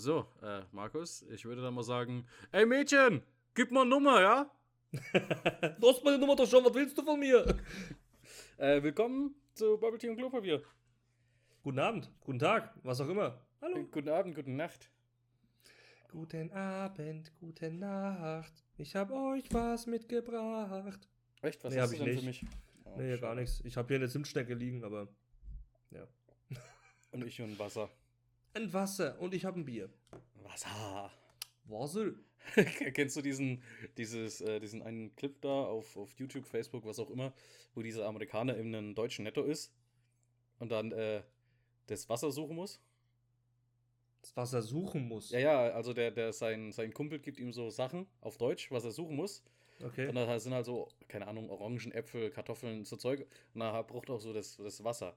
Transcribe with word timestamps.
So, 0.00 0.26
äh, 0.40 0.62
Markus, 0.72 1.26
ich 1.30 1.44
würde 1.44 1.60
dann 1.60 1.74
mal 1.74 1.82
sagen, 1.82 2.26
ey 2.52 2.64
Mädchen, 2.64 3.20
gib 3.54 3.70
mal 3.70 3.84
Nummer, 3.84 4.18
ja? 4.18 4.50
du 5.78 5.88
hast 5.90 6.02
meine 6.02 6.16
Nummer 6.16 6.34
doch 6.36 6.48
schon, 6.48 6.64
was 6.64 6.72
willst 6.72 6.96
du 6.96 7.02
von 7.02 7.20
mir? 7.20 7.44
Äh, 8.56 8.82
willkommen 8.82 9.34
zu 9.54 9.76
Bubble 9.78 9.98
Tea 9.98 10.08
und 10.08 10.16
Klopapier. 10.16 10.62
Guten 11.62 11.78
Abend, 11.78 12.10
guten 12.20 12.38
Tag, 12.38 12.74
was 12.82 13.00
auch 13.00 13.08
immer. 13.08 13.44
Hallo. 13.60 13.76
Äh, 13.76 13.84
guten 13.90 14.08
Abend, 14.08 14.34
gute 14.34 14.50
Nacht. 14.50 14.90
Guten 16.08 16.50
Abend, 16.52 17.32
gute 17.38 17.70
Nacht. 17.70 18.52
Ich 18.78 18.96
hab 18.96 19.10
euch 19.10 19.44
was 19.52 19.86
mitgebracht. 19.86 21.08
Echt? 21.42 21.62
Was 21.62 21.74
nee, 21.74 21.80
hast 21.80 21.92
du 21.92 21.96
denn 21.98 22.06
nicht. 22.06 22.20
für 22.20 22.26
mich? 22.26 22.46
Oh, 22.84 22.96
nee, 22.96 23.10
schade. 23.10 23.20
gar 23.20 23.34
nichts. 23.34 23.60
Ich 23.64 23.76
habe 23.76 23.88
hier 23.88 23.96
eine 23.96 24.08
Zimtstecke 24.08 24.54
liegen, 24.54 24.82
aber 24.82 25.08
ja. 25.90 26.06
Und 27.12 27.24
ich 27.26 27.40
und 27.42 27.58
Wasser. 27.58 27.90
Ein 28.52 28.72
Wasser 28.72 29.20
und 29.20 29.34
ich 29.34 29.44
habe 29.44 29.60
ein 29.60 29.64
Bier. 29.64 29.90
Wasser. 30.42 31.10
Wasser. 31.66 32.12
Kennst 32.94 33.16
du 33.16 33.22
diesen, 33.22 33.62
dieses, 33.96 34.40
äh, 34.40 34.58
diesen 34.58 34.82
einen 34.82 35.14
Clip 35.14 35.40
da 35.40 35.48
auf, 35.48 35.96
auf 35.96 36.12
YouTube, 36.14 36.46
Facebook, 36.46 36.84
was 36.84 36.98
auch 36.98 37.10
immer, 37.10 37.32
wo 37.74 37.82
dieser 37.82 38.06
Amerikaner 38.06 38.56
in 38.56 38.74
einem 38.74 38.94
deutschen 38.94 39.24
Netto 39.24 39.42
ist 39.42 39.72
und 40.58 40.72
dann 40.72 40.90
äh, 40.90 41.22
das 41.86 42.08
Wasser 42.08 42.32
suchen 42.32 42.56
muss? 42.56 42.80
Das 44.22 44.36
Wasser 44.36 44.62
suchen 44.62 45.06
muss? 45.06 45.30
Ja, 45.30 45.38
ja, 45.38 45.60
also 45.70 45.92
der, 45.92 46.10
der 46.10 46.32
sein, 46.32 46.72
sein 46.72 46.92
Kumpel 46.92 47.20
gibt 47.20 47.38
ihm 47.38 47.52
so 47.52 47.70
Sachen 47.70 48.06
auf 48.20 48.36
Deutsch, 48.36 48.70
was 48.70 48.84
er 48.84 48.90
suchen 48.90 49.16
muss. 49.16 49.42
Okay. 49.82 50.08
Und 50.08 50.16
da 50.16 50.38
sind 50.38 50.52
halt 50.52 50.66
so, 50.66 50.88
keine 51.08 51.26
Ahnung, 51.26 51.48
Orangen, 51.48 51.92
Äpfel, 51.92 52.30
Kartoffeln, 52.30 52.84
so 52.84 52.96
Zeug. 52.96 53.26
Und 53.54 53.60
da 53.60 53.80
braucht 53.82 54.10
auch 54.10 54.20
so 54.20 54.32
das, 54.32 54.56
das 54.56 54.82
Wasser. 54.84 55.16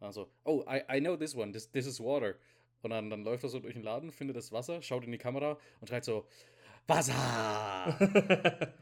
Also, 0.00 0.28
oh, 0.44 0.64
I, 0.68 0.82
I 0.96 1.00
know 1.00 1.16
this 1.16 1.34
one, 1.34 1.52
this, 1.52 1.70
this 1.70 1.86
is 1.86 2.00
water. 2.00 2.36
Und 2.82 2.90
dann, 2.90 3.10
dann 3.10 3.24
läuft 3.24 3.44
er 3.44 3.48
so 3.48 3.60
durch 3.60 3.74
den 3.74 3.82
Laden, 3.82 4.10
findet 4.10 4.36
das 4.36 4.52
Wasser, 4.52 4.82
schaut 4.82 5.04
in 5.04 5.12
die 5.12 5.18
Kamera 5.18 5.58
und 5.80 5.88
schreit 5.88 6.04
so, 6.04 6.26
Wasser! 6.86 7.96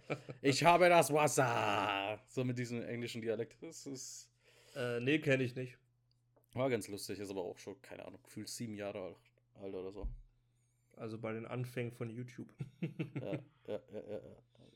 ich 0.42 0.64
habe 0.64 0.88
das 0.88 1.12
Wasser! 1.12 2.18
So 2.28 2.44
mit 2.44 2.58
diesem 2.58 2.82
englischen 2.82 3.20
Dialekt. 3.20 3.62
Das 3.62 3.86
ist. 3.86 4.30
Äh, 4.74 5.00
nee, 5.00 5.18
kenne 5.18 5.42
ich 5.44 5.54
nicht. 5.54 5.76
War 6.54 6.70
ganz 6.70 6.88
lustig, 6.88 7.18
ist 7.18 7.30
aber 7.30 7.42
auch 7.42 7.58
schon, 7.58 7.80
keine 7.82 8.04
Ahnung, 8.06 8.20
gefühlt 8.22 8.48
sieben 8.48 8.74
Jahre 8.74 9.14
alt 9.60 9.74
oder 9.74 9.92
so. 9.92 10.08
Also 10.96 11.18
bei 11.18 11.32
den 11.32 11.46
Anfängen 11.46 11.92
von 11.92 12.10
YouTube. 12.10 12.52
ja, 12.80 13.32
ja, 13.66 13.80
ja, 13.92 14.00
ja. 14.10 14.20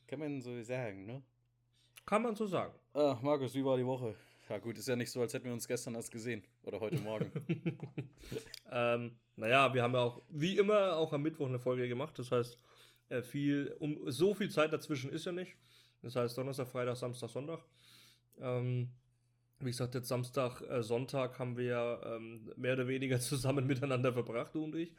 Kann 0.07 0.19
man 0.19 0.41
so 0.41 0.61
sagen, 0.61 1.05
ne? 1.05 1.23
Kann 2.05 2.21
man 2.21 2.35
so 2.35 2.45
sagen. 2.45 2.73
Ah, 2.93 3.17
Markus, 3.21 3.55
wie 3.55 3.65
war 3.65 3.75
die 3.77 3.85
Woche? 3.85 4.15
Ja, 4.49 4.59
gut, 4.59 4.77
ist 4.77 4.87
ja 4.87 4.95
nicht 4.95 5.11
so, 5.11 5.21
als 5.21 5.33
hätten 5.33 5.45
wir 5.45 5.53
uns 5.53 5.67
gestern 5.67 5.95
erst 5.95 6.11
gesehen. 6.11 6.43
Oder 6.63 6.79
heute 6.79 6.97
Morgen. 6.97 7.31
ähm, 8.71 9.15
naja, 9.35 9.73
wir 9.73 9.81
haben 9.81 9.93
ja 9.93 10.01
auch, 10.01 10.21
wie 10.29 10.57
immer, 10.57 10.95
auch 10.97 11.11
am 11.13 11.23
Mittwoch 11.23 11.47
eine 11.47 11.57
Folge 11.57 11.87
gemacht. 11.87 12.17
Das 12.19 12.31
heißt, 12.31 12.57
äh, 13.09 13.21
viel, 13.23 13.75
um, 13.79 13.99
so 14.11 14.35
viel 14.35 14.51
Zeit 14.51 14.71
dazwischen 14.71 15.11
ist 15.11 15.25
ja 15.25 15.31
nicht. 15.31 15.55
Das 16.03 16.15
heißt 16.15 16.37
Donnerstag, 16.37 16.67
Freitag, 16.67 16.95
Samstag, 16.95 17.29
Sonntag. 17.29 17.59
Ähm, 18.39 18.89
wie 19.59 19.71
gesagt, 19.71 19.95
jetzt 19.95 20.09
Samstag, 20.09 20.61
äh, 20.61 20.83
Sonntag 20.83 21.39
haben 21.39 21.57
wir 21.57 22.01
ähm, 22.05 22.51
mehr 22.55 22.73
oder 22.73 22.87
weniger 22.87 23.19
zusammen 23.21 23.65
miteinander 23.65 24.13
verbracht, 24.13 24.53
du 24.53 24.65
und 24.65 24.75
ich. 24.75 24.93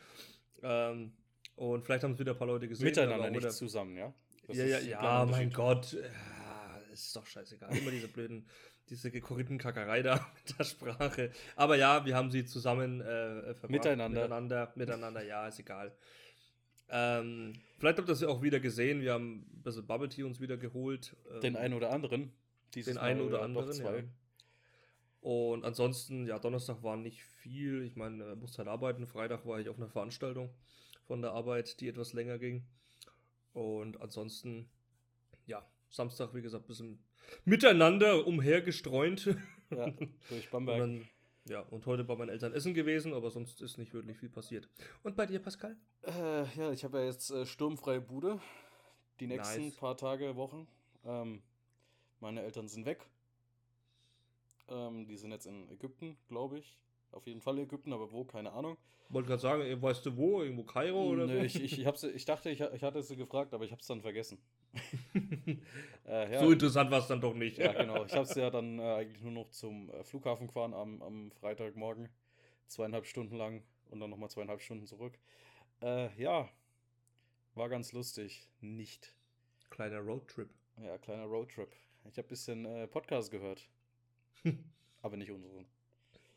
Ähm, 0.62 1.12
und 1.54 1.84
vielleicht 1.84 2.02
haben 2.02 2.12
es 2.12 2.18
wieder 2.18 2.32
ein 2.32 2.38
paar 2.38 2.48
Leute 2.48 2.66
gesehen. 2.66 2.84
Miteinander, 2.84 3.30
nicht 3.30 3.52
zusammen, 3.52 3.96
ja? 3.96 4.12
Das 4.46 4.56
ja, 4.56 4.64
ja, 4.64 4.78
ja, 4.80 5.26
mein 5.26 5.50
Gott. 5.50 5.92
Ja, 5.92 6.78
ist 6.92 7.14
doch 7.16 7.26
scheißegal. 7.26 7.76
Immer 7.76 7.90
diese 7.90 8.08
blöden, 8.08 8.46
diese 8.88 9.10
Korinthen-Kackerei 9.20 10.02
da 10.02 10.14
mit 10.34 10.58
der 10.58 10.64
Sprache. 10.64 11.30
Aber 11.56 11.76
ja, 11.76 12.04
wir 12.04 12.16
haben 12.16 12.30
sie 12.30 12.44
zusammen 12.44 13.00
äh, 13.00 13.54
verbracht. 13.54 13.70
Miteinander. 13.70 14.22
Miteinander, 14.22 14.72
miteinander, 14.74 15.24
ja, 15.24 15.48
ist 15.48 15.58
egal. 15.58 15.92
Ähm, 16.88 17.54
vielleicht 17.78 17.98
habt 17.98 18.08
ihr 18.08 18.12
das 18.12 18.20
ja 18.20 18.28
auch 18.28 18.42
wieder 18.42 18.60
gesehen. 18.60 19.00
Wir 19.00 19.14
haben 19.14 19.46
ein 19.52 19.62
bisschen 19.62 19.86
Bubble 19.86 20.08
Tea 20.08 20.24
uns 20.24 20.40
wieder 20.40 20.56
geholt. 20.56 21.16
Ähm, 21.34 21.40
den 21.40 21.56
einen 21.56 21.74
oder 21.74 21.90
anderen. 21.90 22.32
den 22.74 22.98
einen 22.98 23.20
oder 23.20 23.42
anderen. 23.42 23.76
Ja. 23.76 24.02
Und 25.20 25.64
ansonsten, 25.64 26.26
ja, 26.26 26.38
Donnerstag 26.38 26.82
war 26.84 26.96
nicht 26.96 27.22
viel. 27.24 27.82
Ich 27.82 27.96
meine, 27.96 28.36
musste 28.36 28.58
halt 28.58 28.68
arbeiten. 28.68 29.06
Freitag 29.06 29.44
war 29.44 29.58
ich 29.58 29.68
auf 29.68 29.76
einer 29.76 29.88
Veranstaltung 29.88 30.50
von 31.06 31.22
der 31.22 31.32
Arbeit, 31.32 31.80
die 31.80 31.88
etwas 31.88 32.12
länger 32.12 32.38
ging. 32.38 32.64
Und 33.52 34.00
ansonsten, 34.00 34.68
ja, 35.46 35.66
Samstag, 35.88 36.34
wie 36.34 36.42
gesagt, 36.42 36.64
ein 36.64 36.68
bisschen 36.68 37.04
miteinander 37.44 38.26
umhergestreunt. 38.26 39.36
Ja, 39.70 39.90
durch 40.28 40.50
Bamberg. 40.50 40.82
Und 40.82 40.98
dann 40.98 41.08
ja, 41.48 41.60
und 41.60 41.86
heute 41.86 42.02
bei 42.02 42.16
meinen 42.16 42.30
Eltern 42.30 42.52
essen 42.52 42.74
gewesen, 42.74 43.14
aber 43.14 43.30
sonst 43.30 43.62
ist 43.62 43.78
nicht 43.78 43.94
wirklich 43.94 44.18
viel 44.18 44.28
passiert. 44.28 44.68
Und 45.04 45.14
bei 45.14 45.26
dir, 45.26 45.38
Pascal? 45.38 45.76
Äh, 46.02 46.44
ja, 46.56 46.72
ich 46.72 46.82
habe 46.82 46.98
ja 46.98 47.04
jetzt 47.04 47.30
äh, 47.30 47.46
sturmfreie 47.46 48.00
Bude. 48.00 48.40
Die 49.20 49.28
nächsten 49.28 49.66
nice. 49.66 49.76
paar 49.76 49.96
Tage, 49.96 50.34
Wochen. 50.34 50.66
Ähm, 51.04 51.42
meine 52.18 52.42
Eltern 52.42 52.66
sind 52.66 52.84
weg. 52.84 53.06
Ähm, 54.68 55.06
die 55.06 55.16
sind 55.16 55.30
jetzt 55.30 55.46
in 55.46 55.68
Ägypten, 55.70 56.16
glaube 56.26 56.58
ich. 56.58 56.76
Auf 57.16 57.26
jeden 57.26 57.40
Fall 57.40 57.58
Ägypten, 57.58 57.94
aber 57.94 58.12
wo, 58.12 58.24
keine 58.24 58.52
Ahnung. 58.52 58.76
Wollte 59.08 59.28
gerade 59.28 59.40
sagen, 59.40 59.82
weißt 59.82 60.04
du 60.04 60.16
wo? 60.18 60.42
Irgendwo 60.42 60.64
Kairo 60.64 61.02
oder 61.04 61.26
nee, 61.26 61.38
so? 61.38 61.44
Ich, 61.44 61.56
ich, 61.56 61.78
ich, 61.78 62.04
ich 62.04 62.24
dachte, 62.26 62.50
ich, 62.50 62.60
ich 62.60 62.82
hatte 62.82 63.02
sie 63.02 63.16
gefragt, 63.16 63.54
aber 63.54 63.64
ich 63.64 63.72
habe 63.72 63.80
es 63.80 63.86
dann 63.86 64.02
vergessen. 64.02 64.38
äh, 66.06 66.32
ja. 66.32 66.40
So 66.40 66.50
interessant 66.50 66.90
war 66.90 66.98
es 66.98 67.06
dann 67.06 67.22
doch 67.22 67.32
nicht. 67.32 67.56
ja, 67.56 67.72
genau. 67.80 68.04
Ich 68.04 68.12
habe 68.12 68.24
es 68.24 68.34
ja 68.34 68.50
dann 68.50 68.78
äh, 68.78 68.82
eigentlich 68.82 69.22
nur 69.22 69.32
noch 69.32 69.48
zum 69.48 69.88
äh, 69.90 70.04
Flughafen 70.04 70.48
gefahren 70.48 70.74
am, 70.74 71.00
am 71.00 71.30
Freitagmorgen. 71.30 72.10
Zweieinhalb 72.66 73.06
Stunden 73.06 73.36
lang 73.36 73.62
und 73.90 74.00
dann 74.00 74.10
nochmal 74.10 74.28
zweieinhalb 74.28 74.60
Stunden 74.60 74.86
zurück. 74.86 75.18
Äh, 75.80 76.14
ja, 76.20 76.50
war 77.54 77.70
ganz 77.70 77.92
lustig. 77.92 78.50
Nicht. 78.60 79.14
Kleiner 79.70 80.00
Roadtrip. 80.00 80.50
Ja, 80.82 80.98
kleiner 80.98 81.24
Roadtrip. 81.24 81.74
Ich 82.10 82.18
habe 82.18 82.26
ein 82.26 82.28
bisschen 82.28 82.66
äh, 82.66 82.86
Podcast 82.86 83.30
gehört. 83.30 83.66
aber 85.02 85.16
nicht 85.16 85.30
unseren. 85.30 85.66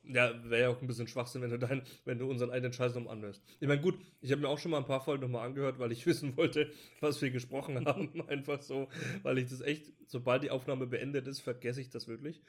Ja, 0.04 0.34
wäre 0.50 0.62
ja 0.64 0.70
auch 0.70 0.82
ein 0.82 0.88
bisschen 0.88 1.08
Schwachsinn, 1.08 1.42
wenn 1.42 1.52
du 1.52 1.60
dein, 1.60 1.84
wenn 2.06 2.18
du 2.18 2.30
unseren 2.30 2.50
eigenen 2.50 2.74
Scheiß 2.74 2.96
nochmal 2.96 3.14
anhörst. 3.14 3.44
Ich 3.60 3.68
meine, 3.68 3.82
gut, 3.82 4.00
ich 4.22 4.32
habe 4.32 4.42
mir 4.42 4.48
auch 4.48 4.58
schon 4.58 4.72
mal 4.72 4.78
ein 4.78 4.86
paar 4.86 5.02
Folgen 5.02 5.24
nochmal 5.24 5.46
angehört, 5.46 5.78
weil 5.78 5.92
ich 5.92 6.06
wissen 6.08 6.36
wollte, 6.38 6.72
was 7.00 7.22
wir 7.22 7.32
gesprochen 7.32 7.86
haben. 7.86 8.22
Einfach 8.28 8.62
so, 8.62 8.88
weil 9.24 9.38
ich 9.38 9.50
das 9.50 9.62
echt, 9.62 9.92
sobald 10.08 10.44
die 10.44 10.52
Aufnahme 10.52 10.88
beendet 10.88 11.28
ist, 11.28 11.42
vergesse 11.42 11.82
ich 11.82 11.90
das 11.90 12.08
wirklich. 12.08 12.42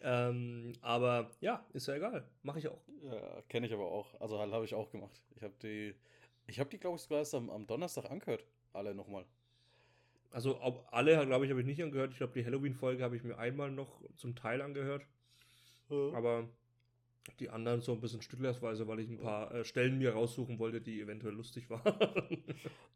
Ähm, 0.00 0.72
aber 0.82 1.30
ja, 1.40 1.64
ist 1.72 1.88
ja 1.88 1.94
egal. 1.94 2.28
Mache 2.42 2.58
ich 2.58 2.68
auch. 2.68 2.80
Ja, 3.02 3.42
kenne 3.48 3.66
ich 3.66 3.72
aber 3.72 3.90
auch. 3.90 4.20
Also 4.20 4.38
halt 4.38 4.52
habe 4.52 4.64
ich 4.64 4.74
auch 4.74 4.90
gemacht. 4.90 5.22
Ich 5.34 5.42
habe 5.42 5.54
die, 5.62 5.94
ich 6.46 6.60
habe 6.60 6.70
die, 6.70 6.78
glaube 6.78 6.96
ich, 6.96 7.02
sogar 7.02 7.18
erst 7.18 7.34
am, 7.34 7.50
am 7.50 7.66
Donnerstag 7.66 8.10
angehört. 8.10 8.44
Alle 8.72 8.94
nochmal. 8.94 9.24
Also 10.30 10.58
alle, 10.90 11.24
glaube 11.26 11.44
ich, 11.44 11.50
habe 11.50 11.60
ich 11.60 11.66
nicht 11.66 11.82
angehört. 11.82 12.10
Ich 12.12 12.18
glaube, 12.18 12.32
die 12.34 12.44
Halloween-Folge 12.44 13.02
habe 13.02 13.16
ich 13.16 13.22
mir 13.22 13.38
einmal 13.38 13.70
noch 13.70 14.02
zum 14.16 14.34
Teil 14.34 14.60
angehört. 14.62 15.06
Mhm. 15.88 16.14
Aber 16.14 16.48
die 17.40 17.50
anderen 17.50 17.80
so 17.80 17.92
ein 17.92 18.00
bisschen 18.00 18.22
stücklersweise, 18.22 18.86
weil 18.86 19.00
ich 19.00 19.08
ein 19.08 19.18
paar 19.18 19.52
äh, 19.52 19.64
Stellen 19.64 19.98
mir 19.98 20.12
raussuchen 20.12 20.58
wollte, 20.58 20.80
die 20.80 21.00
eventuell 21.00 21.34
lustig 21.34 21.68
waren. 21.70 22.44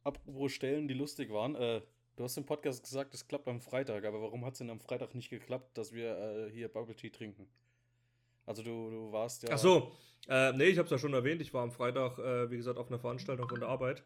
Apropos 0.05 0.53
Stellen, 0.53 0.89
die 0.89 0.95
lustig 0.95 1.33
waren, 1.33 1.55
äh, 1.55 1.81
du 2.17 2.25
hast 2.25 2.37
im 2.37 2.45
Podcast 2.45 2.83
gesagt, 2.83 3.15
es 3.15 3.27
klappt 3.27 3.49
am 3.49 3.61
Freitag, 3.61 4.05
aber 4.05 4.21
warum 4.21 4.45
hat 4.45 4.53
es 4.53 4.59
denn 4.59 4.71
am 4.71 4.81
Freitag 4.81 5.15
nicht 5.15 5.31
geklappt, 5.31 5.77
dass 5.79 5.93
wir 5.93 6.19
äh, 6.19 6.51
hier 6.51 6.69
Bubble 6.69 6.95
Tea 6.95 7.11
trinken? 7.11 7.49
Also 8.45 8.63
du, 8.63 8.91
du 8.91 9.13
warst 9.13 9.43
ja. 9.43 9.51
Ach 9.53 9.59
so, 9.59 9.93
äh, 10.29 10.53
nee, 10.53 10.65
ich 10.65 10.79
hab's 10.79 10.91
ja 10.91 10.99
schon 10.99 11.15
erwähnt, 11.15 11.43
ich 11.43 11.53
war 11.53 11.63
am 11.63 11.71
Freitag, 11.71 12.19
äh, 12.19 12.51
wie 12.51 12.57
gesagt, 12.57 12.79
auf 12.79 12.89
einer 12.89 12.99
Veranstaltung 12.99 13.49
von 13.49 13.61
der 13.61 13.69
Arbeit. 13.69 14.03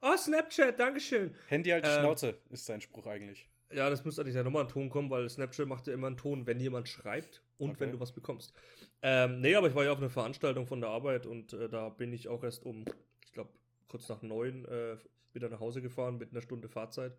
Oh, 0.00 0.16
Snapchat, 0.16 0.78
Dankeschön. 0.78 1.34
Handy 1.48 1.70
halt 1.70 1.84
die 1.84 1.90
ähm, 1.90 2.00
Schnauze, 2.00 2.38
ist 2.50 2.68
dein 2.68 2.80
Spruch 2.80 3.06
eigentlich. 3.06 3.48
Ja, 3.70 3.90
das 3.90 4.04
müsste 4.04 4.22
eigentlich 4.22 4.34
ja 4.34 4.42
nochmal 4.42 4.62
ein 4.62 4.68
Ton 4.68 4.88
kommen, 4.88 5.10
weil 5.10 5.28
Snapchat 5.28 5.66
macht 5.66 5.86
ja 5.86 5.92
immer 5.92 6.06
einen 6.06 6.16
Ton, 6.16 6.46
wenn 6.46 6.58
jemand 6.58 6.88
schreibt 6.88 7.42
und 7.58 7.70
okay. 7.70 7.80
wenn 7.80 7.92
du 7.92 8.00
was 8.00 8.12
bekommst. 8.12 8.54
Ähm, 9.02 9.40
nee, 9.40 9.54
aber 9.54 9.68
ich 9.68 9.74
war 9.74 9.84
ja 9.84 9.92
auf 9.92 9.98
einer 9.98 10.10
Veranstaltung 10.10 10.66
von 10.66 10.80
der 10.80 10.90
Arbeit 10.90 11.26
und 11.26 11.52
äh, 11.52 11.68
da 11.68 11.90
bin 11.90 12.12
ich 12.12 12.28
auch 12.28 12.42
erst 12.42 12.64
um, 12.64 12.84
ich 13.24 13.32
glaube, 13.32 13.50
kurz 13.88 14.08
nach 14.08 14.22
neun 14.22 14.64
äh, 14.64 14.96
wieder 15.32 15.48
nach 15.50 15.60
Hause 15.60 15.82
gefahren 15.82 16.16
mit 16.16 16.32
einer 16.32 16.40
Stunde 16.40 16.68
Fahrzeit. 16.68 17.16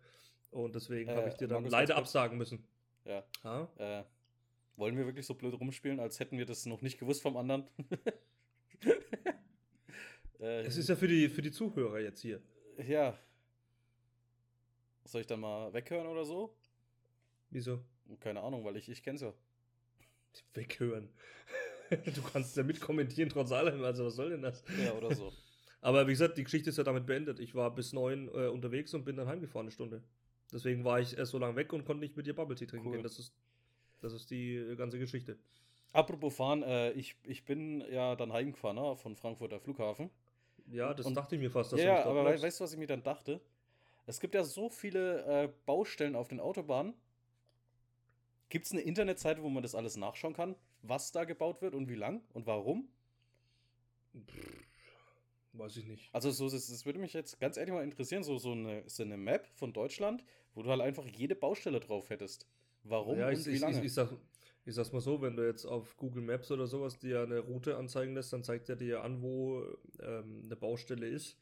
Und 0.50 0.74
deswegen 0.74 1.10
äh, 1.10 1.14
habe 1.14 1.28
ich 1.28 1.34
dir 1.34 1.46
dann 1.46 1.64
leider 1.66 1.96
absagen 1.96 2.36
müssen. 2.36 2.64
Ja. 3.04 3.22
Äh, 3.76 4.02
wollen 4.76 4.96
wir 4.96 5.06
wirklich 5.06 5.26
so 5.26 5.34
blöd 5.34 5.54
rumspielen, 5.54 6.00
als 6.00 6.18
hätten 6.18 6.36
wir 6.36 6.46
das 6.46 6.66
noch 6.66 6.82
nicht 6.82 6.98
gewusst 6.98 7.22
vom 7.22 7.36
anderen? 7.36 7.64
Äh, 10.40 10.62
es 10.62 10.78
ist 10.78 10.88
ja 10.88 10.96
für 10.96 11.06
die, 11.06 11.28
für 11.28 11.42
die 11.42 11.50
Zuhörer 11.50 12.00
jetzt 12.00 12.22
hier. 12.22 12.40
Ja, 12.88 13.14
soll 15.10 15.22
ich 15.22 15.26
dann 15.26 15.40
mal 15.40 15.72
weghören 15.72 16.06
oder 16.06 16.24
so? 16.24 16.54
Wieso? 17.50 17.80
Keine 18.20 18.40
Ahnung, 18.40 18.64
weil 18.64 18.76
ich, 18.76 18.88
ich 18.88 19.02
kenn's 19.02 19.20
ja. 19.20 19.32
Weghören. 20.54 21.08
du 21.90 22.22
kannst 22.22 22.56
ja 22.56 22.62
mitkommentieren 22.62 23.30
trotz 23.30 23.52
allem, 23.52 23.82
also 23.82 24.06
was 24.06 24.14
soll 24.14 24.30
denn 24.30 24.42
das? 24.42 24.64
Ja, 24.84 24.92
oder 24.92 25.14
so. 25.14 25.32
Aber 25.80 26.06
wie 26.06 26.12
gesagt, 26.12 26.36
die 26.36 26.44
Geschichte 26.44 26.70
ist 26.70 26.76
ja 26.76 26.84
damit 26.84 27.06
beendet. 27.06 27.40
Ich 27.40 27.54
war 27.54 27.74
bis 27.74 27.92
neun 27.92 28.28
äh, 28.28 28.48
unterwegs 28.48 28.92
und 28.94 29.04
bin 29.04 29.16
dann 29.16 29.26
heimgefahren 29.26 29.64
eine 29.64 29.72
Stunde. 29.72 30.02
Deswegen 30.52 30.84
war 30.84 31.00
ich 31.00 31.16
erst 31.16 31.32
so 31.32 31.38
lange 31.38 31.56
weg 31.56 31.72
und 31.72 31.84
konnte 31.84 32.00
nicht 32.00 32.16
mit 32.16 32.26
dir 32.26 32.34
Bubble 32.34 32.56
Tea 32.56 32.66
trinken 32.66 32.88
cool. 32.88 32.94
gehen. 32.96 33.02
Das 33.02 33.18
ist, 33.18 33.32
das 34.00 34.12
ist 34.12 34.30
die 34.30 34.56
äh, 34.56 34.76
ganze 34.76 34.98
Geschichte. 34.98 35.38
Apropos 35.92 36.36
fahren, 36.36 36.62
äh, 36.62 36.92
ich, 36.92 37.16
ich 37.24 37.44
bin 37.44 37.80
ja 37.90 38.14
dann 38.14 38.32
heimgefahren 38.32 38.76
ne, 38.76 38.96
von 38.96 39.16
Frankfurter 39.16 39.58
Flughafen. 39.58 40.10
Ja, 40.66 40.92
das 40.94 41.06
Und- 41.06 41.14
dachte 41.14 41.34
ich 41.36 41.40
mir 41.40 41.50
fast. 41.50 41.72
dass 41.72 41.80
Ja, 41.80 41.86
du 41.86 41.92
nicht 41.98 42.06
aber 42.06 42.22
bleibst. 42.22 42.44
weißt 42.44 42.60
du, 42.60 42.64
was 42.64 42.72
ich 42.72 42.78
mir 42.78 42.86
dann 42.86 43.02
dachte? 43.02 43.40
Es 44.10 44.18
gibt 44.18 44.34
ja 44.34 44.42
so 44.42 44.68
viele 44.68 45.24
äh, 45.24 45.48
Baustellen 45.66 46.16
auf 46.16 46.26
den 46.26 46.40
Autobahnen. 46.40 46.94
Gibt 48.48 48.66
es 48.66 48.72
eine 48.72 48.80
Internetseite, 48.80 49.40
wo 49.44 49.48
man 49.48 49.62
das 49.62 49.76
alles 49.76 49.96
nachschauen 49.96 50.34
kann, 50.34 50.56
was 50.82 51.12
da 51.12 51.24
gebaut 51.24 51.62
wird 51.62 51.76
und 51.76 51.88
wie 51.88 51.94
lang 51.94 52.20
und 52.32 52.44
warum? 52.44 52.88
Weiß 55.52 55.76
ich 55.76 55.86
nicht. 55.86 56.12
Also 56.12 56.32
so, 56.32 56.50
das, 56.50 56.66
das 56.66 56.84
würde 56.84 56.98
mich 56.98 57.12
jetzt 57.12 57.38
ganz 57.38 57.56
ehrlich 57.56 57.72
mal 57.72 57.84
interessieren, 57.84 58.24
so, 58.24 58.36
so, 58.38 58.50
eine, 58.50 58.82
so 58.88 59.04
eine 59.04 59.16
Map 59.16 59.46
von 59.54 59.72
Deutschland, 59.72 60.24
wo 60.54 60.64
du 60.64 60.70
halt 60.70 60.80
einfach 60.80 61.06
jede 61.06 61.36
Baustelle 61.36 61.78
drauf 61.78 62.10
hättest. 62.10 62.48
Warum 62.82 63.16
ja, 63.16 63.28
und 63.28 63.34
ich, 63.34 63.46
wie 63.46 63.58
lange? 63.58 63.78
ich, 63.78 63.84
ich, 63.84 63.94
sag, 63.94 64.10
ich 64.64 64.74
sag's 64.74 64.90
mal 64.90 65.00
so, 65.00 65.22
wenn 65.22 65.36
du 65.36 65.46
jetzt 65.46 65.66
auf 65.66 65.96
Google 65.96 66.22
Maps 66.22 66.50
oder 66.50 66.66
sowas 66.66 66.98
dir 66.98 67.22
eine 67.22 67.38
Route 67.38 67.76
anzeigen 67.76 68.14
lässt, 68.14 68.32
dann 68.32 68.42
zeigt 68.42 68.68
er 68.68 68.76
dir 68.76 69.04
an, 69.04 69.22
wo 69.22 69.62
ähm, 70.00 70.42
eine 70.46 70.56
Baustelle 70.56 71.06
ist. 71.06 71.36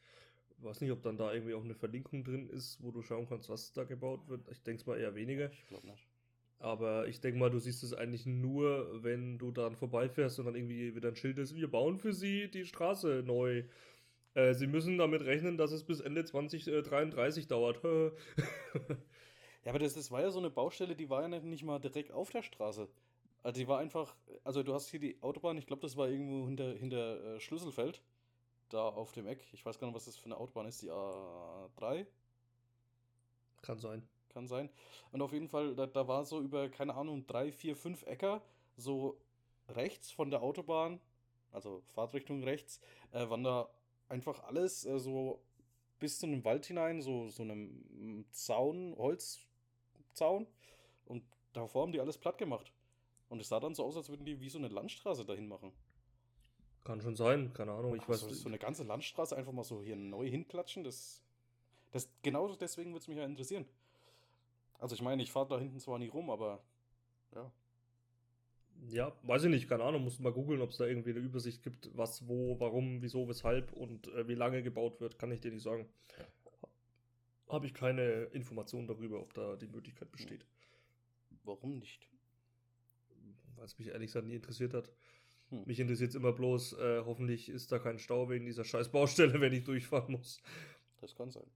Ich 0.59 0.65
weiß 0.65 0.81
nicht, 0.81 0.91
ob 0.91 1.01
dann 1.01 1.17
da 1.17 1.33
irgendwie 1.33 1.53
auch 1.53 1.63
eine 1.63 1.73
Verlinkung 1.75 2.23
drin 2.23 2.49
ist, 2.49 2.83
wo 2.83 2.91
du 2.91 3.01
schauen 3.01 3.27
kannst, 3.27 3.49
was 3.49 3.71
da 3.71 3.85
gebaut 3.85 4.27
wird. 4.27 4.47
Ich 4.51 4.61
denke 4.61 4.83
mal 4.87 4.99
eher 4.99 5.15
weniger. 5.15 5.49
ich 5.51 5.67
glaube 5.67 5.87
nicht. 5.87 6.05
Aber 6.59 7.07
ich 7.07 7.21
denke 7.21 7.39
mal, 7.39 7.49
du 7.49 7.59
siehst 7.59 7.83
es 7.83 7.93
eigentlich 7.93 8.25
nur, 8.25 9.01
wenn 9.01 9.37
du 9.37 9.51
daran 9.51 9.77
vorbeifährst 9.77 10.37
und 10.39 10.45
dann 10.45 10.55
irgendwie 10.55 10.93
wieder 10.93 11.07
ein 11.09 11.15
Schild 11.15 11.37
ist, 11.37 11.55
wir 11.55 11.71
bauen 11.71 11.97
für 11.97 12.11
sie 12.11 12.51
die 12.51 12.65
Straße 12.65 13.23
neu. 13.25 13.63
Äh, 14.33 14.53
sie 14.53 14.67
müssen 14.67 14.97
damit 14.97 15.23
rechnen, 15.23 15.57
dass 15.57 15.71
es 15.71 15.83
bis 15.85 16.01
Ende 16.01 16.25
2033 16.25 17.47
dauert. 17.47 17.79
Ja, 19.65 19.71
aber 19.71 19.79
das, 19.79 19.93
das 19.93 20.09
war 20.11 20.21
ja 20.21 20.31
so 20.31 20.39
eine 20.39 20.49
Baustelle, 20.49 20.95
die 20.95 21.09
war 21.09 21.21
ja 21.21 21.27
nicht- 21.27 21.43
nicht 21.43 21.63
mal 21.63 21.79
direkt 21.79 22.11
auf 22.11 22.29
der 22.31 22.41
Straße. 22.43 22.87
Also 23.43 23.59
die 23.59 23.67
war 23.67 23.79
einfach, 23.79 24.15
also 24.43 24.63
du 24.63 24.73
hast 24.73 24.89
hier 24.89 24.99
die 24.99 25.21
Autobahn, 25.21 25.57
ich 25.57 25.65
glaube, 25.67 25.81
das 25.81 25.95
war 25.97 26.09
irgendwo 26.09 26.45
hinter, 26.47 26.73
hinter 26.73 27.35
äh, 27.35 27.39
Schlüsselfeld, 27.39 28.01
da 28.69 28.87
auf 28.89 29.11
dem 29.11 29.27
Eck. 29.27 29.47
Ich 29.53 29.65
weiß 29.65 29.79
gar 29.79 29.87
nicht, 29.87 29.95
was 29.95 30.05
das 30.05 30.15
für 30.15 30.25
eine 30.25 30.37
Autobahn 30.37 30.67
ist, 30.67 30.81
die 30.81 30.91
A3, 30.91 32.05
Kann 33.61 33.79
sein. 33.79 34.07
kann 34.29 34.47
sein. 34.47 34.69
Und 35.11 35.21
auf 35.21 35.33
jeden 35.33 35.47
Fall, 35.47 35.75
da, 35.75 35.87
da 35.87 36.07
war 36.07 36.25
so 36.25 36.39
über, 36.41 36.69
keine 36.69 36.95
Ahnung, 36.95 37.25
drei, 37.27 37.51
vier, 37.51 37.75
fünf 37.75 38.03
Äcker, 38.03 38.41
so 38.77 39.17
rechts 39.69 40.11
von 40.11 40.29
der 40.31 40.41
Autobahn, 40.41 40.99
also 41.51 41.81
Fahrtrichtung 41.93 42.43
rechts, 42.43 42.79
äh, 43.11 43.29
waren 43.29 43.43
da 43.43 43.69
einfach 44.07 44.43
alles 44.43 44.85
äh, 44.85 44.99
so 44.99 45.41
bis 45.99 46.19
zu 46.19 46.25
einem 46.25 46.43
Wald 46.45 46.65
hinein, 46.65 47.01
so, 47.01 47.27
so 47.29 47.43
einem 47.43 48.25
Zaun, 48.31 48.95
Holzzaun. 48.97 50.47
Und 51.05 51.23
davor 51.53 51.83
haben 51.83 51.91
die 51.91 51.99
alles 51.99 52.17
platt 52.17 52.37
gemacht. 52.37 52.71
Und 53.29 53.41
es 53.41 53.49
sah 53.49 53.59
dann 53.59 53.75
so 53.75 53.83
aus, 53.83 53.97
als 53.97 54.09
würden 54.09 54.25
die 54.25 54.39
wie 54.39 54.49
so 54.49 54.57
eine 54.57 54.69
Landstraße 54.69 55.25
dahin 55.25 55.47
machen. 55.47 55.71
Kann 56.83 57.01
schon 57.01 57.15
sein, 57.15 57.53
keine 57.53 57.71
Ahnung. 57.73 57.95
Ich 57.95 58.07
weiß 58.07 58.21
so, 58.21 58.29
so 58.29 58.47
eine 58.47 58.57
ganze 58.57 58.83
Landstraße 58.83 59.35
einfach 59.35 59.51
mal 59.51 59.63
so 59.63 59.83
hier 59.83 59.95
neu 59.95 60.29
hinklatschen, 60.29 60.83
das, 60.83 61.21
das 61.91 62.09
genau 62.21 62.55
deswegen 62.55 62.91
würde 62.91 63.01
es 63.01 63.07
mich 63.07 63.17
ja 63.17 63.25
interessieren. 63.25 63.65
Also 64.79 64.95
ich 64.95 65.01
meine, 65.01 65.21
ich 65.21 65.31
fahre 65.31 65.47
da 65.49 65.59
hinten 65.59 65.79
zwar 65.79 65.99
nie 65.99 66.07
rum, 66.07 66.29
aber 66.29 66.63
ja. 67.35 67.51
Ja, 68.87 69.13
weiß 69.23 69.43
ich 69.43 69.49
nicht, 69.49 69.67
keine 69.67 69.83
Ahnung, 69.83 70.05
musst 70.05 70.21
mal 70.21 70.31
googeln, 70.31 70.61
ob 70.61 70.69
es 70.69 70.77
da 70.77 70.85
irgendwie 70.85 71.09
eine 71.09 71.19
Übersicht 71.19 71.63
gibt, 71.63 71.89
was, 71.97 72.27
wo, 72.29 72.57
warum, 72.61 73.01
wieso, 73.01 73.27
weshalb 73.27 73.73
und 73.73 74.07
äh, 74.07 74.27
wie 74.29 74.35
lange 74.35 74.63
gebaut 74.63 75.01
wird, 75.01 75.19
kann 75.19 75.31
ich 75.31 75.41
dir 75.41 75.51
nicht 75.51 75.63
sagen. 75.63 75.87
Habe 77.49 77.65
ich 77.65 77.73
keine 77.73 78.23
Informationen 78.31 78.87
darüber, 78.87 79.19
ob 79.21 79.33
da 79.33 79.55
die 79.57 79.67
Möglichkeit 79.67 80.11
besteht, 80.11 80.45
Warum 81.43 81.79
nicht? 81.79 82.09
weil 83.59 83.65
es 83.65 83.77
mich 83.77 83.89
ehrlich 83.89 84.07
gesagt 84.07 84.25
nie 84.25 84.35
interessiert 84.35 84.73
hat. 84.73 84.89
Hm. 85.49 85.63
Mich 85.65 85.79
interessiert 85.79 86.09
es 86.09 86.15
immer 86.15 86.31
bloß, 86.33 86.73
äh, 86.73 87.01
hoffentlich 87.05 87.49
ist 87.49 87.71
da 87.71 87.79
kein 87.79 87.99
Stau 87.99 88.29
wegen 88.29 88.45
dieser 88.45 88.63
scheiß 88.63 88.89
Baustelle, 88.89 89.33
wenn 89.41 89.53
ich 89.53 89.63
durchfahren 89.63 90.11
muss. 90.13 90.41
Das 91.01 91.15
kann 91.15 91.31
sein. 91.31 91.47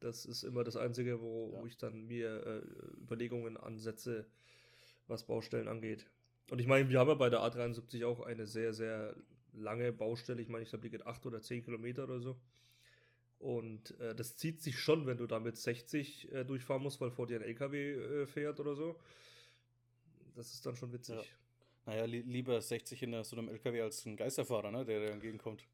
Das 0.00 0.24
ist 0.24 0.42
immer 0.42 0.64
das 0.64 0.76
Einzige, 0.76 1.20
wo, 1.20 1.52
Ja. 1.52 1.60
wo 1.60 1.66
ich 1.66 1.76
dann 1.76 2.06
mir 2.06 2.46
äh, 2.46 3.02
Überlegungen 3.02 3.56
ansetze, 3.56 4.26
was 5.06 5.24
Baustellen 5.26 5.68
angeht. 5.68 6.06
Und 6.50 6.58
ich 6.60 6.66
meine, 6.66 6.88
wir 6.88 6.98
haben 6.98 7.08
ja 7.08 7.14
bei 7.14 7.30
der 7.30 7.40
A73 7.40 8.04
auch 8.06 8.20
eine 8.20 8.46
sehr, 8.46 8.72
sehr 8.72 9.14
lange 9.52 9.92
Baustelle. 9.92 10.40
Ich 10.42 10.48
meine, 10.48 10.62
ich 10.64 10.70
glaube, 10.70 10.82
die 10.82 10.90
geht 10.90 11.06
8 11.06 11.26
oder 11.26 11.40
10 11.40 11.62
Kilometer 11.62 12.04
oder 12.04 12.20
so. 12.20 12.40
Und 13.38 13.98
äh, 14.00 14.14
das 14.14 14.36
zieht 14.36 14.60
sich 14.60 14.78
schon, 14.78 15.06
wenn 15.06 15.16
du 15.16 15.26
da 15.26 15.38
mit 15.40 15.56
60 15.56 16.32
äh, 16.32 16.44
durchfahren 16.44 16.82
musst, 16.82 17.00
weil 17.00 17.10
vor 17.10 17.26
dir 17.26 17.36
ein 17.36 17.42
LKW 17.42 17.92
äh, 17.92 18.26
fährt 18.26 18.60
oder 18.60 18.74
so. 18.74 18.98
Das 20.34 20.52
ist 20.54 20.64
dann 20.66 20.76
schon 20.76 20.92
witzig. 20.92 21.32
Ja. 21.90 21.96
Naja, 21.96 22.04
li 22.04 22.22
lieber 22.26 22.60
60 22.60 23.00
hinter 23.00 23.24
so 23.24 23.36
einem 23.36 23.48
LKW 23.48 23.82
als 23.82 24.04
ein 24.06 24.16
Geisterfahrer, 24.16 24.70
ne, 24.70 24.84
der 24.84 25.00
dir 25.00 25.10
entgegenkommt. 25.10 25.66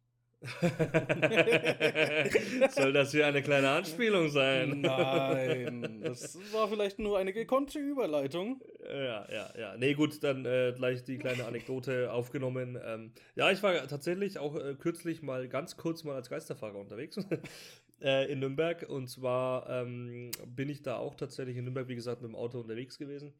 Soll 2.71 2.93
das 2.93 3.11
hier 3.11 3.27
eine 3.27 3.43
kleine 3.43 3.71
Anspielung 3.71 4.29
sein? 4.29 4.83
Nein, 4.83 6.03
das 6.03 6.39
war 6.53 6.69
vielleicht 6.69 6.99
nur 6.99 7.19
eine 7.19 7.33
gekonnte 7.33 7.79
Überleitung. 7.79 8.61
Ja, 8.85 9.27
ja, 9.31 9.53
ja. 9.59 9.77
Nee, 9.77 9.95
gut, 9.95 10.23
dann 10.23 10.45
äh, 10.45 10.75
gleich 10.77 11.05
die 11.05 11.19
kleine 11.19 11.47
Anekdote 11.47 12.13
aufgenommen. 12.13 12.79
Ähm, 12.85 13.13
ja, 13.35 13.51
ich 13.51 13.63
war 13.63 13.89
tatsächlich 13.89 14.39
auch 14.39 14.57
äh, 14.57 14.75
kürzlich 14.75 15.23
mal 15.23 15.49
ganz 15.49 15.77
kurz 15.77 16.05
mal 16.05 16.15
als 16.15 16.31
Geisterfahrer 16.31 16.79
unterwegs 16.79 17.19
äh, 18.03 18.31
in 18.31 18.41
Nürnberg. 18.41 18.89
Und 18.89 19.09
zwar 19.09 19.69
ähm, 19.71 20.31
bin 20.47 20.69
ich 20.69 20.83
da 20.83 20.99
auch 20.99 21.15
tatsächlich 21.15 21.57
in 21.57 21.65
Nürnberg, 21.65 21.89
wie 21.89 21.97
gesagt, 21.97 22.23
mit 22.23 22.31
dem 22.31 22.37
Auto 22.37 22.61
unterwegs 22.61 22.99
gewesen. 22.99 23.33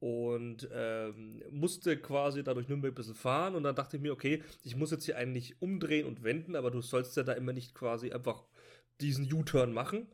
Und 0.00 0.68
ähm, 0.72 1.42
musste 1.50 1.96
quasi 1.96 2.44
da 2.44 2.54
durch 2.54 2.68
Nürnberg 2.68 2.92
ein 2.92 2.94
bisschen 2.94 3.14
fahren. 3.14 3.56
Und 3.56 3.64
dann 3.64 3.74
dachte 3.74 3.96
ich 3.96 4.02
mir, 4.02 4.12
okay, 4.12 4.42
ich 4.62 4.76
muss 4.76 4.90
jetzt 4.90 5.04
hier 5.04 5.16
eigentlich 5.16 5.60
umdrehen 5.60 6.06
und 6.06 6.22
wenden, 6.22 6.54
aber 6.54 6.70
du 6.70 6.80
sollst 6.80 7.16
ja 7.16 7.24
da 7.24 7.32
immer 7.32 7.52
nicht 7.52 7.74
quasi 7.74 8.12
einfach 8.12 8.44
diesen 9.00 9.32
U-Turn 9.32 9.72
machen. 9.72 10.06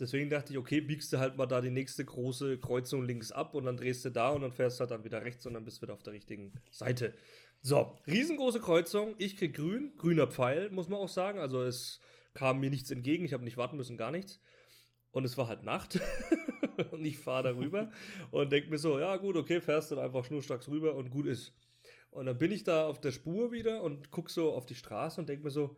Deswegen 0.00 0.30
dachte 0.30 0.52
ich, 0.52 0.58
okay, 0.58 0.80
biegst 0.80 1.12
du 1.12 1.18
halt 1.18 1.36
mal 1.36 1.46
da 1.46 1.60
die 1.60 1.70
nächste 1.70 2.04
große 2.04 2.58
Kreuzung 2.58 3.04
links 3.04 3.30
ab 3.30 3.54
und 3.54 3.66
dann 3.66 3.76
drehst 3.76 4.04
du 4.04 4.10
da 4.10 4.30
und 4.30 4.42
dann 4.42 4.52
fährst 4.52 4.78
du 4.78 4.80
halt 4.80 4.90
dann 4.90 5.04
wieder 5.04 5.22
rechts 5.22 5.46
und 5.46 5.54
dann 5.54 5.64
bist 5.64 5.78
du 5.78 5.82
wieder 5.82 5.94
auf 5.94 6.02
der 6.02 6.12
richtigen 6.12 6.52
Seite. 6.70 7.14
So, 7.60 7.96
riesengroße 8.08 8.58
Kreuzung. 8.58 9.14
Ich 9.18 9.36
krieg 9.36 9.54
grün, 9.54 9.92
grüner 9.96 10.26
Pfeil, 10.26 10.70
muss 10.70 10.88
man 10.88 10.98
auch 10.98 11.08
sagen. 11.08 11.38
Also 11.38 11.62
es 11.62 12.00
kam 12.34 12.58
mir 12.60 12.70
nichts 12.70 12.90
entgegen, 12.90 13.24
ich 13.24 13.32
habe 13.32 13.44
nicht 13.44 13.56
warten 13.56 13.76
müssen, 13.76 13.96
gar 13.96 14.10
nichts. 14.10 14.40
Und 15.12 15.24
es 15.24 15.36
war 15.36 15.46
halt 15.46 15.62
Nacht 15.62 16.00
und 16.90 17.04
ich 17.04 17.18
fahre 17.18 17.44
darüber 17.44 17.90
und 18.30 18.50
denke 18.50 18.70
mir 18.70 18.78
so, 18.78 18.98
ja 18.98 19.16
gut, 19.16 19.36
okay, 19.36 19.60
fährst 19.60 19.90
du 19.90 19.94
dann 19.94 20.06
einfach 20.06 20.24
schnurstracks 20.24 20.68
rüber 20.68 20.94
und 20.94 21.10
gut 21.10 21.26
ist. 21.26 21.54
Und 22.10 22.26
dann 22.26 22.38
bin 22.38 22.50
ich 22.50 22.64
da 22.64 22.86
auf 22.86 23.00
der 23.00 23.12
Spur 23.12 23.52
wieder 23.52 23.82
und 23.82 24.10
guck 24.10 24.30
so 24.30 24.52
auf 24.52 24.66
die 24.66 24.74
Straße 24.74 25.20
und 25.20 25.28
denke 25.28 25.44
mir 25.44 25.50
so, 25.50 25.76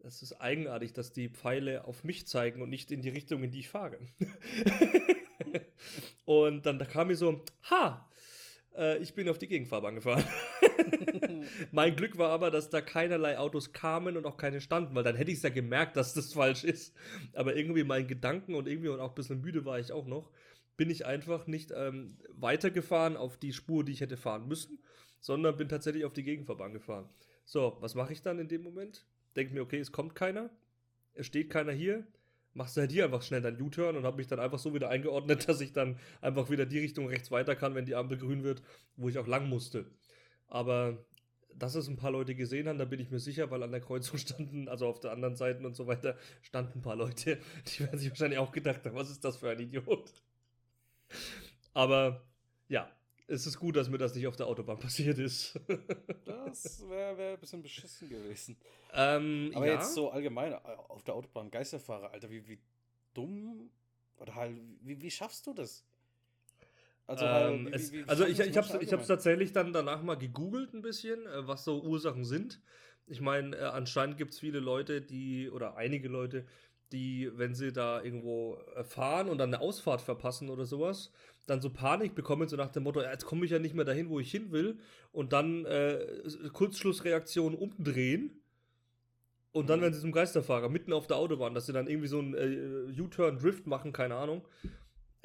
das 0.00 0.22
ist 0.22 0.34
eigenartig, 0.34 0.92
dass 0.92 1.12
die 1.12 1.28
Pfeile 1.28 1.84
auf 1.84 2.04
mich 2.04 2.26
zeigen 2.26 2.62
und 2.62 2.70
nicht 2.70 2.90
in 2.90 3.00
die 3.00 3.08
Richtung, 3.08 3.42
in 3.42 3.50
die 3.50 3.60
ich 3.60 3.68
fahre. 3.68 3.98
und 6.24 6.64
dann 6.64 6.78
da 6.78 6.84
kam 6.84 7.08
mir 7.08 7.16
so, 7.16 7.42
ha, 7.70 8.08
äh, 8.76 8.98
ich 8.98 9.14
bin 9.14 9.28
auf 9.28 9.38
die 9.38 9.48
Gegenfahrbahn 9.48 9.96
gefahren. 9.96 10.24
Mein 11.72 11.96
Glück 11.96 12.18
war 12.18 12.30
aber, 12.30 12.50
dass 12.50 12.70
da 12.70 12.80
keinerlei 12.80 13.38
Autos 13.38 13.72
kamen 13.72 14.16
und 14.16 14.26
auch 14.26 14.36
keine 14.36 14.60
standen, 14.60 14.94
weil 14.94 15.04
dann 15.04 15.16
hätte 15.16 15.30
ich 15.30 15.38
es 15.38 15.42
ja 15.42 15.50
gemerkt, 15.50 15.96
dass 15.96 16.14
das 16.14 16.32
falsch 16.32 16.64
ist. 16.64 16.94
Aber 17.34 17.56
irgendwie 17.56 17.84
mein 17.84 18.06
Gedanken 18.06 18.54
und 18.54 18.68
irgendwie 18.68 18.88
und 18.88 19.00
auch 19.00 19.10
ein 19.10 19.14
bisschen 19.14 19.40
müde 19.40 19.64
war 19.64 19.78
ich 19.78 19.92
auch 19.92 20.06
noch, 20.06 20.30
bin 20.76 20.90
ich 20.90 21.06
einfach 21.06 21.46
nicht 21.46 21.72
ähm, 21.74 22.16
weitergefahren 22.32 23.16
auf 23.16 23.36
die 23.38 23.52
Spur, 23.52 23.84
die 23.84 23.92
ich 23.92 24.00
hätte 24.00 24.16
fahren 24.16 24.46
müssen, 24.48 24.78
sondern 25.20 25.56
bin 25.56 25.68
tatsächlich 25.68 26.04
auf 26.04 26.12
die 26.12 26.24
Gegenfahrbahn 26.24 26.72
gefahren. 26.72 27.08
So, 27.44 27.76
was 27.80 27.94
mache 27.94 28.12
ich 28.12 28.22
dann 28.22 28.38
in 28.38 28.48
dem 28.48 28.62
Moment? 28.62 29.04
Denke 29.36 29.54
mir, 29.54 29.62
okay, 29.62 29.78
es 29.78 29.92
kommt 29.92 30.14
keiner, 30.14 30.50
es 31.14 31.26
steht 31.26 31.50
keiner 31.50 31.72
hier, 31.72 32.06
machst 32.56 32.76
du 32.76 32.80
halt 32.80 32.90
hier 32.90 33.04
einfach 33.04 33.22
schnell 33.22 33.42
deinen 33.42 33.60
U-Turn 33.60 33.96
und 33.96 34.04
habe 34.04 34.16
mich 34.16 34.26
dann 34.26 34.40
einfach 34.40 34.58
so 34.58 34.74
wieder 34.74 34.88
eingeordnet, 34.88 35.48
dass 35.48 35.60
ich 35.60 35.72
dann 35.72 35.98
einfach 36.20 36.50
wieder 36.50 36.66
die 36.66 36.78
Richtung 36.78 37.06
rechts 37.06 37.30
weiter 37.30 37.54
kann, 37.54 37.74
wenn 37.74 37.86
die 37.86 37.94
Ampel 37.94 38.18
grün 38.18 38.42
wird, 38.42 38.62
wo 38.96 39.08
ich 39.08 39.18
auch 39.18 39.26
lang 39.26 39.48
musste. 39.48 39.86
Aber 40.48 41.04
dass 41.54 41.74
es 41.74 41.88
ein 41.88 41.96
paar 41.96 42.10
Leute 42.10 42.34
gesehen 42.34 42.68
haben, 42.68 42.78
da 42.78 42.84
bin 42.84 43.00
ich 43.00 43.10
mir 43.10 43.18
sicher, 43.18 43.50
weil 43.50 43.62
an 43.62 43.70
der 43.70 43.80
Kreuzung 43.80 44.18
standen, 44.18 44.68
also 44.68 44.86
auf 44.86 45.00
der 45.00 45.12
anderen 45.12 45.36
Seite 45.36 45.64
und 45.66 45.74
so 45.74 45.86
weiter, 45.86 46.16
standen 46.42 46.78
ein 46.78 46.82
paar 46.82 46.96
Leute, 46.96 47.38
die 47.66 47.80
werden 47.80 47.98
sich 47.98 48.10
wahrscheinlich 48.10 48.38
auch 48.38 48.52
gedacht 48.52 48.84
haben, 48.84 48.94
was 48.94 49.10
ist 49.10 49.24
das 49.24 49.36
für 49.36 49.50
ein 49.50 49.60
Idiot? 49.60 50.12
Aber 51.72 52.22
ja, 52.68 52.90
es 53.28 53.46
ist 53.46 53.58
gut, 53.58 53.76
dass 53.76 53.88
mir 53.88 53.98
das 53.98 54.14
nicht 54.14 54.26
auf 54.26 54.36
der 54.36 54.46
Autobahn 54.46 54.78
passiert 54.80 55.18
ist. 55.18 55.58
Das 56.24 56.88
wäre 56.88 57.16
wär 57.16 57.32
ein 57.32 57.38
bisschen 57.40 57.62
beschissen 57.62 58.08
gewesen. 58.08 58.56
ähm, 58.92 59.50
Aber 59.54 59.66
ja. 59.66 59.74
jetzt 59.74 59.94
so 59.94 60.10
allgemein 60.10 60.52
äh, 60.52 60.56
auf 60.88 61.02
der 61.02 61.14
Autobahn 61.14 61.50
Geisterfahrer, 61.50 62.12
Alter, 62.12 62.30
wie, 62.30 62.46
wie 62.46 62.58
dumm 63.14 63.70
oder 64.18 64.34
halt, 64.34 64.56
wie, 64.82 65.00
wie 65.00 65.10
schaffst 65.10 65.46
du 65.46 65.52
das? 65.52 65.84
Also, 67.06 67.30
halt, 67.30 67.54
Ähm, 67.54 67.66
wie- 67.66 67.70
es, 67.72 67.92
wie- 67.92 68.04
wie 68.04 68.08
also 68.08 68.24
ich, 68.24 68.38
ich 68.40 68.56
habe 68.56 68.68
allgemein? 68.74 69.06
tatsächlich 69.06 69.52
dann 69.52 69.72
danach 69.72 70.02
mal 70.02 70.16
gegoogelt 70.16 70.74
ein 70.74 70.82
bisschen, 70.82 71.26
äh, 71.26 71.46
was 71.46 71.64
so 71.64 71.82
Ursachen 71.82 72.24
sind. 72.24 72.60
Ich 73.06 73.20
meine, 73.20 73.56
äh, 73.56 73.60
anscheinend 73.62 74.16
gibt 74.18 74.32
es 74.32 74.40
viele 74.40 74.58
Leute, 74.60 75.00
die, 75.02 75.48
oder 75.50 75.76
einige 75.76 76.08
Leute, 76.08 76.46
die, 76.92 77.30
wenn 77.34 77.54
sie 77.54 77.72
da 77.72 78.02
irgendwo 78.02 78.58
äh, 78.74 78.82
fahren 78.84 79.28
und 79.28 79.38
dann 79.38 79.54
eine 79.54 79.60
Ausfahrt 79.62 80.00
verpassen 80.02 80.48
oder 80.50 80.64
sowas, 80.64 81.12
dann 81.46 81.60
so 81.60 81.70
Panik 81.70 82.14
bekommen, 82.16 82.48
so 82.48 82.56
nach 82.56 82.70
dem 82.70 82.82
Motto, 82.82 83.00
ja, 83.00 83.12
jetzt 83.12 83.24
komme 83.24 83.44
ich 83.44 83.52
ja 83.52 83.60
nicht 83.60 83.74
mehr 83.74 83.84
dahin, 83.84 84.08
wo 84.08 84.18
ich 84.18 84.30
hin 84.30 84.50
will, 84.50 84.78
und 85.12 85.32
dann 85.32 85.64
äh, 85.64 86.04
Kurzschlussreaktion 86.52 87.54
umdrehen 87.54 88.40
Und 89.52 89.70
dann 89.70 89.80
werden 89.80 89.94
sie 89.94 90.00
zum 90.00 90.12
Geisterfahrer, 90.12 90.68
mitten 90.68 90.92
auf 90.92 91.06
der 91.06 91.16
Autobahn, 91.16 91.54
dass 91.54 91.66
sie 91.66 91.72
dann 91.72 91.86
irgendwie 91.88 92.08
so 92.08 92.18
einen 92.18 92.34
äh, 92.34 93.00
U-Turn-Drift 93.00 93.66
machen, 93.66 93.92
keine 93.92 94.14
Ahnung. 94.16 94.42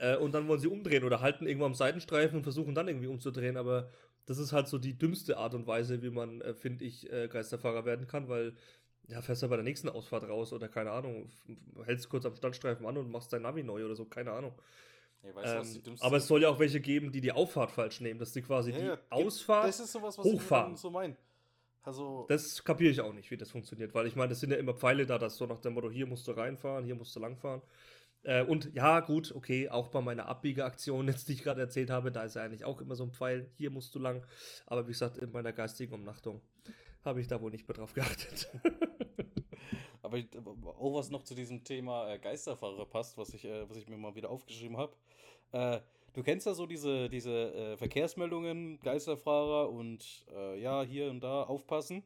Äh, 0.01 0.17
und 0.17 0.33
dann 0.33 0.47
wollen 0.47 0.59
sie 0.59 0.67
umdrehen 0.67 1.03
oder 1.03 1.21
halten 1.21 1.45
irgendwo 1.45 1.65
am 1.65 1.75
Seitenstreifen 1.75 2.37
und 2.37 2.43
versuchen 2.43 2.73
dann 2.75 2.87
irgendwie 2.87 3.07
umzudrehen. 3.07 3.55
Aber 3.55 3.89
das 4.25 4.39
ist 4.39 4.51
halt 4.51 4.67
so 4.67 4.79
die 4.79 4.97
dümmste 4.97 5.37
Art 5.37 5.53
und 5.53 5.67
Weise, 5.67 6.01
wie 6.01 6.09
man, 6.09 6.41
äh, 6.41 6.53
finde 6.55 6.85
ich, 6.85 7.11
äh, 7.11 7.27
Geisterfahrer 7.27 7.85
werden 7.85 8.07
kann, 8.07 8.27
weil 8.27 8.53
ja, 9.07 9.21
fährst 9.21 9.43
du 9.43 9.49
bei 9.49 9.57
der 9.57 9.63
nächsten 9.65 9.89
Ausfahrt 9.89 10.27
raus 10.27 10.53
oder 10.53 10.69
keine 10.69 10.91
Ahnung, 10.91 11.29
hältst 11.85 12.09
kurz 12.09 12.25
am 12.25 12.35
Standstreifen 12.35 12.85
an 12.85 12.97
und 12.97 13.11
machst 13.11 13.33
dein 13.33 13.41
Navi 13.43 13.63
neu 13.63 13.85
oder 13.85 13.95
so, 13.95 14.05
keine 14.05 14.31
Ahnung. 14.31 14.53
Ja, 15.23 15.35
weißt 15.35 15.75
du, 15.75 15.91
Ähm, 15.91 15.97
aber 15.99 16.17
es 16.17 16.27
soll 16.27 16.41
ja 16.41 16.49
auch 16.49 16.59
welche 16.59 16.79
geben, 16.79 17.11
die 17.11 17.21
die 17.21 17.31
Auffahrt 17.31 17.71
falsch 17.71 18.01
nehmen, 18.01 18.19
dass 18.19 18.31
die 18.31 18.41
quasi 18.41 18.71
Ja, 18.71 18.77
die 18.79 18.85
ja, 18.85 18.97
Ausfahrt. 19.09 19.67
Das 19.67 19.79
ist 19.79 19.91
sowas, 19.91 20.17
was 20.17 20.25
hochfahren. 20.25 20.73
ich 20.73 20.79
so 20.79 20.89
meine. 20.89 21.15
Also, 21.83 22.25
Das 22.29 22.63
kapiere 22.63 22.91
ich 22.91 23.01
auch 23.01 23.13
nicht, 23.13 23.31
wie 23.31 23.37
das 23.37 23.51
funktioniert, 23.51 23.93
weil 23.93 24.07
ich 24.07 24.15
meine, 24.15 24.29
das 24.29 24.39
sind 24.39 24.51
ja 24.51 24.57
immer 24.57 24.73
Pfeile 24.73 25.05
da, 25.05 25.17
dass 25.17 25.37
so 25.37 25.45
nach 25.47 25.59
dem 25.59 25.73
Motto, 25.73 25.89
hier 25.89 26.05
musst 26.05 26.27
du 26.27 26.31
reinfahren, 26.31 26.85
hier 26.85 26.95
musst 26.95 27.15
du 27.15 27.19
langfahren. 27.19 27.61
Äh, 28.23 28.43
und 28.43 28.73
ja, 28.75 28.99
gut, 28.99 29.33
okay, 29.35 29.69
auch 29.69 29.87
bei 29.87 30.01
meiner 30.01 30.27
Abbiegeaktion, 30.27 31.07
jetzt, 31.07 31.27
die 31.27 31.33
ich 31.33 31.43
gerade 31.43 31.61
erzählt 31.61 31.89
habe, 31.89 32.11
da 32.11 32.23
ist 32.23 32.35
ja 32.35 32.43
eigentlich 32.43 32.65
auch 32.65 32.81
immer 32.81 32.95
so 32.95 33.03
ein 33.03 33.11
Pfeil, 33.11 33.49
hier 33.57 33.71
musst 33.71 33.95
du 33.95 33.99
lang. 33.99 34.25
Aber 34.67 34.87
wie 34.87 34.91
gesagt, 34.91 35.17
in 35.17 35.31
meiner 35.31 35.53
geistigen 35.53 35.93
Umnachtung 35.93 36.41
habe 37.03 37.19
ich 37.19 37.27
da 37.27 37.41
wohl 37.41 37.51
nicht 37.51 37.67
mehr 37.67 37.75
drauf 37.75 37.93
geachtet. 37.93 38.49
aber 40.03 40.19
auch 40.77 40.93
was 40.93 41.09
noch 41.09 41.23
zu 41.23 41.33
diesem 41.33 41.63
Thema 41.63 42.11
äh, 42.11 42.19
Geisterfahrer 42.19 42.85
passt, 42.85 43.17
was 43.17 43.33
ich, 43.33 43.45
äh, 43.45 43.67
was 43.69 43.77
ich 43.77 43.87
mir 43.87 43.97
mal 43.97 44.13
wieder 44.13 44.29
aufgeschrieben 44.29 44.77
habe. 44.77 44.95
Äh, 45.51 45.79
du 46.13 46.21
kennst 46.21 46.45
ja 46.45 46.53
so 46.53 46.67
diese, 46.67 47.09
diese 47.09 47.53
äh, 47.53 47.77
Verkehrsmeldungen, 47.77 48.79
Geisterfahrer 48.81 49.69
und 49.69 50.25
äh, 50.31 50.61
ja, 50.61 50.83
hier 50.83 51.09
und 51.09 51.21
da 51.21 51.43
aufpassen. 51.43 52.03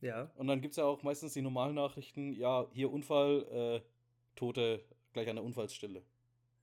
ja. 0.00 0.30
Und 0.36 0.48
dann 0.48 0.60
gibt 0.60 0.72
es 0.72 0.76
ja 0.76 0.84
auch 0.84 1.02
meistens 1.02 1.32
die 1.32 1.42
normalen 1.42 1.74
Nachrichten, 1.74 2.32
ja, 2.32 2.66
hier 2.72 2.90
Unfall, 2.92 3.46
äh, 3.50 3.80
Tote 4.36 4.84
gleich 5.12 5.28
an 5.28 5.36
der 5.36 5.44
Unfallsstelle. 5.44 6.02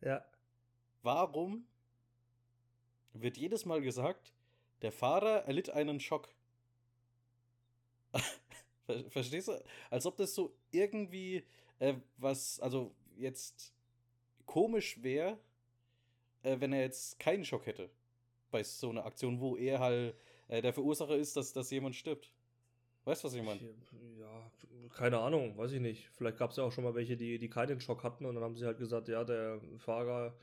Ja. 0.01 0.25
Warum 1.01 1.65
wird 3.13 3.37
jedes 3.37 3.65
Mal 3.65 3.81
gesagt, 3.81 4.33
der 4.81 4.91
Fahrer 4.91 5.45
erlitt 5.45 5.69
einen 5.69 5.99
Schock? 5.99 6.29
Ver- 8.85 9.09
Verstehst 9.09 9.47
du? 9.47 9.63
Als 9.89 10.05
ob 10.05 10.17
das 10.17 10.33
so 10.33 10.53
irgendwie 10.71 11.43
äh, 11.79 11.95
was, 12.17 12.59
also 12.59 12.93
jetzt 13.17 13.73
komisch 14.45 15.01
wäre, 15.03 15.37
äh, 16.43 16.59
wenn 16.59 16.73
er 16.73 16.81
jetzt 16.81 17.19
keinen 17.19 17.45
Schock 17.45 17.65
hätte. 17.65 17.89
Bei 18.51 18.63
so 18.63 18.89
einer 18.89 19.05
Aktion, 19.05 19.39
wo 19.41 19.57
er 19.57 19.79
halt 19.79 20.15
äh, 20.47 20.61
der 20.61 20.73
Verursacher 20.73 21.15
ist, 21.17 21.35
dass, 21.37 21.53
dass 21.53 21.71
jemand 21.71 21.95
stirbt. 21.95 22.31
Weißt 23.07 23.23
du, 23.23 23.27
was 23.29 23.35
ich 23.35 23.41
meine? 23.41 23.61
Ja, 24.19 24.51
keine 24.93 25.19
Ahnung, 25.19 25.57
weiß 25.57 25.71
ich 25.71 25.79
nicht. 25.79 26.09
Vielleicht 26.17 26.37
gab 26.37 26.51
es 26.51 26.57
ja 26.57 26.65
auch 26.65 26.73
schon 26.73 26.83
mal 26.83 26.93
welche, 26.93 27.15
die, 27.15 27.39
die 27.39 27.49
keinen 27.49 27.79
Schock 27.79 28.03
hatten 28.03 28.25
und 28.25 28.35
dann 28.35 28.43
haben 28.43 28.57
sie 28.57 28.65
halt 28.65 28.79
gesagt, 28.79 29.07
ja, 29.07 29.23
der 29.23 29.61
Fahrer 29.77 30.33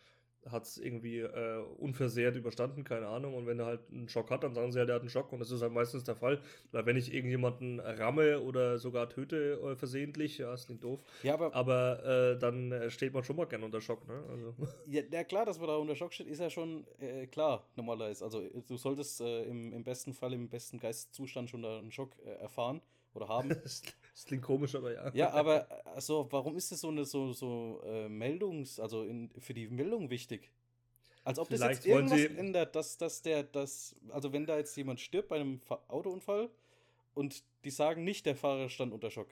hat 0.50 0.64
es 0.64 0.78
irgendwie 0.78 1.20
äh, 1.20 1.58
unversehrt 1.78 2.36
überstanden, 2.36 2.84
keine 2.84 3.06
Ahnung. 3.08 3.34
Und 3.34 3.46
wenn 3.46 3.58
er 3.58 3.66
halt 3.66 3.80
einen 3.90 4.08
Schock 4.08 4.30
hat, 4.30 4.42
dann 4.44 4.54
sagen 4.54 4.72
sie 4.72 4.78
ja, 4.78 4.84
der 4.84 4.96
hat 4.96 5.02
einen 5.02 5.10
Schock. 5.10 5.32
Und 5.32 5.38
das 5.40 5.50
ist 5.50 5.62
halt 5.62 5.72
meistens 5.72 6.04
der 6.04 6.16
Fall. 6.16 6.40
Weil 6.72 6.86
wenn 6.86 6.96
ich 6.96 7.12
irgendjemanden 7.12 7.80
ramme 7.80 8.40
oder 8.40 8.78
sogar 8.78 9.08
töte 9.08 9.60
äh, 9.62 9.76
versehentlich, 9.76 10.38
ja, 10.38 10.52
ist 10.54 10.68
nicht 10.70 10.84
doof. 10.84 11.02
Ja, 11.22 11.34
aber 11.34 11.54
Aber 11.54 12.04
äh, 12.34 12.38
dann 12.38 12.72
äh, 12.72 12.90
steht 12.90 13.12
man 13.14 13.24
schon 13.24 13.36
mal 13.36 13.46
gern 13.46 13.62
unter 13.62 13.80
Schock, 13.80 14.06
ne? 14.06 14.22
Also, 14.30 14.54
Ja, 14.86 15.02
ja, 15.10 15.24
klar, 15.24 15.46
dass 15.46 15.58
man 15.58 15.68
da 15.68 15.76
unter 15.76 15.96
Schock 15.96 16.12
steht, 16.12 16.26
ist 16.26 16.40
ja 16.40 16.50
schon 16.50 16.86
äh, 16.98 17.26
klar, 17.26 17.66
normalerweise. 17.76 18.24
Also, 18.24 18.42
äh, 18.42 18.62
du 18.66 18.76
solltest 18.76 19.20
im, 19.20 19.72
im 19.72 19.84
besten 19.84 20.12
Fall, 20.12 20.32
im 20.32 20.48
besten 20.48 20.78
Geisteszustand 20.78 21.50
schon 21.50 21.62
da 21.62 21.78
einen 21.78 21.90
Schock 21.90 22.18
erfahren 22.40 22.80
oder 23.14 23.28
haben. 23.28 23.50
das, 24.14 24.22
das 24.22 24.24
klingt 24.26 24.42
komisch, 24.42 24.74
aber 24.74 24.92
ja. 24.92 25.10
ja, 25.14 25.30
aber 25.30 25.66
also, 25.84 26.26
warum 26.30 26.56
ist 26.56 26.70
das 26.72 26.80
so 26.80 26.88
eine 26.88 27.04
so, 27.04 27.32
so 27.32 27.82
äh, 27.84 28.08
Meldungs-, 28.08 28.80
also 28.80 29.02
in, 29.04 29.30
für 29.38 29.54
die 29.54 29.68
Meldung 29.68 30.08
wichtig? 30.10 30.50
Als 31.24 31.38
ob 31.38 31.48
das 31.48 31.58
Vielleicht 31.60 31.84
jetzt 31.84 31.92
wollen 31.94 32.06
irgendwas 32.08 32.32
sie- 32.32 32.38
ändert, 32.38 32.76
dass, 32.76 32.96
dass 32.98 33.22
der, 33.22 33.42
das, 33.44 33.96
also 34.10 34.32
wenn 34.32 34.46
da 34.46 34.56
jetzt 34.58 34.76
jemand 34.76 35.00
stirbt 35.00 35.28
bei 35.28 35.36
einem 35.36 35.58
Fa 35.58 35.80
Autounfall 35.88 36.50
und 37.14 37.42
die 37.64 37.70
sagen 37.70 38.04
nicht, 38.04 38.26
der 38.26 38.36
Fahrer 38.36 38.68
stand 38.68 38.92
unter 38.92 39.10
Schock. 39.10 39.28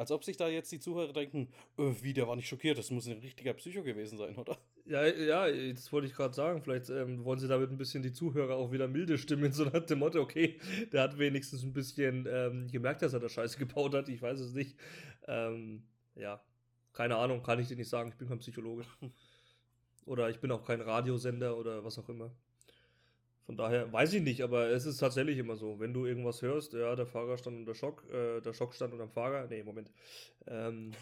Als 0.00 0.10
ob 0.10 0.24
sich 0.24 0.38
da 0.38 0.48
jetzt 0.48 0.72
die 0.72 0.80
Zuhörer 0.80 1.12
denken, 1.12 1.48
äh, 1.76 1.92
wie, 2.00 2.14
der 2.14 2.26
war 2.26 2.34
nicht 2.34 2.48
schockiert, 2.48 2.78
das 2.78 2.90
muss 2.90 3.06
ein 3.06 3.18
richtiger 3.18 3.52
Psycho 3.52 3.82
gewesen 3.82 4.16
sein, 4.16 4.34
oder? 4.34 4.56
Ja, 4.86 5.06
ja, 5.06 5.72
das 5.74 5.92
wollte 5.92 6.06
ich 6.06 6.14
gerade 6.14 6.32
sagen. 6.32 6.62
Vielleicht 6.62 6.88
ähm, 6.88 7.22
wollen 7.22 7.38
sie 7.38 7.48
damit 7.48 7.70
ein 7.70 7.76
bisschen 7.76 8.02
die 8.02 8.14
Zuhörer 8.14 8.54
auch 8.54 8.72
wieder 8.72 8.88
milde 8.88 9.18
stimmen, 9.18 9.52
so 9.52 9.66
nach 9.66 9.84
dem 9.84 9.98
Motto, 9.98 10.18
okay, 10.22 10.58
der 10.90 11.02
hat 11.02 11.18
wenigstens 11.18 11.64
ein 11.64 11.74
bisschen 11.74 12.26
ähm, 12.32 12.68
gemerkt, 12.68 13.02
dass 13.02 13.12
er 13.12 13.20
da 13.20 13.28
Scheiße 13.28 13.58
gebaut 13.58 13.92
hat. 13.92 14.08
Ich 14.08 14.22
weiß 14.22 14.40
es 14.40 14.54
nicht. 14.54 14.74
Ähm, 15.28 15.82
ja, 16.14 16.42
keine 16.94 17.16
Ahnung, 17.16 17.42
kann 17.42 17.58
ich 17.58 17.68
dir 17.68 17.76
nicht 17.76 17.90
sagen. 17.90 18.08
Ich 18.08 18.16
bin 18.16 18.26
kein 18.26 18.38
Psychologe. 18.38 18.86
Oder 20.06 20.30
ich 20.30 20.40
bin 20.40 20.50
auch 20.50 20.64
kein 20.64 20.80
Radiosender 20.80 21.58
oder 21.58 21.84
was 21.84 21.98
auch 21.98 22.08
immer. 22.08 22.30
Von 23.50 23.56
daher 23.56 23.92
weiß 23.92 24.12
ich 24.14 24.22
nicht, 24.22 24.42
aber 24.42 24.68
es 24.68 24.86
ist 24.86 24.98
tatsächlich 24.98 25.36
immer 25.36 25.56
so. 25.56 25.80
Wenn 25.80 25.92
du 25.92 26.06
irgendwas 26.06 26.40
hörst, 26.40 26.72
ja, 26.72 26.94
der 26.94 27.04
Fahrer 27.04 27.36
stand 27.36 27.56
unter 27.56 27.74
Schock, 27.74 28.08
äh, 28.08 28.40
der 28.40 28.52
Schock 28.52 28.72
stand 28.72 28.92
unter 28.92 29.06
dem 29.06 29.10
Fahrer. 29.10 29.48
Nee, 29.48 29.64
Moment. 29.64 29.90
Ähm, 30.46 30.92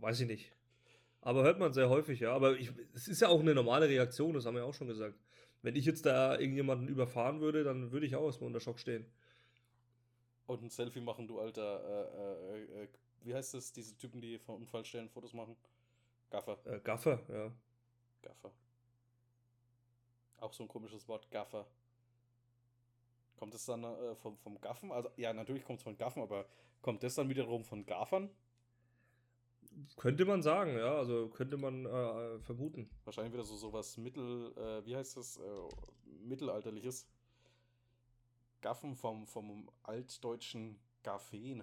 weiß 0.00 0.20
ich 0.20 0.26
nicht. 0.28 0.50
Aber 1.20 1.42
hört 1.42 1.58
man 1.58 1.74
sehr 1.74 1.90
häufig, 1.90 2.20
ja. 2.20 2.32
Aber 2.32 2.56
ich, 2.56 2.72
es 2.94 3.06
ist 3.06 3.20
ja 3.20 3.28
auch 3.28 3.40
eine 3.40 3.54
normale 3.54 3.86
Reaktion, 3.86 4.32
das 4.32 4.46
haben 4.46 4.54
wir 4.54 4.64
auch 4.64 4.72
schon 4.72 4.86
gesagt. 4.88 5.14
Wenn 5.60 5.76
ich 5.76 5.84
jetzt 5.84 6.06
da 6.06 6.38
irgendjemanden 6.38 6.88
überfahren 6.88 7.42
würde, 7.42 7.64
dann 7.64 7.92
würde 7.92 8.06
ich 8.06 8.16
auch 8.16 8.24
erstmal 8.24 8.46
unter 8.46 8.60
Schock 8.60 8.78
stehen. 8.78 9.04
Und 10.46 10.62
ein 10.62 10.70
Selfie 10.70 11.02
machen, 11.02 11.28
du 11.28 11.38
alter, 11.38 11.84
äh, 11.84 12.80
äh, 12.80 12.84
äh, 12.84 12.88
wie 13.24 13.34
heißt 13.34 13.52
das, 13.52 13.72
diese 13.72 13.94
Typen, 13.98 14.22
die 14.22 14.38
von 14.38 14.54
Unfallstellen 14.56 15.10
Fotos 15.10 15.34
machen? 15.34 15.54
Gaffer, 16.30 16.56
Äh, 16.64 16.80
Gaffer, 16.80 17.20
ja. 17.28 17.52
Gaffer. 18.22 18.52
Auch 20.42 20.52
so 20.52 20.64
ein 20.64 20.68
komisches 20.68 21.06
Wort, 21.06 21.30
Gaffer. 21.30 21.66
Kommt 23.36 23.54
es 23.54 23.64
dann 23.64 23.84
äh, 23.84 24.16
vom, 24.16 24.36
vom 24.38 24.60
Gaffen? 24.60 24.90
Also, 24.90 25.08
ja, 25.16 25.32
natürlich 25.32 25.64
kommt 25.64 25.78
es 25.78 25.84
von 25.84 25.96
Gaffen, 25.96 26.20
aber 26.20 26.46
kommt 26.80 27.04
das 27.04 27.14
dann 27.14 27.28
wiederum 27.28 27.64
von 27.64 27.86
Gaffern? 27.86 28.28
Könnte 29.96 30.24
man 30.24 30.42
sagen, 30.42 30.76
ja. 30.76 30.96
Also 30.96 31.28
könnte 31.28 31.56
man 31.56 31.86
äh, 31.86 32.40
vermuten. 32.40 32.90
Wahrscheinlich 33.04 33.32
wieder 33.32 33.44
so 33.44 33.56
sowas 33.56 33.96
mittel, 33.96 34.52
äh, 34.56 34.84
wie 34.84 34.96
heißt 34.96 35.16
das, 35.16 35.36
äh, 35.36 36.20
mittelalterliches. 36.26 37.06
Gaffen 38.60 38.96
vom, 38.96 39.28
vom 39.28 39.70
altdeutschen 39.84 40.76
Gaffen. 41.04 41.62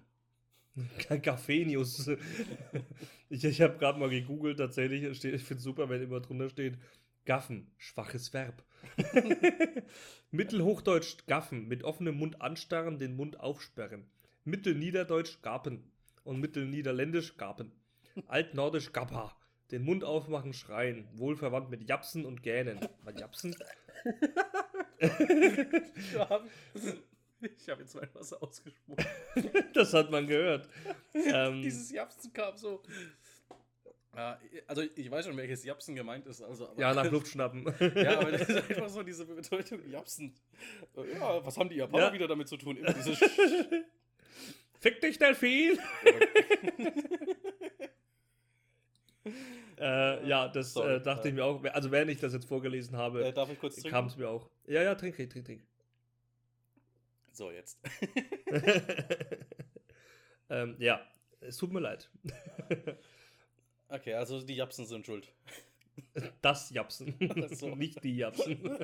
Gaffenius. 1.22 2.08
ich 3.30 3.44
ich 3.44 3.62
habe 3.62 3.78
gerade 3.78 4.00
mal 4.00 4.10
gegoogelt, 4.10 4.58
tatsächlich. 4.58 5.18
Steht, 5.18 5.36
ich 5.36 5.44
finde 5.44 5.60
es 5.60 5.64
super, 5.66 5.90
wenn 5.90 6.02
immer 6.02 6.22
drunter 6.22 6.50
steht: 6.50 6.78
Gaffen, 7.30 7.72
schwaches 7.78 8.34
Verb. 8.34 8.64
Mittelhochdeutsch 10.32 11.28
gaffen, 11.28 11.68
mit 11.68 11.84
offenem 11.84 12.18
Mund 12.18 12.42
anstarren, 12.42 12.98
den 12.98 13.16
Mund 13.16 13.40
aufsperren. 13.40 14.10
Mittelniederdeutsch 14.46 15.44
gapen 15.44 15.92
und 16.24 16.40
Mittelniederländisch 16.40 17.38
gapen. 17.38 17.72
Altnordisch 18.26 18.94
gappa, 18.94 19.38
den 19.70 19.84
Mund 19.84 20.04
aufmachen, 20.04 20.54
schreien. 20.54 21.08
Wohl 21.14 21.36
verwandt 21.36 21.70
mit 21.70 21.88
Japsen 21.88 22.26
und 22.26 22.42
Gähnen. 22.42 22.80
Was 23.04 23.20
Japsen? 23.20 23.56
ich 27.40 27.70
habe 27.70 27.82
jetzt 27.84 27.94
mein 27.94 28.10
Wasser 28.16 28.42
ausgesprochen. 28.42 29.06
das 29.76 29.94
hat 29.94 30.10
man 30.10 30.26
gehört. 30.26 30.68
Ähm, 31.14 31.62
Dieses 31.62 31.92
Japsen 31.92 32.32
kam 32.34 32.56
so. 32.58 32.82
Ja, 34.16 34.40
also 34.68 34.82
ich 34.82 35.12
weiß 35.12 35.26
schon, 35.26 35.38
welches 35.38 35.64
Japsen 35.64 35.96
gemeint 35.96 36.26
ist. 36.26 36.42
Also, 36.42 36.70
aber, 36.70 36.82
ja, 36.82 36.94
nach 36.94 37.10
Luft 37.12 37.28
schnappen. 37.28 37.64
ja, 37.96 38.20
aber 38.20 38.32
das 38.32 38.50
ist 38.50 38.70
einfach 38.70 38.90
so 38.90 39.04
diese 39.04 39.26
Bedeutung 39.26 39.88
Japsen. 39.90 40.34
Ja, 41.14 41.46
was 41.46 41.58
haben 41.58 41.70
die 41.70 41.76
Japaner 41.76 42.08
Ja. 42.08 42.14
wieder 42.14 42.28
damit 42.28 42.48
zu 42.48 42.58
tun? 42.58 42.78
Immer 42.78 42.94
diese 42.94 43.16
Fick 44.80 45.02
dich, 45.02 45.18
Delfin! 45.20 45.78
äh, 49.78 50.28
ja, 50.28 50.48
das 50.48 50.74
Sorry, 50.74 50.96
äh, 50.96 51.02
dachte 51.02 51.28
äh. 51.28 51.32
ich 51.32 51.36
mir 51.36 51.44
auch. 51.46 51.64
Also, 51.66 51.92
während 51.92 52.12
ich 52.12 52.20
das 52.20 52.34
jetzt 52.34 52.48
vorgelesen 52.48 52.96
habe, 52.98 53.26
äh, 53.26 53.34
darf 53.34 53.52
ich 53.52 53.60
kurz 53.60 53.76
trinken? 53.76 53.90
kam 53.92 54.06
es 54.08 54.16
mir 54.18 54.30
auch. 54.30 54.50
Ja, 54.68 54.82
ja, 54.82 54.96
trink, 54.96 55.16
trink, 55.16 55.30
trink, 55.32 55.46
trink. 55.46 55.64
So, 57.32 57.52
jetzt. 57.52 57.78
ähm, 60.50 60.76
ja, 60.80 61.06
es 61.42 61.58
tut 61.58 61.72
mir 61.72 61.80
leid. 61.82 62.10
Okay, 63.90 64.14
also 64.14 64.42
die 64.42 64.56
Japsen 64.56 64.86
sind 64.86 65.06
schuld. 65.06 65.32
Das 66.42 66.70
Japsen, 66.70 67.14
so. 67.52 67.76
nicht 67.76 68.02
die 68.06 68.16
Japsen. 68.16 68.58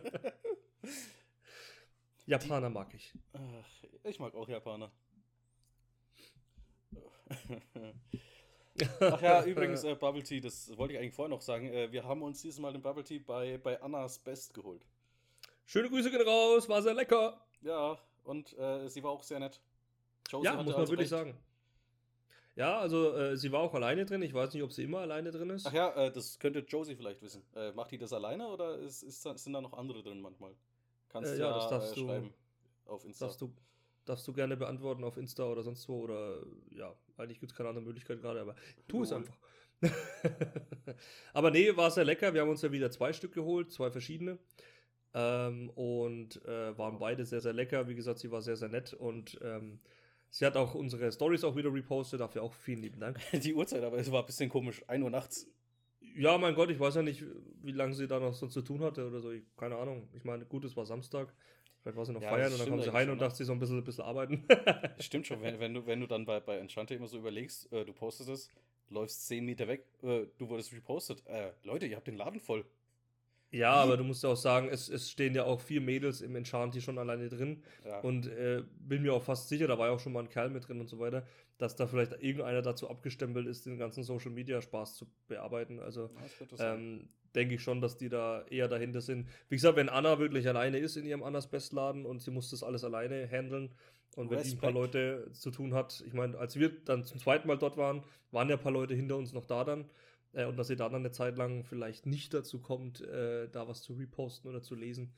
Japaner 2.26 2.70
mag 2.70 2.94
ich. 2.94 3.14
Ach, 3.32 3.84
ich 4.04 4.20
mag 4.20 4.36
auch 4.36 4.50
Japaner. 4.50 4.92
Ach 9.00 9.22
ja, 9.22 9.44
übrigens, 9.46 9.84
äh, 9.84 9.96
Bubble 9.96 10.24
Tea, 10.24 10.42
das 10.42 10.76
wollte 10.78 10.94
ich 10.94 11.00
eigentlich 11.00 11.14
vorher 11.14 11.30
noch 11.30 11.42
sagen. 11.42 11.68
Äh, 11.72 11.92
wir 11.92 12.04
haben 12.04 12.22
uns 12.22 12.42
dieses 12.42 12.60
Mal 12.60 12.74
den 12.74 12.82
Bubble 12.82 13.04
Tea 13.04 13.20
bei, 13.20 13.58
bei 13.58 13.82
Annas 13.82 14.20
Best 14.20 14.54
geholt. 14.54 14.86
Schöne 15.66 15.90
Grüße 15.90 16.12
gehen 16.12 16.22
raus, 16.22 16.68
war 16.68 16.82
sehr 16.82 16.94
lecker. 16.94 17.42
Ja, 17.62 17.98
und 18.24 18.58
äh, 18.58 18.88
sie 18.90 19.04
war 19.04 19.12
auch 19.12 19.24
sehr 19.24 19.40
nett. 19.40 19.62
Josie 20.30 20.46
Ja, 20.46 20.56
muss 20.56 20.66
man 20.66 20.76
also 20.76 20.92
wirklich 20.92 21.12
recht. 21.12 21.22
sagen. 21.22 21.38
Ja, 22.56 22.80
also 22.80 23.14
äh, 23.16 23.36
sie 23.38 23.52
war 23.52 23.60
auch 23.60 23.74
alleine 23.74 24.06
drin. 24.06 24.22
Ich 24.22 24.34
weiß 24.34 24.54
nicht, 24.54 24.64
ob 24.64 24.72
sie 24.72 24.84
immer 24.84 25.00
alleine 25.00 25.32
drin 25.32 25.50
ist. 25.50 25.66
Ach 25.68 25.74
ja, 25.74 25.90
äh, 25.96 26.12
das 26.12 26.40
könnte 26.40 26.60
Josie 26.60 26.96
vielleicht 26.96 27.22
wissen. 27.22 27.44
Äh, 27.54 27.74
macht 27.74 27.92
die 27.92 27.98
das 27.98 28.14
alleine 28.14 28.48
oder 28.48 28.78
ist, 28.80 29.04
ist, 29.04 29.24
sind 29.24 29.54
da 29.54 29.60
noch 29.62 29.74
andere 29.74 30.02
drin 30.02 30.22
manchmal? 30.22 30.54
Kannst 31.10 31.34
Äh, 31.34 31.36
du 31.36 31.42
ja, 31.42 31.50
ja, 31.50 31.56
das 31.56 31.70
darfst 31.70 31.92
äh, 31.92 31.96
du- 32.00 32.08
schreiben 32.08 32.34
auf 32.86 33.04
Insta. 33.04 33.26
Darfst 33.26 33.42
du, 33.42 33.54
darfst 34.06 34.28
du 34.28 34.34
gerne 34.34 34.56
beantworten 34.56 35.04
auf 35.04 35.18
Insta 35.18 35.44
oder 35.44 35.64
sonst 35.64 35.88
wo. 35.90 36.00
Oder 36.04 36.44
ja, 36.72 36.94
eigentlich 37.18 37.40
gibt 37.42 37.52
es 37.52 37.58
keine 37.58 37.70
andere 37.70 37.84
Möglichkeit 37.84 38.22
gerade, 38.22 38.40
aber 38.40 38.56
tu 38.88 39.04
es 39.04 39.10
Lol. 39.10 39.20
einfach. 39.20 39.38
aber 41.34 41.52
nee, 41.52 41.76
war 41.76 41.92
sehr 41.92 42.06
lecker. 42.06 42.34
Wir 42.34 42.42
haben 42.42 42.50
uns 42.50 42.62
ja 42.62 42.72
wieder 42.72 42.90
zwei 42.90 43.12
Stück 43.12 43.34
geholt, 43.34 43.72
zwei 43.72 43.92
verschiedene. 43.92 44.40
Ähm, 45.14 45.70
und 45.72 46.44
äh, 46.46 46.78
waren 46.78 47.00
beide 47.00 47.26
sehr, 47.26 47.42
sehr 47.42 47.54
lecker. 47.54 47.88
Wie 47.88 47.96
gesagt, 47.96 48.20
sie 48.20 48.32
war 48.32 48.42
sehr, 48.42 48.56
sehr 48.56 48.70
nett 48.70 48.94
und 48.94 49.38
ähm, 49.42 49.80
sie 50.36 50.46
hat 50.46 50.58
auch 50.58 50.76
unsere 50.76 51.12
Stories 51.12 51.44
auch 51.44 51.56
wieder 51.56 51.74
repostet. 51.74 52.20
Dafür 52.20 52.44
auch 52.44 52.54
vielen 52.54 52.82
lieben 52.82 53.00
Dank. 53.00 53.20
Die 53.34 53.54
Uhrzeit, 53.54 53.84
aber 53.84 53.98
es 53.98 54.12
war 54.12 54.22
ein 54.22 54.26
bisschen 54.26 54.50
komisch. 54.50 54.84
1 54.88 55.04
Uhr 55.04 55.10
nachts. 55.10 55.48
Ja, 56.18 56.38
mein 56.38 56.56
Gott, 56.56 56.70
ich 56.70 56.80
weiß 56.80 56.96
ja 56.96 57.02
nicht, 57.02 57.24
wie 57.62 57.72
lange 57.72 57.94
sie 57.94 58.08
da 58.08 58.20
noch 58.20 58.34
so 58.34 58.48
zu 58.48 58.62
tun 58.62 58.82
hatte 58.82 59.08
oder 59.08 59.20
so. 59.22 59.32
Ich, 59.32 59.44
keine 59.58 59.78
Ahnung. 59.78 60.08
Ich 60.14 60.24
meine, 60.24 60.46
gut, 60.46 60.66
es 60.66 60.76
war 60.76 60.86
Samstag. 60.86 61.34
Vielleicht 61.82 61.98
war 61.98 62.06
sie 62.06 62.14
noch 62.14 62.22
Ja, 62.22 62.30
feiern 62.30 62.52
und 62.52 62.60
dann 62.60 62.68
kam 62.68 62.80
sie 62.80 62.86
schon, 62.86 62.96
und 62.96 63.08
ne? 63.10 63.18
dachte, 63.18 63.38
sie 63.38 63.44
soll 63.46 63.56
ein 63.56 63.60
bisschen, 63.60 63.78
ein 63.78 63.84
bisschen 63.84 64.04
arbeiten. 64.04 64.46
Stimmt 65.00 65.28
schon, 65.28 65.42
wenn, 65.42 65.60
wenn, 65.60 65.74
du, 65.74 65.86
wenn 65.86 66.00
du 66.00 66.08
dann 66.08 66.26
bei, 66.26 66.40
bei 66.40 66.58
Enchante 66.58 66.96
immer 66.96 67.08
so 67.08 67.18
überlegst, 67.18 67.72
äh, 67.72 67.86
du 67.86 67.94
postest 67.94 68.30
es, 68.30 68.50
läufst 68.90 69.28
10 69.28 69.46
Meter 69.46 69.68
weg, 69.68 69.86
äh, 70.02 70.26
du 70.38 70.50
wurdest 70.50 70.74
repostet. 70.74 71.26
Äh, 71.28 71.52
Leute, 71.64 71.86
ihr 71.86 71.96
habt 71.96 72.08
den 72.08 72.18
Laden 72.18 72.40
voll. 72.40 72.66
Ja, 73.56 73.74
aber 73.74 73.98
du 73.98 74.04
musst 74.04 74.24
ja 74.24 74.30
auch 74.30 74.38
sagen, 74.38 74.68
es, 74.70 74.90
es 74.90 75.10
stehen 75.10 75.34
ja 75.34 75.46
auch 75.46 75.62
vier 75.62 75.82
Mädels 75.82 76.22
im 76.22 76.36
Enchanti 76.36 76.82
schon 76.82 76.98
alleine 76.98 77.30
drin. 77.30 77.64
Ja. 77.86 78.00
Und 78.02 78.28
äh, 78.28 78.64
bin 78.80 79.02
mir 79.02 79.14
auch 79.14 79.24
fast 79.24 79.50
sicher, 79.50 79.68
da 79.68 79.78
war 79.78 79.88
ja 79.88 79.94
auch 79.94 80.00
schon 80.00 80.14
mal 80.14 80.24
ein 80.24 80.30
Kerl 80.30 80.50
mit 80.50 80.68
drin 80.68 80.80
und 80.80 80.88
so 80.88 81.00
weiter, 81.00 81.26
dass 81.58 81.76
da 81.76 81.88
vielleicht 81.88 82.12
irgendeiner 82.22 82.62
dazu 82.62 82.90
abgestempelt 82.90 83.48
ist, 83.48 83.66
den 83.66 83.78
ganzen 83.78 84.04
Social 84.04 84.32
Media 84.32 84.62
Spaß 84.62 84.96
zu 84.96 85.08
bearbeiten. 85.28 85.80
Also 85.80 86.10
ähm, 86.60 87.08
denke 87.34 87.56
ich 87.56 87.62
schon, 87.62 87.82
dass 87.82 87.98
die 87.98 88.10
da 88.10 88.44
eher 88.50 88.68
dahinter 88.68 89.02
sind. 89.02 89.28
Wie 89.48 89.56
gesagt, 89.56 89.78
wenn 89.78 89.90
Anna 89.90 90.20
wirklich 90.20 90.48
alleine 90.48 90.78
ist 90.78 90.98
in 90.98 91.06
ihrem 91.06 91.24
Annas 91.24 91.48
Bestladen 91.48 92.06
und 92.06 92.22
sie 92.22 92.32
muss 92.32 92.50
das 92.50 92.62
alles 92.62 92.84
alleine 92.84 93.28
handeln 93.28 93.74
und 94.16 94.32
wenn 94.32 94.42
die 94.42 94.52
ein 94.52 94.58
paar 94.58 94.70
Respekt. 94.70 94.94
Leute 94.94 95.32
zu 95.34 95.52
tun 95.52 95.74
hat, 95.74 96.04
ich 96.06 96.14
meine, 96.14 96.38
als 96.38 96.58
wir 96.58 96.70
dann 96.70 97.04
zum 97.04 97.20
zweiten 97.20 97.48
Mal 97.48 97.58
dort 97.58 97.78
waren, 97.78 98.04
waren 98.32 98.50
ja 98.50 98.56
ein 98.56 98.62
paar 98.62 98.72
Leute 98.72 98.96
hinter 98.96 99.18
uns 99.18 99.34
noch 99.34 99.46
da 99.46 99.64
dann. 99.64 99.90
Äh, 100.36 100.46
und 100.46 100.58
dass 100.58 100.68
sie 100.68 100.76
dann 100.76 100.94
eine 100.94 101.12
Zeit 101.12 101.38
lang 101.38 101.64
vielleicht 101.64 102.06
nicht 102.06 102.34
dazu 102.34 102.60
kommt, 102.62 103.02
äh, 103.02 103.50
da 103.50 103.68
was 103.68 103.82
zu 103.82 103.94
reposten 103.94 104.50
oder 104.50 104.62
zu 104.62 104.76
lesen, 104.76 105.14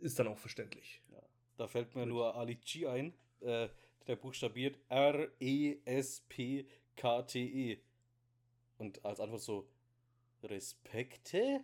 ist 0.00 0.18
dann 0.18 0.26
auch 0.26 0.38
verständlich. 0.38 1.00
Da 1.58 1.68
fällt 1.68 1.94
mir 1.94 2.02
Gut. 2.02 2.08
nur 2.08 2.34
Ali 2.34 2.56
G 2.56 2.86
ein, 2.86 3.14
äh, 3.40 3.68
der 4.06 4.16
buchstabiert 4.16 4.78
R-E-S-P-K-T-E. 6.42 7.78
Und 8.78 9.04
als 9.04 9.20
Antwort 9.20 9.42
so, 9.42 9.68
Respekte? 10.42 11.60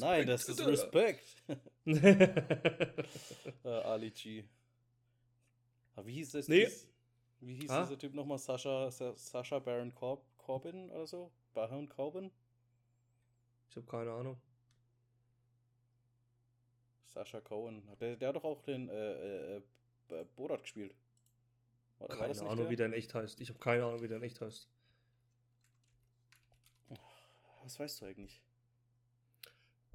Nein, 0.00 0.26
das 0.26 0.48
ist 0.48 0.66
Respekt. 0.66 1.44
äh, 1.86 3.68
Ali 3.68 4.10
G. 4.10 4.44
Ah, 5.94 6.04
wie 6.04 6.14
hieß 6.14 6.32
das? 6.32 6.48
Nee. 6.48 6.68
Wie 7.40 7.54
hieß 7.54 7.70
Ah? 7.70 7.82
dieser 7.84 7.98
Typ 7.98 8.14
nochmal? 8.14 8.38
Sascha, 8.38 8.90
Sa 8.90 9.14
Sascha 9.14 9.58
Baron 9.58 9.94
Corb 9.94 10.24
Corbin 10.38 10.90
oder 10.90 11.06
so? 11.06 11.30
Baron 11.56 11.88
Corbin? 11.88 12.30
Ich 13.70 13.76
habe 13.76 13.86
keine 13.86 14.12
Ahnung. 14.12 14.36
Sascha 17.06 17.40
Cohen. 17.40 17.82
Der, 17.98 18.16
der 18.16 18.28
hat 18.28 18.36
doch 18.36 18.44
auch 18.44 18.60
den 18.60 18.90
äh, 18.90 19.56
äh, 19.56 19.62
äh, 20.10 20.24
Borat 20.36 20.60
gespielt. 20.60 20.94
War, 21.98 22.10
war 22.10 22.16
Keine 22.18 22.28
nicht 22.34 22.42
Ahnung, 22.42 22.56
der? 22.56 22.70
wie 22.70 22.76
der 22.76 22.86
in 22.86 22.92
echt 22.92 23.14
heißt. 23.14 23.40
Ich 23.40 23.48
habe 23.48 23.58
keine 23.58 23.84
Ahnung, 23.84 24.02
wie 24.02 24.08
der 24.08 24.18
in 24.18 24.22
echt 24.22 24.38
heißt. 24.42 24.68
Was 27.62 27.80
weißt 27.80 28.02
du 28.02 28.04
eigentlich? 28.04 28.42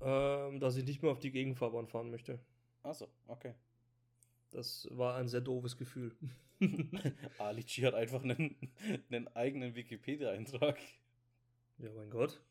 Ähm, 0.02 0.60
dass 0.60 0.76
ich 0.78 0.84
nicht 0.84 1.04
mehr 1.04 1.12
auf 1.12 1.20
die 1.20 1.32
Gegenfahrbahn 1.32 1.88
fahren 1.88 2.10
möchte. 2.10 2.40
Achso, 2.82 3.08
okay. 3.28 3.54
Das 4.50 4.88
war 4.90 5.16
ein 5.18 5.28
sehr 5.28 5.42
doofes 5.42 5.78
Gefühl. 5.78 6.18
Ali 7.38 7.64
G 7.64 7.86
hat 7.86 7.94
einfach 7.94 8.24
einen, 8.24 8.56
einen 9.12 9.28
eigenen 9.36 9.76
Wikipedia-Eintrag. 9.76 10.80
Ja, 11.82 11.90
mein 11.96 12.10
Gott. 12.10 12.42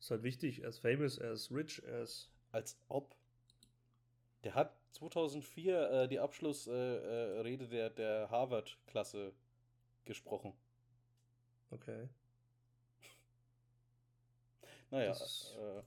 Ist 0.00 0.10
halt 0.10 0.22
wichtig. 0.22 0.62
Er 0.62 0.68
ist 0.68 0.78
famous, 0.78 1.18
er 1.18 1.32
ist 1.32 1.50
rich, 1.50 1.82
er 1.84 2.02
ist. 2.02 2.30
Als 2.52 2.78
ob. 2.88 3.14
Der 4.44 4.54
hat 4.54 4.72
2004 4.92 5.90
äh, 5.90 6.08
die 6.08 6.18
Abschlussrede 6.20 7.36
äh, 7.36 7.40
Rede 7.40 7.68
der, 7.68 7.90
der 7.90 8.30
Harvard-Klasse 8.30 9.32
gesprochen. 10.04 10.52
Okay. 11.70 12.08
Naja, 14.90 15.08
Das 15.08 15.20
ist- 15.20 15.56
äh, 15.58 15.82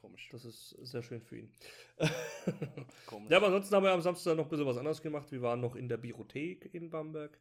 komisch. 0.00 0.28
Das 0.32 0.44
ist 0.44 0.70
sehr 0.70 1.02
schön 1.02 1.20
für 1.20 1.38
ihn. 1.38 1.52
komisch. 3.06 3.30
ja, 3.30 3.36
aber 3.36 3.46
ansonsten 3.46 3.74
haben 3.74 3.84
wir 3.84 3.92
am 3.92 4.00
Samstag 4.00 4.36
noch 4.36 4.44
ein 4.44 4.48
bisschen 4.48 4.66
was 4.66 4.78
anderes 4.78 5.02
gemacht. 5.02 5.30
Wir 5.30 5.42
waren 5.42 5.60
noch 5.60 5.74
in 5.76 5.88
der 5.88 5.98
Biothek 5.98 6.72
in 6.74 6.88
Bamberg, 6.90 7.38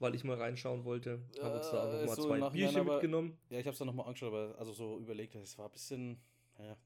weil 0.00 0.14
ich 0.16 0.24
mal 0.24 0.36
reinschauen 0.36 0.84
wollte. 0.84 1.20
Haben 1.40 1.54
uns 1.54 1.70
da 1.70 1.84
auch 1.84 1.92
Äh, 1.92 2.00
noch 2.00 2.06
mal 2.06 2.16
so 2.16 2.22
zwei 2.26 2.50
Bierchen 2.50 2.80
aber- 2.80 2.92
mitgenommen. 2.94 3.38
ja, 3.50 3.58
ich 3.60 3.66
hab's 3.66 3.78
dann 3.78 3.86
nochmal 3.86 4.06
angeschaut, 4.06 4.28
aber 4.32 4.58
also 4.58 4.72
so 4.72 4.98
überlegt, 4.98 5.34
es 5.36 5.56
war 5.58 5.66
ein 5.66 5.72
bisschen. 5.72 6.20
Ja, 6.58 6.76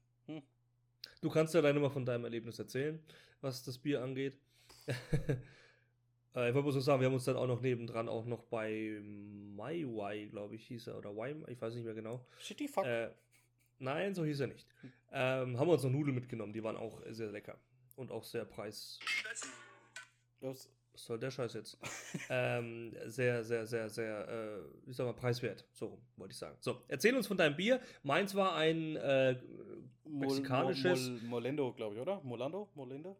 Du 1.21 1.29
kannst 1.29 1.53
ja 1.55 1.61
dann 1.61 1.75
immer 1.75 1.89
von 1.89 2.05
deinem 2.05 2.25
Erlebnis 2.25 2.59
erzählen, 2.59 2.99
was 3.41 3.63
das 3.63 3.77
Bier 3.79 4.03
angeht. 4.03 4.37
äh, 6.35 6.49
ich 6.49 6.55
wollte 6.55 6.69
noch 6.69 6.79
sagen, 6.81 6.99
wir 7.01 7.07
haben 7.07 7.13
uns 7.13 7.25
dann 7.25 7.37
auch 7.37 7.47
noch 7.47 7.61
nebendran 7.61 8.09
auch 8.09 8.25
noch 8.25 8.43
bei 8.43 8.99
MyWai, 9.01 10.25
glaube 10.25 10.55
ich, 10.55 10.67
hieß 10.67 10.87
er, 10.87 10.97
oder 10.97 11.15
Wai, 11.15 11.35
ich 11.47 11.59
weiß 11.61 11.73
nicht 11.75 11.85
mehr 11.85 11.93
genau. 11.93 12.25
shitty 12.39 12.67
fuck. 12.67 12.85
Äh, 12.85 13.11
nein, 13.79 14.13
so 14.13 14.25
hieß 14.25 14.41
er 14.41 14.47
nicht. 14.47 14.67
Ähm, 15.11 15.57
haben 15.57 15.67
wir 15.67 15.73
uns 15.73 15.83
noch 15.83 15.91
Nudeln 15.91 16.15
mitgenommen, 16.15 16.53
die 16.53 16.63
waren 16.63 16.75
auch 16.77 17.01
sehr 17.09 17.31
lecker. 17.31 17.57
Und 17.95 18.11
auch 18.11 18.23
sehr 18.23 18.43
preis. 18.45 18.99
Das, 20.41 20.69
Was 20.95 21.03
soll 21.03 21.19
der 21.19 21.29
Scheiß 21.29 21.53
jetzt? 21.55 21.77
ähm, 22.29 22.95
sehr, 23.05 23.43
sehr, 23.43 23.65
sehr, 23.65 23.89
sehr, 23.89 24.27
äh, 24.29 24.87
wie 24.87 24.93
sag 24.93 25.05
mal, 25.05 25.13
preiswert. 25.13 25.65
So 25.73 25.99
wollte 26.15 26.31
ich 26.31 26.37
sagen. 26.37 26.55
So, 26.61 26.81
erzähl 26.87 27.13
uns 27.17 27.27
von 27.27 27.35
deinem 27.35 27.57
Bier. 27.57 27.81
Meins 28.03 28.33
war 28.33 28.55
ein 28.55 28.95
äh, 28.95 29.35
Mexikanisches- 30.07 31.09
Mol- 31.09 31.19
Mol- 31.19 31.27
Molendo, 31.29 31.73
glaube 31.73 31.95
ich, 31.95 32.01
oder? 32.01 32.21
Molando? 32.23 32.69
Molendo? 32.75 33.17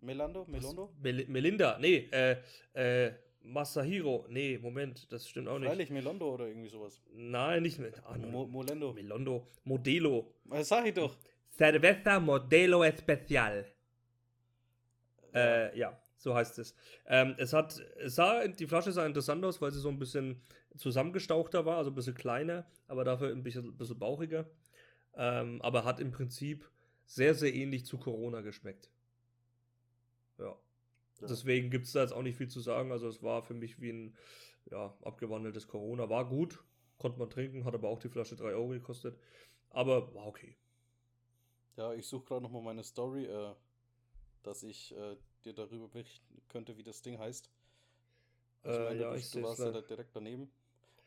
Melando? 0.00 0.46
Melondo? 0.48 0.94
Mel 1.02 1.26
Melinda, 1.28 1.76
nee, 1.78 2.08
äh, 2.12 2.36
äh, 2.72 3.12
Masahiro, 3.42 4.24
nee, 4.30 4.56
Moment, 4.56 5.10
das 5.12 5.28
stimmt 5.28 5.48
auch 5.48 5.58
nicht. 5.58 5.68
Freilich 5.68 5.90
Melondo 5.90 6.32
oder 6.34 6.46
irgendwie 6.46 6.68
sowas. 6.68 7.02
Nein, 7.12 7.62
nicht 7.64 7.78
mit. 7.78 8.00
Ah, 8.04 8.16
Mo 8.16 8.46
Molendo. 8.46 8.92
Melondo, 8.94 9.44
Modelo. 9.64 10.32
Was 10.44 10.68
sag 10.68 10.86
ich 10.86 10.94
doch? 10.94 11.14
Cerveza 11.50 12.20
Modelo 12.20 12.84
Especial. 12.84 13.66
Äh, 15.34 15.76
ja, 15.78 15.98
so 16.18 16.34
heißt 16.34 16.58
es. 16.58 16.74
Ähm, 17.06 17.34
es 17.38 17.52
hat, 17.52 17.80
es 17.98 18.16
sah, 18.16 18.46
die 18.46 18.66
Flasche 18.66 18.92
sah 18.92 19.06
interessant 19.06 19.44
aus, 19.44 19.60
weil 19.62 19.72
sie 19.72 19.80
so 19.80 19.88
ein 19.88 19.98
bisschen 19.98 20.42
zusammengestauchter 20.76 21.64
war, 21.64 21.78
also 21.78 21.90
ein 21.90 21.94
bisschen 21.94 22.14
kleiner, 22.14 22.66
aber 22.86 23.04
dafür 23.04 23.30
ein 23.30 23.42
bisschen, 23.42 23.76
bisschen 23.76 23.98
bauchiger. 23.98 24.46
Ähm, 25.14 25.62
aber 25.62 25.84
hat 25.84 26.00
im 26.00 26.12
Prinzip 26.12 26.68
sehr, 27.06 27.34
sehr 27.34 27.54
ähnlich 27.54 27.86
zu 27.86 27.98
Corona 27.98 28.40
geschmeckt. 28.42 28.90
Ja. 30.38 30.56
Deswegen 31.20 31.70
gibt 31.70 31.86
es 31.86 31.92
da 31.92 32.02
jetzt 32.02 32.12
auch 32.12 32.22
nicht 32.22 32.36
viel 32.36 32.48
zu 32.48 32.60
sagen. 32.60 32.92
Also 32.92 33.08
es 33.08 33.22
war 33.22 33.42
für 33.42 33.54
mich 33.54 33.80
wie 33.80 33.90
ein 33.90 34.16
ja, 34.70 34.94
abgewandeltes 35.02 35.66
Corona. 35.66 36.08
War 36.08 36.28
gut, 36.28 36.62
konnte 36.98 37.18
man 37.18 37.30
trinken, 37.30 37.64
hat 37.64 37.74
aber 37.74 37.88
auch 37.88 37.98
die 37.98 38.08
Flasche 38.08 38.36
3 38.36 38.44
Euro 38.50 38.68
gekostet. 38.68 39.18
Aber 39.70 40.14
war 40.14 40.26
okay. 40.26 40.56
Ja, 41.76 41.92
ich 41.94 42.06
suche 42.06 42.26
gerade 42.26 42.42
nochmal 42.42 42.62
meine 42.62 42.84
Story, 42.84 43.24
äh, 43.24 43.54
dass 44.42 44.62
ich 44.62 44.96
äh, 44.96 45.16
dir 45.48 45.54
darüber 45.54 45.88
berichten 45.88 46.42
könnte, 46.48 46.76
wie 46.76 46.82
das 46.82 47.02
Ding 47.02 47.18
heißt. 47.18 47.50
Also, 48.62 48.80
Äh, 48.80 48.84
meine, 48.84 49.00
ja, 49.00 49.10
du, 49.10 49.16
ich 49.16 49.30
du 49.30 49.42
warst 49.42 49.60
ja 49.60 49.70
da 49.70 49.80
direkt 49.82 50.14
daneben. 50.14 50.50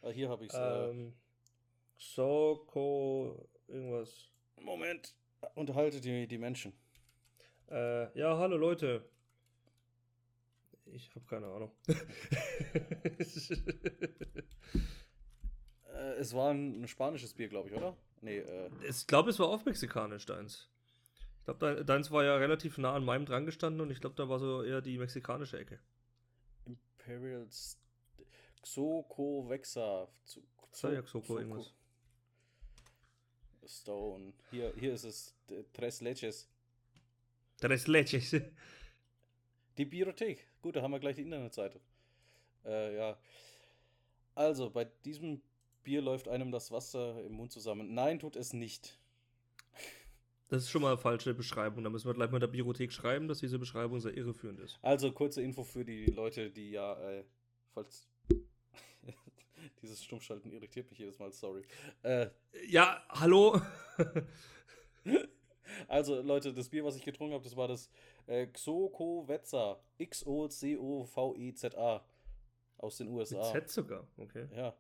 Ah, 0.02 0.10
hier 0.10 0.30
habe 0.30 0.46
ich 0.46 0.52
es. 0.52 0.58
Äh, 0.58 0.90
Ähm, 0.90 1.14
Soko, 1.98 3.48
irgendwas. 3.68 4.30
Moment. 4.60 5.16
Unterhalte 5.56 6.02
die, 6.02 6.28
die 6.28 6.38
Menschen. 6.38 6.74
Äh, 7.70 8.18
ja, 8.18 8.38
hallo 8.38 8.58
Leute. 8.58 9.08
Ich 10.86 11.14
habe 11.16 11.26
keine 11.26 11.48
Ahnung. 11.48 11.72
Äh, 15.94 16.14
es 16.20 16.34
war 16.34 16.52
ein, 16.52 16.82
ein 16.82 16.88
spanisches 16.88 17.34
Bier, 17.34 17.50
glaube 17.50 17.70
ich, 17.70 17.76
oder? 17.76 17.98
Nee, 18.22 18.38
äh, 18.38 18.70
ich 18.88 19.06
glaube, 19.08 19.30
es 19.30 19.40
war 19.40 19.50
auch 19.50 19.66
mexikanisch, 19.66 20.26
deins. 20.26 20.70
Ich 21.42 21.46
glaube, 21.46 21.60
dein, 21.76 21.86
deins 21.86 22.12
war 22.12 22.24
ja 22.24 22.36
relativ 22.36 22.78
nah 22.78 22.94
an 22.94 23.04
meinem 23.04 23.26
dran 23.26 23.46
gestanden 23.46 23.82
und 23.82 23.90
ich 23.92 24.00
glaube, 24.00 24.16
da 24.16 24.30
war 24.30 24.40
so 24.40 24.64
eher 24.64 24.82
die 24.82 24.98
mexikanische 24.98 25.60
Ecke. 25.60 25.80
Imperial 26.66 27.48
Xoco 28.62 29.50
Vexa. 29.50 30.08
Zu- 30.24 30.44
Sei 30.72 30.94
ja 30.94 31.00
Xo- 31.02 31.20
Xoco 31.22 31.40
irgendwas. 31.40 31.74
Stone. 33.66 34.34
Hier, 34.52 34.74
hier 34.78 34.94
ist 34.94 35.04
es. 35.04 35.36
Tres 35.74 36.02
Leches. 36.02 36.48
Tres 37.60 37.88
Leches. 37.88 38.36
Die 39.78 39.86
Biothek. 39.86 40.48
Gut, 40.62 40.76
da 40.76 40.82
haben 40.82 40.92
wir 40.92 41.00
gleich 41.00 41.16
die 41.16 41.22
Internetseite. 41.22 41.80
Äh, 42.66 42.96
ja. 42.96 43.18
Also, 44.36 44.70
bei 44.70 44.86
diesem 44.86 45.42
Bier 45.84 46.02
läuft 46.02 46.28
einem 46.28 46.52
das 46.52 46.72
Wasser 46.72 47.24
im 47.24 47.34
Mund 47.34 47.52
zusammen. 47.52 47.94
Nein, 47.94 48.20
tut 48.20 48.36
es 48.36 48.54
nicht. 48.54 49.00
Das 50.52 50.64
ist 50.64 50.70
schon 50.70 50.82
mal 50.82 50.90
eine 50.90 50.98
falsche 50.98 51.34
Beschreibung. 51.34 51.82
Da 51.82 51.90
müssen 51.90 52.08
wir 52.08 52.14
gleich 52.14 52.30
mal 52.30 52.40
der 52.40 52.48
Biothek 52.48 52.92
schreiben, 52.92 53.30
dass 53.30 53.40
diese 53.40 53.58
Beschreibung 53.58 54.02
sehr 54.02 54.18
irreführend 54.18 54.60
ist. 54.60 54.78
Also, 54.82 55.14
kurze 55.14 55.42
Info 55.42 55.64
für 55.64 55.86
die 55.86 56.08
Leute, 56.08 56.52
die 56.52 56.72
ja, 56.72 57.00
äh, 57.10 57.24
falls. 57.74 58.10
Dieses 59.82 60.04
Stummschalten 60.04 60.52
irritiert 60.52 60.90
mich 60.90 61.00
jedes 61.00 61.20
Mal, 61.20 61.32
sorry. 61.32 61.64
Äh, 62.04 62.28
Ja, 62.68 63.02
hallo? 63.08 63.62
also, 65.88 66.22
Leute, 66.22 66.54
das 66.54 66.68
Bier, 66.68 66.84
was 66.84 66.98
ich 66.98 67.06
getrunken 67.06 67.34
habe, 67.34 67.46
das 67.46 67.56
war 67.56 67.70
das 67.70 67.90
äh, 68.28 68.46
Xocovetza. 68.48 69.80
X-O-C-O-V-E-Z-A. 70.00 72.06
Aus 72.78 72.98
den 72.98 73.08
Mit 73.08 73.16
USA. 73.16 73.42
Z 73.54 73.70
sogar, 73.70 74.06
okay. 74.18 74.50
Ja. 74.54 74.76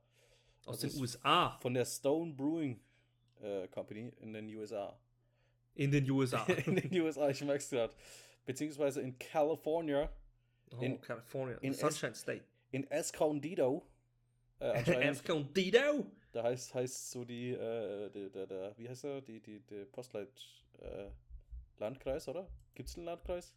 Aus 0.65 0.81
Das 0.81 0.91
den 0.91 1.01
USA. 1.01 1.57
Von 1.61 1.75
der 1.75 1.85
Stone 1.85 2.33
Brewing 2.33 2.81
äh, 3.39 3.69
Company 3.69 4.11
in 4.19 4.33
den 4.33 4.53
USA. 4.53 4.99
In 5.75 5.91
den 5.91 6.09
USA. 6.09 6.45
in 6.65 6.75
den 6.75 7.01
USA, 7.01 7.29
ich 7.29 7.41
merke 7.41 7.57
es 7.59 7.69
gerade. 7.69 7.93
Beziehungsweise 8.45 9.01
in 9.01 9.17
California, 9.17 10.09
Oh, 10.73 10.81
In- 10.81 11.01
California. 11.01 11.57
in 11.61 11.73
Sunshine 11.73 12.15
State. 12.15 12.45
in 12.71 12.89
Escondido. 12.89 13.85
Äh, 14.59 14.81
Escondido. 15.09 16.05
da 16.31 16.43
heißt, 16.43 16.73
heißt 16.73 17.11
so 17.11 17.25
die, 17.25 17.49
äh, 17.51 18.09
der, 18.09 18.29
der, 18.29 18.47
der, 18.47 18.77
wie 18.77 18.87
heißt 18.87 19.03
er? 19.03 19.21
Die, 19.21 19.41
die, 19.41 19.59
der 19.59 19.85
Postleit, 19.85 20.29
äh, 20.79 21.09
Landkreis, 21.77 22.27
oder? 22.29 22.47
Gibt's 22.73 22.95
einen 22.95 23.05
Landkreis? 23.05 23.53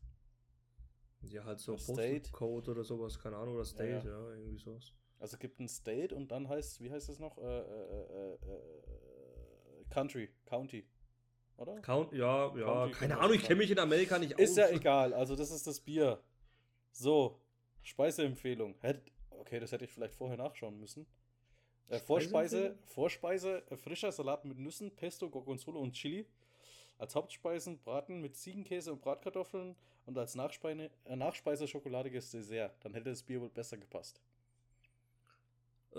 Ja, 1.23 1.45
halt 1.45 1.61
so 1.61 1.77
State. 1.79 2.21
Postal 2.21 2.33
Code 2.33 2.71
oder 2.73 2.85
sowas, 2.85 3.19
keine 3.19 3.37
Ahnung, 3.37 3.55
oder 3.55 3.65
State, 3.65 4.07
Ja, 4.09 4.13
ja, 4.13 4.31
irgendwie 4.35 4.59
sowas. 4.59 4.93
Also 5.21 5.35
es 5.35 5.39
gibt 5.39 5.61
ein 5.61 5.69
State 5.69 6.15
und 6.15 6.33
dann 6.33 6.49
heißt, 6.49 6.81
wie 6.83 6.91
heißt 6.91 7.09
es 7.09 7.19
noch? 7.21 7.39
Äh, 7.39 7.43
äh, 7.43 7.63
äh, 7.63 8.35
äh, 8.35 9.85
Country, 9.89 10.29
County, 10.47 10.85
oder? 11.57 11.81
Count, 11.81 12.13
ja, 12.13 12.55
ja, 12.57 12.65
County 12.65 12.93
keine 12.95 13.19
Ahnung, 13.19 13.35
ich 13.35 13.43
kenne 13.43 13.57
mich 13.59 13.71
in 13.71 13.79
Amerika 13.79 14.19
nicht 14.19 14.33
Ist 14.39 14.57
ja 14.57 14.67
aus. 14.67 14.73
egal, 14.73 15.13
also 15.15 15.37
das 15.37 15.51
ist 15.51 15.67
das 15.67 15.81
Bier. 15.81 16.21
So, 16.93 17.41
Speiseempfehlung. 17.83 18.75
Okay, 19.31 19.61
das 19.61 19.73
hätte 19.73 19.85
ich 19.85 19.93
vielleicht 19.93 20.15
vorher 20.15 20.37
nachschauen 20.37 20.79
müssen. 20.79 21.07
Äh, 21.89 21.99
Vorspeise? 21.99 22.77
Vorspeise, 22.87 23.63
äh, 23.71 23.77
frischer 23.77 24.11
Salat 24.11 24.45
mit 24.45 24.59
Nüssen, 24.59 24.91
Pesto, 24.91 25.29
Gorgonzola 25.29 25.79
und 25.79 25.93
Chili. 25.93 26.27
Als 26.97 27.15
Hauptspeisen 27.15 27.79
Braten 27.81 28.21
mit 28.21 28.37
Ziegenkäse 28.37 28.93
und 28.93 29.03
Bratkartoffeln 29.03 29.75
und 30.07 30.17
als 30.17 30.35
Nachspeise, 30.35 30.91
äh, 31.05 31.17
Nachspeise 31.17 31.67
schokoladiges 31.69 32.31
Dessert. 32.31 32.73
Dann 32.85 32.95
hätte 32.95 33.11
das 33.11 33.23
Bier 33.23 33.41
wohl 33.41 33.51
besser 33.51 33.77
gepasst. 33.77 34.21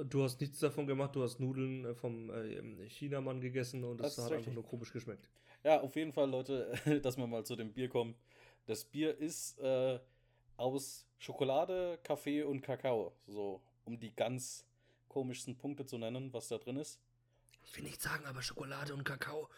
Du 0.10 0.24
hast 0.24 0.42
nichts 0.42 0.60
davon 0.60 0.88
gemacht, 0.88 1.16
du 1.16 1.24
hast 1.24 1.40
Nudeln 1.40 1.86
äh, 1.86 1.94
vom 1.96 2.30
äh, 2.30 2.90
Chinamann 2.90 3.40
gegessen 3.40 3.84
und 3.84 3.98
Das 4.00 4.14
es 4.14 4.18
ist 4.18 4.24
hat 4.26 4.32
richtig. 4.32 4.48
einfach 4.48 4.54
nur 4.62 4.66
komisch 4.70 4.92
geschmeckt. 4.92 5.30
Ja, 5.66 5.82
auf 5.82 5.96
jeden 5.96 6.14
Fall, 6.14 6.30
Leute, 6.30 6.76
dass 7.02 7.18
wir 7.18 7.26
mal 7.26 7.44
zu 7.44 7.56
dem 7.56 7.74
Bier 7.74 7.90
kommen. 7.90 8.14
Das 8.68 8.86
Bier 8.86 9.18
ist 9.18 9.58
äh, 9.58 10.00
aus 10.58 11.08
Schokolade, 11.18 11.98
Kaffee 12.04 12.44
und 12.44 12.62
Kakao. 12.62 13.14
So, 13.26 13.64
um 13.84 14.00
die 14.00 14.16
ganz 14.16 14.64
komischsten 15.08 15.58
Punkte 15.58 15.84
zu 15.88 15.98
nennen, 15.98 16.32
was 16.34 16.50
da 16.50 16.60
drin 16.60 16.78
ist. 16.78 17.02
Ich 17.64 17.76
will 17.76 17.84
nicht 17.84 18.00
sagen, 18.00 18.28
aber 18.28 18.44
Schokolade 18.44 18.94
und 18.94 19.04
Kakao. 19.06 19.50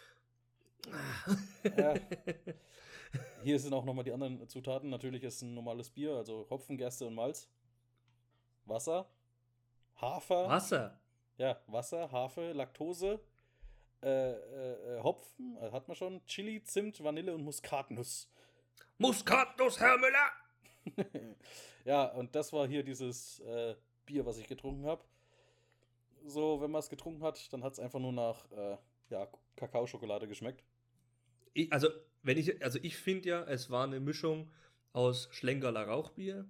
Ja. 1.76 1.96
Hier 3.44 3.60
sind 3.60 3.74
auch 3.74 3.84
nochmal 3.84 4.06
die 4.06 4.14
anderen 4.14 4.48
Zutaten. 4.48 4.90
Natürlich 4.90 5.24
ist 5.24 5.42
ein 5.42 5.56
normales 5.56 5.90
Bier, 5.90 6.14
also 6.14 6.48
Hopfen, 6.50 6.78
Gerste 6.78 7.06
und 7.06 7.16
Malz. 7.16 7.50
Wasser, 8.64 9.10
Hafer, 10.00 10.48
Wasser. 10.48 11.02
ja, 11.38 11.60
Wasser, 11.68 12.10
Hafer, 12.10 12.54
Laktose, 12.54 13.20
äh, 14.02 14.32
äh, 14.32 14.98
äh, 14.98 15.04
Hopfen, 15.04 15.58
äh, 15.58 15.72
hat 15.72 15.88
man 15.88 15.96
schon, 15.96 16.26
Chili, 16.26 16.64
Zimt, 16.64 17.04
Vanille 17.04 17.34
und 17.34 17.44
Muskatnuss. 17.44 18.30
Muskatnuss, 18.98 19.80
Herr 19.80 19.98
Müller! 19.98 21.36
ja, 21.86 22.06
und 22.06 22.36
das 22.36 22.54
war 22.54 22.68
hier 22.68 22.84
dieses 22.84 23.40
äh, 23.42 23.76
Bier, 24.06 24.26
was 24.26 24.38
ich 24.38 24.48
getrunken 24.48 24.86
habe. 24.86 25.04
So, 26.26 26.62
wenn 26.62 26.72
man 26.72 26.80
es 26.80 26.90
getrunken 26.90 27.24
hat, 27.24 27.52
dann 27.54 27.64
hat 27.64 27.74
es 27.74 27.80
einfach 27.80 28.00
nur 28.00 28.12
nach 28.12 28.46
ja, 29.10 29.28
Kakaoschokolade 29.56 30.28
geschmeckt. 30.28 30.64
Ich, 31.54 31.72
also, 31.72 31.90
wenn 32.24 32.38
ich, 32.38 32.62
also 32.64 32.80
ich 32.82 32.98
finde 32.98 33.30
ja, 33.30 33.44
es 33.44 33.70
war 33.70 33.86
eine 33.86 34.00
Mischung 34.00 34.52
aus 34.94 35.30
Schlenkerler 35.32 35.88
Rauchbier, 35.88 36.48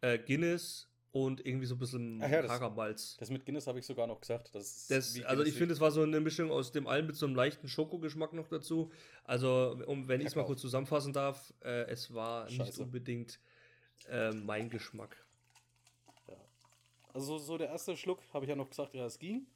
äh, 0.00 0.18
Guinness 0.18 0.88
und 1.14 1.46
irgendwie 1.46 1.66
so 1.66 1.76
ein 1.76 1.78
bisschen 1.78 2.20
Ach 2.20 2.28
ja, 2.28 2.42
das- 2.42 2.50
Karamalz. 2.50 3.16
Das 3.18 3.30
mit 3.30 3.46
Guinness 3.46 3.68
habe 3.68 3.78
ich 3.78 3.86
sogar 3.86 4.08
noch 4.08 4.20
gesagt. 4.20 4.52
Das 4.52 4.64
ist 4.64 4.90
Das, 4.90 5.24
also 5.26 5.44
ich 5.44 5.54
finde, 5.54 5.72
es 5.72 5.78
war 5.80 5.92
so 5.92 6.02
eine 6.02 6.20
Mischung 6.20 6.50
aus 6.50 6.72
dem 6.72 6.88
allen 6.88 7.06
mit 7.06 7.14
so 7.14 7.26
einem 7.26 7.36
leichten 7.36 7.68
Schokogeschmack 7.68 8.32
noch 8.32 8.48
dazu. 8.48 8.90
Also, 9.22 9.78
um, 9.86 10.08
wenn 10.08 10.20
ich 10.20 10.26
es 10.26 10.34
mal 10.34 10.44
kurz 10.44 10.60
zusammenfassen 10.60 11.12
darf, 11.12 11.54
äh, 11.62 11.84
es 11.86 12.12
war 12.12 12.46
nicht 12.46 12.56
Scheiße. 12.56 12.82
unbedingt 12.82 13.38
äh, 14.08 14.32
mein 14.32 14.68
Geschmack. 14.68 15.24
Also 17.12 17.38
so, 17.38 17.44
so 17.44 17.58
der 17.58 17.68
erste 17.68 17.96
Schluck 17.96 18.18
habe 18.32 18.44
ich 18.44 18.48
ja 18.48 18.56
noch 18.56 18.68
gesagt, 18.68 18.92
ja, 18.92 19.06
es 19.06 19.16
ging. 19.16 19.46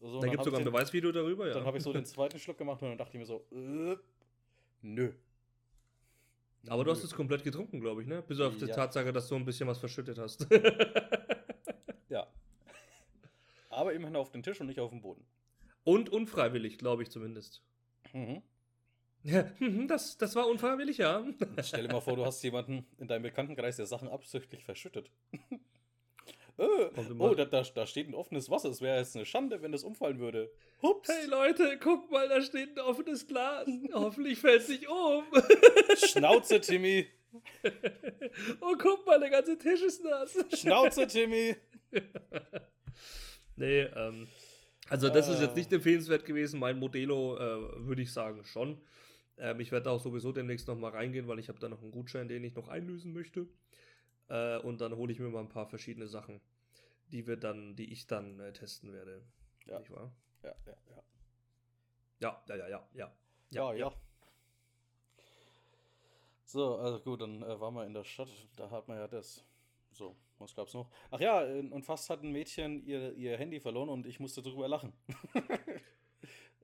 So, 0.00 0.20
da 0.20 0.28
gibt 0.28 0.40
es 0.40 0.44
sogar 0.46 0.60
ein 0.60 0.64
Beweisvideo 0.64 1.12
darüber, 1.12 1.48
ja. 1.48 1.52
Dann 1.52 1.66
habe 1.66 1.76
ich 1.76 1.84
so 1.84 1.92
den 1.92 2.06
zweiten 2.06 2.38
Schluck 2.38 2.56
gemacht 2.56 2.80
und 2.80 2.88
dann 2.88 2.96
dachte 2.96 3.12
ich 3.12 3.18
mir 3.18 3.26
so, 3.26 3.44
äh, 3.52 3.96
nö. 4.80 5.12
Aber 6.68 6.84
du 6.84 6.90
hast 6.90 7.04
es 7.04 7.14
komplett 7.14 7.44
getrunken, 7.44 7.80
glaube 7.80 8.02
ich, 8.02 8.08
ne? 8.08 8.22
Bis 8.22 8.40
auf 8.40 8.56
die 8.56 8.66
Ja. 8.66 8.74
Tatsache, 8.74 9.12
dass 9.12 9.28
du 9.28 9.36
ein 9.36 9.44
bisschen 9.44 9.68
was 9.68 9.78
verschüttet 9.78 10.18
hast. 10.18 10.46
Ja. 12.08 12.26
Aber 13.68 13.92
immerhin 13.92 14.16
auf 14.16 14.30
den 14.30 14.42
Tisch 14.42 14.60
und 14.60 14.68
nicht 14.68 14.80
auf 14.80 14.90
dem 14.90 15.00
Boden. 15.02 15.24
und 15.84 16.08
unfreiwillig, 16.08 16.78
glaube 16.78 17.02
ich 17.02 17.10
zumindest. 17.10 17.62
Mhm. 18.12 18.42
Ja, 19.22 19.50
mhm, 19.58 19.88
das, 19.88 20.16
das 20.16 20.36
war 20.36 20.46
unfreiwillig, 20.48 20.98
ja. 20.98 21.24
Stell 21.62 21.86
dir 21.86 21.92
mal 21.92 22.00
vor, 22.00 22.16
du 22.16 22.24
hast 22.24 22.42
jemanden 22.44 22.86
in 22.98 23.08
deinem 23.08 23.22
Bekanntenkreis, 23.22 23.76
der 23.76 23.86
Sachen 23.86 24.08
absichtlich 24.08 24.64
verschüttet. 24.64 25.10
Äh, 26.58 27.12
oh, 27.18 27.34
da, 27.34 27.44
da, 27.44 27.62
da 27.62 27.86
steht 27.86 28.08
ein 28.08 28.14
offenes 28.14 28.50
Wasser. 28.50 28.70
Es 28.70 28.80
wäre 28.80 28.98
jetzt 28.98 29.14
eine 29.16 29.26
Schande, 29.26 29.60
wenn 29.62 29.72
das 29.72 29.84
umfallen 29.84 30.18
würde. 30.18 30.50
Hups. 30.82 31.08
Hey 31.08 31.26
Leute, 31.26 31.78
guck 31.82 32.10
mal, 32.10 32.28
da 32.28 32.40
steht 32.40 32.78
ein 32.78 32.80
offenes 32.84 33.26
Glas. 33.26 33.68
Hoffentlich 33.92 34.38
fällt 34.38 34.62
es 34.62 34.68
nicht 34.68 34.88
um. 34.88 35.24
Schnauze, 35.96 36.60
Timmy. 36.60 37.06
oh, 38.60 38.74
guck 38.78 39.04
mal, 39.06 39.20
der 39.20 39.30
ganze 39.30 39.58
Tisch 39.58 39.82
ist 39.82 40.02
nass. 40.04 40.36
Schnauze, 40.58 41.06
Timmy. 41.06 41.56
Nee, 43.56 43.82
ähm, 43.82 44.28
also 44.88 45.08
das 45.08 45.28
ist 45.28 45.38
Ah. 45.38 45.44
jetzt 45.44 45.56
nicht 45.56 45.72
empfehlenswert 45.72 46.24
gewesen. 46.24 46.60
Mein 46.60 46.78
Modelo 46.78 47.36
äh, 47.36 47.86
würde 47.86 48.02
ich 48.02 48.12
sagen 48.12 48.44
schon. 48.44 48.78
Ähm, 49.38 49.60
ich 49.60 49.72
werde 49.72 49.84
da 49.84 49.90
auch 49.92 50.00
sowieso 50.02 50.32
demnächst 50.32 50.68
noch 50.68 50.76
mal 50.76 50.90
reingehen, 50.90 51.26
weil 51.26 51.38
ich 51.38 51.48
habe 51.48 51.58
da 51.58 51.68
noch 51.68 51.80
einen 51.82 51.90
Gutschein, 51.90 52.28
den 52.28 52.44
ich 52.44 52.54
noch 52.54 52.68
einlösen 52.68 53.12
möchte. 53.12 53.46
Äh, 54.28 54.58
und 54.58 54.80
dann 54.80 54.96
hole 54.96 55.12
ich 55.12 55.18
mir 55.18 55.28
mal 55.28 55.40
ein 55.40 55.48
paar 55.48 55.66
verschiedene 55.66 56.08
Sachen, 56.08 56.40
die 57.12 57.26
wir 57.26 57.36
dann, 57.36 57.76
die 57.76 57.92
ich 57.92 58.06
dann 58.06 58.40
äh, 58.40 58.52
testen 58.52 58.92
werde. 58.92 59.22
Ja. 59.66 59.78
Nicht 59.78 59.90
wahr? 59.90 60.12
Ja, 60.42 60.54
ja, 60.66 60.76
ja. 60.88 61.02
Ja, 62.18 62.42
ja, 62.48 62.56
ja, 62.56 62.68
ja, 62.68 62.88
ja. 62.94 63.12
Ja, 63.50 63.72
ja. 63.74 63.92
So, 66.44 66.76
also 66.76 67.00
gut, 67.00 67.20
dann 67.20 67.42
äh, 67.42 67.60
waren 67.60 67.74
wir 67.74 67.84
in 67.84 67.94
der 67.94 68.04
Stadt. 68.04 68.28
Da 68.56 68.70
hat 68.70 68.88
man 68.88 68.98
ja 68.98 69.08
das. 69.08 69.44
So, 69.92 70.16
was 70.38 70.54
gab's 70.54 70.74
noch? 70.74 70.88
Ach 71.10 71.20
ja, 71.20 71.44
äh, 71.44 71.60
und 71.60 71.84
fast 71.84 72.08
hat 72.10 72.22
ein 72.22 72.32
Mädchen 72.32 72.84
ihr, 72.86 73.14
ihr 73.14 73.36
Handy 73.36 73.60
verloren 73.60 73.88
und 73.88 74.06
ich 74.06 74.20
musste 74.20 74.42
drüber 74.42 74.68
lachen. 74.68 74.92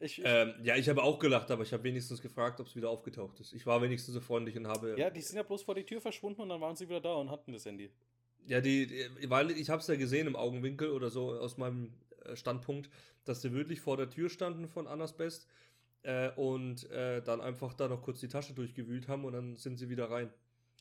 ich, 0.02 0.18
ich, 0.18 0.24
Ähm, 0.26 0.54
ja, 0.62 0.76
ich 0.76 0.88
habe 0.88 1.02
auch 1.02 1.18
gelacht, 1.18 1.50
aber 1.50 1.62
ich 1.62 1.72
habe 1.72 1.84
wenigstens 1.84 2.20
gefragt, 2.20 2.60
ob 2.60 2.66
es 2.66 2.76
wieder 2.76 2.90
aufgetaucht 2.90 3.40
ist. 3.40 3.52
Ich 3.52 3.66
war 3.66 3.80
wenigstens 3.82 4.14
so 4.14 4.20
freundlich 4.20 4.56
und 4.56 4.66
habe. 4.66 4.96
ja, 4.98 5.10
die 5.10 5.20
sind 5.20 5.36
ja 5.36 5.42
bloß 5.42 5.62
vor 5.62 5.74
die 5.74 5.84
Tür 5.84 6.00
verschwunden 6.00 6.42
und 6.42 6.48
dann 6.48 6.60
waren 6.60 6.76
sie 6.76 6.88
wieder 6.88 7.00
da 7.00 7.14
und 7.14 7.30
hatten 7.30 7.52
das 7.52 7.64
Handy. 7.64 7.90
Ja, 8.46 8.60
die, 8.60 8.86
die 8.86 9.30
weil 9.30 9.50
ich 9.52 9.70
habe 9.70 9.80
es 9.80 9.86
ja 9.86 9.96
gesehen 9.96 10.26
im 10.26 10.36
Augenwinkel 10.36 10.90
oder 10.90 11.10
so 11.10 11.30
aus 11.30 11.56
meinem 11.56 11.92
äh, 12.24 12.36
Standpunkt, 12.36 12.90
dass 13.24 13.40
die 13.40 13.52
wirklich 13.52 13.80
vor 13.80 13.96
der 13.96 14.10
Tür 14.10 14.28
standen 14.28 14.68
von 14.68 14.86
Annas 14.86 15.16
Best 15.16 15.46
äh, 16.02 16.30
und 16.30 16.90
äh, 16.90 17.22
dann 17.22 17.40
einfach 17.40 17.74
da 17.74 17.88
noch 17.88 18.02
kurz 18.02 18.20
die 18.20 18.28
Tasche 18.28 18.54
durchgewühlt 18.54 19.08
haben 19.08 19.24
und 19.24 19.32
dann 19.32 19.56
sind 19.56 19.76
sie 19.76 19.88
wieder 19.88 20.10
rein. 20.10 20.30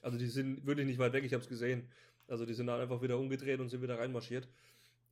Also 0.02 0.18
die 0.18 0.28
sind 0.28 0.66
wirklich 0.66 0.88
nicht 0.88 1.00
weit 1.00 1.14
weg, 1.14 1.24
ich 1.24 1.34
habe 1.34 1.44
es 1.44 1.50
gesehen. 1.50 1.88
Also 2.28 2.46
die 2.46 2.54
sind 2.54 2.68
dann 2.68 2.80
einfach 2.80 3.02
wieder 3.02 3.20
umgedreht 3.20 3.60
und 3.60 3.70
sind 3.70 3.82
wieder 3.82 4.00
reinmarschiert. 4.00 4.48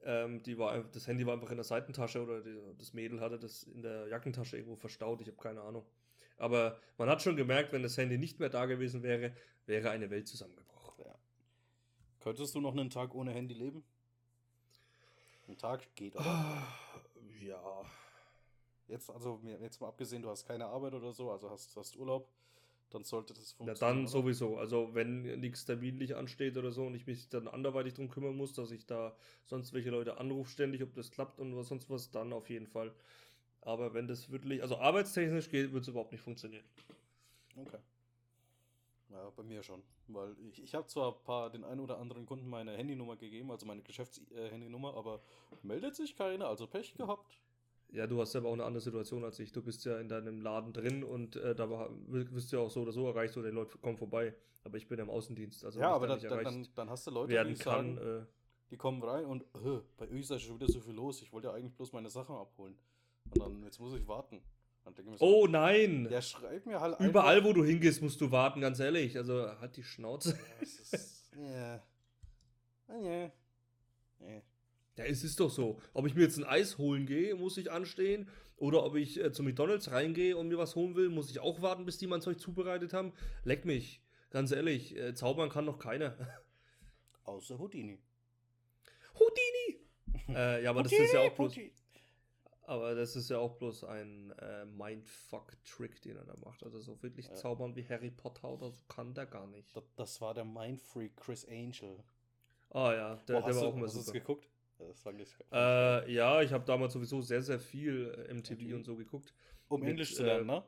Ähm, 0.06 0.42
die 0.44 0.58
war, 0.58 0.84
das 0.84 1.08
Handy 1.08 1.26
war 1.26 1.34
einfach 1.34 1.52
in 1.52 1.58
der 1.58 1.66
Seitentasche 1.66 2.22
oder 2.22 2.42
die, 2.42 2.58
das 2.78 2.94
Mädel 2.94 3.20
hatte 3.20 3.38
das 3.38 3.64
in 3.64 3.82
der 3.82 4.08
Jackentasche 4.08 4.58
irgendwo 4.58 4.76
verstaut, 4.76 5.22
ich 5.22 5.28
habe 5.28 5.38
keine 5.38 5.62
Ahnung. 5.62 5.86
Aber 6.38 6.80
man 6.98 7.10
hat 7.10 7.22
schon 7.22 7.36
gemerkt, 7.36 7.74
wenn 7.74 7.84
das 7.84 7.98
Handy 7.98 8.18
nicht 8.18 8.40
mehr 8.40 8.50
da 8.50 8.66
gewesen 8.66 9.04
wäre, 9.04 9.34
wäre 9.66 9.90
eine 9.90 10.10
Welt 10.10 10.28
zusammengebrochen. 10.28 11.06
Könntest 12.22 12.56
du 12.56 12.62
noch 12.62 12.72
einen 12.72 12.90
Tag 12.90 13.14
ohne 13.16 13.32
Handy 13.32 13.54
leben? 13.54 13.84
Ein 15.48 15.58
Tag 15.58 15.96
geht, 15.96 16.16
oder? 16.16 16.26
Ah, 16.26 16.68
Ja. 17.42 17.86
Jetzt, 18.88 19.10
also 19.10 19.40
jetzt 19.44 19.80
mal 19.80 19.88
abgesehen, 19.88 20.22
du 20.22 20.30
hast 20.30 20.46
keine 20.46 20.66
Arbeit 20.66 20.94
oder 20.94 21.14
so, 21.14 21.32
also 21.32 21.50
hast, 21.50 21.76
hast 21.76 21.96
Urlaub. 21.96 22.28
Dann 22.90 23.04
sollte 23.04 23.34
das 23.34 23.52
funktionieren. 23.52 23.80
dann 23.80 24.00
oder? 24.02 24.08
sowieso. 24.10 24.58
Also 24.58 24.94
wenn 24.94 25.40
nichts 25.40 25.66
terminlich 25.66 26.16
ansteht 26.16 26.58
oder 26.58 26.72
so 26.72 26.86
und 26.86 26.96
ich 26.96 27.06
mich 27.08 27.30
dann 27.30 27.48
anderweitig 27.48 27.94
drum 27.94 28.10
kümmern 28.10 28.36
muss, 28.36 28.54
dass 28.54 28.72
ich 28.72 28.86
da 28.86 29.16
sonst 29.46 29.74
welche 29.74 29.92
Leute 29.92 30.18
anrufe 30.18 30.50
ständig, 30.50 30.84
ob 30.84 30.94
das 30.94 31.12
klappt 31.12 31.40
und 31.40 31.56
was 31.56 31.68
sonst 31.68 31.90
was, 31.90 32.12
dann 32.12 32.34
auf 32.34 32.50
jeden 32.50 32.68
Fall. 32.68 32.94
Aber 33.62 33.94
wenn 33.94 34.08
das 34.08 34.32
wirklich, 34.32 34.62
also 34.62 34.78
arbeitstechnisch 34.78 35.50
geht, 35.50 35.74
wird 35.74 35.84
es 35.84 35.90
überhaupt 35.90 36.12
nicht 36.12 36.22
funktionieren. 36.22 36.66
Okay. 37.56 37.80
Ja, 39.10 39.30
bei 39.36 39.44
mir 39.44 39.64
schon. 39.64 39.84
Weil 40.08 40.36
ich, 40.40 40.62
ich 40.64 40.74
habe 40.76 40.88
zwar 40.88 41.14
ein 41.14 41.24
paar, 41.24 41.50
den 41.50 41.64
einen 41.64 41.82
oder 41.82 41.98
anderen 41.98 42.26
Kunden 42.26 42.48
meine 42.48 42.76
Handynummer 42.76 43.16
gegeben, 43.16 43.52
also 43.52 43.66
meine 43.66 43.82
Geschäftshandynummer, 43.82 44.96
aber 44.96 45.22
meldet 45.62 45.96
sich 45.96 46.16
keiner, 46.16 46.48
also 46.48 46.68
Pech 46.68 46.94
gehabt. 46.96 47.40
Ja, 47.92 48.06
du 48.06 48.22
hast 48.22 48.36
aber 48.36 48.50
auch 48.50 48.54
eine 48.54 48.66
andere 48.66 48.82
Situation 48.82 49.24
als 49.24 49.40
ich. 49.40 49.52
Du 49.52 49.64
bist 49.64 49.84
ja 49.86 50.00
in 50.00 50.08
deinem 50.08 50.42
Laden 50.42 50.74
drin 50.74 51.04
und 51.04 51.36
äh, 51.38 51.56
da 51.56 51.70
wirst 52.08 52.52
du 52.52 52.58
ja 52.58 52.62
auch 52.62 52.70
so 52.70 52.82
oder 52.82 52.92
so 52.92 53.08
erreicht 53.08 53.36
oder 53.36 53.50
die 53.50 53.56
Leute 53.56 53.78
kommen 53.80 53.98
vorbei. 53.98 54.34
Aber 54.64 54.78
ich 54.78 54.88
bin 54.88 54.98
ja 55.00 55.06
im 55.06 55.10
Außendienst, 55.10 55.66
also 55.66 55.80
ja, 55.80 55.92
aber 55.92 56.08
da 56.08 56.18
dann, 56.18 56.44
dann, 56.44 56.68
dann, 56.76 56.90
hast 56.90 57.08
du 57.08 57.12
Leute, 57.12 57.34
die 57.46 57.54
kann. 57.56 57.96
sagen, 57.96 57.98
Äh, 57.98 58.26
die 58.70 58.78
kommen 58.78 59.02
rein 59.02 59.26
und 59.26 59.44
äh, 59.56 59.82
bei 59.98 60.08
euch 60.10 60.20
ist 60.20 60.30
ja 60.30 60.38
schon 60.38 60.60
wieder 60.60 60.72
so 60.72 60.80
viel 60.80 60.94
los. 60.94 61.22
Ich 61.24 61.34
wollte 61.34 61.48
ja 61.48 61.54
eigentlich 61.54 61.74
bloß 61.74 61.92
meine 61.94 62.10
Sachen 62.10 62.36
abholen. 62.36 62.78
Und 63.32 63.42
dann, 63.42 63.64
jetzt 63.64 63.80
muss 63.80 63.94
ich 63.96 64.08
warten. 64.08 64.42
So, 65.18 65.44
oh 65.44 65.48
nein! 65.48 66.08
der 66.10 66.22
schreibt 66.22 66.66
mir 66.66 66.80
halt 66.80 67.00
Überall, 67.00 67.38
einfach, 67.38 67.50
wo 67.50 67.54
du 67.54 67.64
hingehst, 67.64 68.02
musst 68.02 68.20
du 68.22 68.32
warten, 68.32 68.62
ganz 68.62 68.80
ehrlich. 68.80 69.18
Also 69.18 69.48
halt 69.60 69.76
die 69.78 69.84
Schnauze. 69.84 70.32
Ja, 70.32 70.38
es 70.62 70.80
ist, 70.80 71.32
ja. 71.36 71.84
Ah, 72.88 72.98
ja. 72.98 73.32
Ja, 75.00 75.06
es 75.06 75.24
ist 75.24 75.40
doch 75.40 75.50
so. 75.50 75.80
Ob 75.94 76.06
ich 76.08 76.14
mir 76.16 76.24
jetzt 76.24 76.38
ein 76.38 76.44
Eis 76.44 76.78
holen 76.78 77.06
gehe, 77.06 77.34
muss 77.36 77.58
ich 77.58 77.72
anstehen. 77.72 78.28
Oder 78.58 78.84
ob 78.84 78.96
ich 78.96 79.18
äh, 79.24 79.32
zu 79.32 79.44
McDonalds 79.44 79.92
reingehe 79.92 80.36
und 80.36 80.50
mir 80.50 80.58
was 80.58 80.76
holen 80.76 80.96
will, 80.96 81.08
muss 81.10 81.32
ich 81.32 81.40
auch 81.40 81.62
warten, 81.62 81.86
bis 81.86 81.98
die 81.98 82.08
mein 82.08 82.22
Zeug 82.22 82.40
zubereitet 82.42 82.92
haben. 82.92 83.14
Leck 83.46 83.64
mich. 83.64 84.02
Ganz 84.30 84.52
ehrlich, 84.52 84.96
äh, 84.98 85.16
zaubern 85.16 85.50
kann 85.50 85.64
noch 85.66 85.80
keiner. 85.80 86.18
Außer 87.24 87.58
Houdini. 87.58 87.98
Houdini! 89.16 89.80
äh, 90.38 90.64
ja, 90.64 90.70
aber 90.72 90.84
das 90.84 90.92
ist 90.92 91.14
ja 91.14 91.22
auch 91.22 91.34
bloß, 91.36 91.52
Houdini. 91.56 91.72
aber 92.64 92.96
das 92.96 93.16
ist 93.16 93.30
ja 93.30 93.38
auch 93.38 93.56
bloß 93.56 93.86
ein 93.86 94.32
äh, 94.40 94.66
Mindfuck-Trick, 94.66 96.02
den 96.02 96.18
er 96.18 96.26
da 96.26 96.36
macht. 96.44 96.64
Also 96.64 96.80
so 96.80 97.02
wirklich 97.02 97.28
Ja. 97.28 97.36
zaubern 97.36 97.76
wie 97.78 97.88
Harry 97.88 98.12
Potter 98.12 98.50
oder 98.50 98.72
so 98.72 98.84
kann 98.90 99.14
der 99.14 99.26
gar 99.26 99.48
nicht. 99.48 99.76
Das, 99.76 99.84
das 99.96 100.22
war 100.22 100.34
der 100.34 100.46
Mindfreak 100.46 101.16
Chris 101.16 101.48
Angel. 101.48 102.04
Ah 102.72 102.94
ja, 102.94 103.16
der, 103.28 103.34
Boah, 103.36 103.42
der 103.42 103.44
hast 103.50 103.56
war 103.56 103.64
du, 103.64 103.70
auch 103.70 103.76
immer 103.78 103.86
hast 103.88 103.94
super. 103.94 104.12
geguckt? 104.12 104.50
Das 104.80 105.02
fand 105.02 105.20
ich 105.22 105.30
Äh, 105.52 106.12
ja, 106.14 106.42
ich 106.42 106.52
habe 106.54 106.64
damals 106.66 106.94
sowieso 106.94 107.22
sehr, 107.22 107.42
sehr 107.42 107.60
viel 107.60 108.26
äh, 108.30 108.34
MTV 108.34 108.54
MTV. 108.62 108.76
und 108.76 108.84
so 108.86 108.96
geguckt. 108.96 109.34
um 109.68 109.82
mit, 109.82 109.90
Englisch 109.92 110.16
zu 110.16 110.24
äh, 110.24 110.28
lernen, 110.28 110.48
ne? 110.48 110.64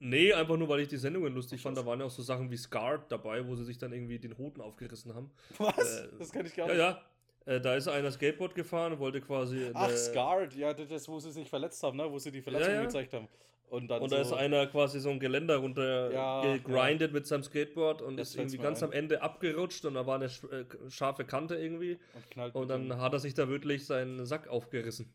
Nee, 0.00 0.32
einfach 0.32 0.56
nur, 0.56 0.68
weil 0.68 0.80
ich 0.80 0.88
die 0.88 0.96
Sendungen 0.96 1.34
lustig 1.34 1.58
Ach, 1.60 1.64
fand. 1.64 1.76
Da 1.76 1.84
waren 1.84 1.98
ja 2.00 2.06
auch 2.06 2.10
so 2.10 2.22
Sachen 2.22 2.50
wie 2.50 2.56
Scarred 2.56 3.10
dabei, 3.10 3.46
wo 3.46 3.54
sie 3.56 3.64
sich 3.64 3.78
dann 3.78 3.92
irgendwie 3.92 4.18
den 4.18 4.36
Hoden 4.38 4.60
aufgerissen 4.60 5.14
haben. 5.14 5.30
Was? 5.58 6.00
äh, 6.00 6.08
das 6.18 6.30
kann 6.32 6.46
ich 6.46 6.54
gar 6.54 6.68
Ja, 6.68 6.90
nicht. 6.92 6.98
ja. 7.46 7.54
Äh, 7.54 7.60
da 7.60 7.74
ist 7.74 7.88
einer 7.88 8.12
Skateboard 8.12 8.54
gefahren 8.54 8.92
und 8.92 8.98
wollte 9.00 9.20
quasi. 9.20 9.70
Ach, 9.74 9.90
Scarred, 9.90 10.54
ja, 10.54 10.72
das, 10.74 10.90
ist, 10.90 11.08
wo 11.08 11.18
sie 11.18 11.32
sich 11.32 11.48
verletzt 11.48 11.82
haben, 11.82 11.96
ne? 11.96 12.10
Wo 12.10 12.18
sie 12.18 12.30
die 12.30 12.42
Verletzung 12.42 12.68
Ja, 12.70 12.76
ja. 12.80 12.84
gezeigt 12.84 13.12
haben. 13.14 13.26
Und 13.70 13.88
dann 13.88 14.00
Und 14.02 14.08
so, 14.08 14.16
da 14.16 14.22
ist 14.22 14.32
einer 14.32 14.66
quasi 14.66 14.98
so 15.00 15.10
ein 15.10 15.20
Geländer 15.20 15.56
runter 15.58 16.10
Ja, 16.12 16.56
gegrindet 16.56 17.12
mit 17.12 17.26
seinem 17.26 17.42
Skateboard 17.42 18.00
und 18.02 18.16
Jetzt 18.18 18.30
ist 18.30 18.36
irgendwie 18.36 18.58
ganz 18.58 18.82
ein. 18.82 18.86
am 18.88 18.92
Ende 18.92 19.20
abgerutscht 19.22 19.84
und 19.84 19.94
da 19.94 20.06
war 20.06 20.16
eine 20.16 20.24
äh, 20.26 20.64
scharfe 20.90 21.24
Kante 21.24 21.54
irgendwie. 21.56 21.98
und 22.36 22.54
Und 22.54 22.68
dann 22.68 22.98
hat 23.00 23.12
er 23.12 23.18
sich 23.18 23.34
da 23.34 23.48
wirklich 23.48 23.84
seinen 23.86 24.24
Sack 24.24 24.48
aufgerissen. 24.48 25.12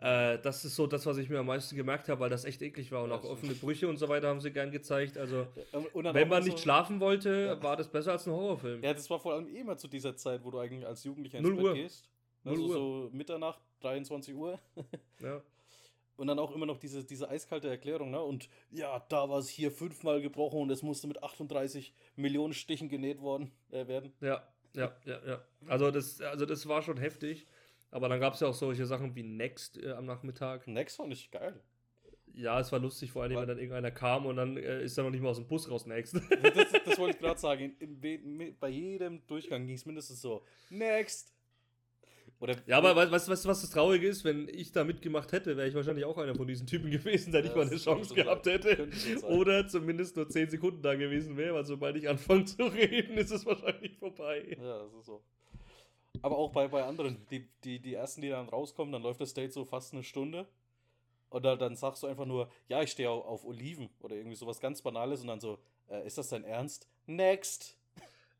Äh, 0.00 0.38
das 0.38 0.64
ist 0.64 0.76
so 0.76 0.86
das, 0.86 1.06
was 1.06 1.16
ich 1.18 1.28
mir 1.28 1.40
am 1.40 1.46
meisten 1.46 1.74
gemerkt 1.76 2.08
habe, 2.08 2.20
weil 2.20 2.30
das 2.30 2.44
echt 2.44 2.62
eklig 2.62 2.92
war. 2.92 3.02
Und 3.02 3.10
Ja, 3.10 3.16
auch 3.16 3.20
das 3.22 3.30
offene 3.30 3.54
Brüche 3.54 3.88
und 3.88 3.96
so 3.96 4.08
weiter 4.08 4.28
haben 4.28 4.40
sie 4.40 4.52
gern 4.52 4.70
gezeigt. 4.70 5.18
Also, 5.18 5.46
Ja, 5.72 5.82
wenn 5.92 6.12
man 6.12 6.28
mal 6.28 6.40
nicht 6.42 6.58
so, 6.58 6.62
schlafen 6.62 7.00
wollte, 7.00 7.56
Ja. 7.56 7.62
war 7.62 7.76
das 7.76 7.88
besser 7.88 8.12
als 8.12 8.26
ein 8.26 8.32
Horrorfilm. 8.32 8.82
Ja, 8.82 8.94
das 8.94 9.10
war 9.10 9.18
vor 9.18 9.34
allem 9.34 9.48
eh 9.48 9.58
immer 9.60 9.76
zu 9.76 9.88
dieser 9.88 10.14
Zeit, 10.16 10.44
wo 10.44 10.50
du 10.52 10.58
eigentlich 10.60 10.86
als 10.86 11.02
Jugendlicher 11.04 11.38
ins 11.38 11.48
Null 11.48 11.56
Bett 11.56 11.64
Uhr. 11.64 11.74
gehst. 11.74 12.08
Null 12.44 12.54
Also 12.54 12.66
Uhr. 12.66 12.72
so 12.74 13.10
Mitternacht, 13.12 13.60
23 13.80 14.34
Uhr. 14.34 14.58
Ja. 15.20 15.40
Und 16.18 16.26
dann 16.26 16.38
auch 16.40 16.50
immer 16.54 16.66
noch 16.66 16.78
diese, 16.78 17.04
diese 17.04 17.30
eiskalte 17.30 17.68
Erklärung, 17.68 18.10
ne? 18.10 18.20
Und 18.20 18.48
ja, 18.70 18.98
da 19.08 19.30
war 19.30 19.38
es 19.38 19.48
hier 19.48 19.70
fünfmal 19.70 20.20
gebrochen 20.20 20.60
und 20.60 20.70
es 20.70 20.82
musste 20.82 21.06
mit 21.06 21.22
38 21.22 21.94
Millionen 22.16 22.52
Stichen 22.52 22.88
genäht 22.88 23.20
worden 23.20 23.52
äh, 23.70 23.86
werden. 23.86 24.12
Ja, 24.20 24.46
ja, 24.74 24.94
ja, 25.06 25.20
ja. 25.26 25.44
Also 25.68 25.90
das, 25.92 26.20
also 26.20 26.44
das 26.44 26.66
war 26.68 26.82
schon 26.82 26.96
heftig. 26.98 27.46
Aber 27.92 28.08
dann 28.08 28.18
gab 28.20 28.34
es 28.34 28.40
ja 28.40 28.48
auch 28.48 28.54
solche 28.54 28.84
Sachen 28.84 29.14
wie 29.14 29.22
Next 29.22 29.78
äh, 29.82 29.92
am 29.92 30.06
Nachmittag. 30.06 30.66
Next 30.66 30.96
fand 30.96 31.12
ich 31.12 31.30
geil. 31.30 31.58
Ja, 32.34 32.60
es 32.60 32.70
war 32.72 32.80
lustig, 32.80 33.12
vor 33.12 33.22
allem, 33.22 33.34
War- 33.36 33.42
wenn 33.42 33.48
dann 33.48 33.58
irgendeiner 33.58 33.90
kam 33.92 34.26
und 34.26 34.36
dann 34.36 34.56
äh, 34.56 34.82
ist 34.82 34.98
er 34.98 35.04
noch 35.04 35.10
nicht 35.10 35.22
mal 35.22 35.30
aus 35.30 35.38
dem 35.38 35.46
Bus 35.46 35.70
raus, 35.70 35.86
Next. 35.86 36.14
Das, 36.14 36.72
das 36.84 36.98
wollte 36.98 37.16
ich 37.16 37.22
gerade 37.22 37.38
sagen. 37.40 37.76
In, 37.78 38.02
in, 38.02 38.58
bei 38.58 38.68
jedem 38.68 39.24
Durchgang 39.28 39.66
ging 39.66 39.76
es 39.76 39.86
mindestens 39.86 40.20
so: 40.20 40.44
Next! 40.68 41.32
Oder 42.40 42.54
ja, 42.66 42.78
aber 42.78 42.94
weißt 42.94 43.26
du, 43.26 43.32
was, 43.32 43.46
was 43.46 43.60
das 43.62 43.70
Traurige 43.70 44.06
ist? 44.06 44.24
Wenn 44.24 44.48
ich 44.48 44.70
da 44.70 44.84
mitgemacht 44.84 45.32
hätte, 45.32 45.56
wäre 45.56 45.66
ich 45.68 45.74
wahrscheinlich 45.74 46.04
auch 46.04 46.16
einer 46.18 46.36
von 46.36 46.46
diesen 46.46 46.66
Typen 46.68 46.90
gewesen, 46.90 47.32
der 47.32 47.42
nicht 47.42 47.50
Ja, 47.50 47.56
mal 47.56 47.66
eine 47.66 47.76
Chance 47.76 48.10
so 48.10 48.14
gehabt 48.14 48.44
sein. 48.44 48.60
hätte. 48.62 48.88
So. 49.20 49.26
Oder 49.26 49.66
zumindest 49.66 50.14
nur 50.16 50.28
10 50.28 50.50
Sekunden 50.50 50.80
da 50.82 50.94
gewesen 50.94 51.36
wäre, 51.36 51.54
weil 51.54 51.64
sobald 51.64 51.96
ich 51.96 52.08
anfange 52.08 52.44
zu 52.44 52.62
reden, 52.64 53.18
ist 53.18 53.32
es 53.32 53.44
wahrscheinlich 53.44 53.96
vorbei. 53.98 54.56
Ja, 54.60 54.78
das 54.84 54.94
ist 54.94 55.06
so. 55.06 55.22
Aber 56.22 56.38
auch 56.38 56.52
bei, 56.52 56.68
bei 56.68 56.84
anderen, 56.84 57.26
die, 57.30 57.48
die, 57.64 57.80
die 57.80 57.94
ersten, 57.94 58.20
die 58.22 58.28
dann 58.28 58.48
rauskommen, 58.48 58.92
dann 58.92 59.02
läuft 59.02 59.20
das 59.20 59.34
Date 59.34 59.52
so 59.52 59.64
fast 59.64 59.92
eine 59.92 60.04
Stunde. 60.04 60.46
Oder 61.30 61.56
dann 61.56 61.76
sagst 61.76 62.02
du 62.02 62.06
einfach 62.06 62.24
nur, 62.24 62.48
ja, 62.68 62.82
ich 62.82 62.90
stehe 62.90 63.10
auf, 63.10 63.24
auf 63.26 63.44
Oliven 63.44 63.90
oder 64.00 64.16
irgendwie 64.16 64.36
sowas 64.36 64.60
ganz 64.60 64.80
Banales 64.80 65.20
und 65.20 65.26
dann 65.26 65.40
so, 65.40 65.58
äh, 65.90 66.06
ist 66.06 66.18
das 66.18 66.28
dein 66.28 66.44
Ernst? 66.44 66.88
Next! 67.06 67.76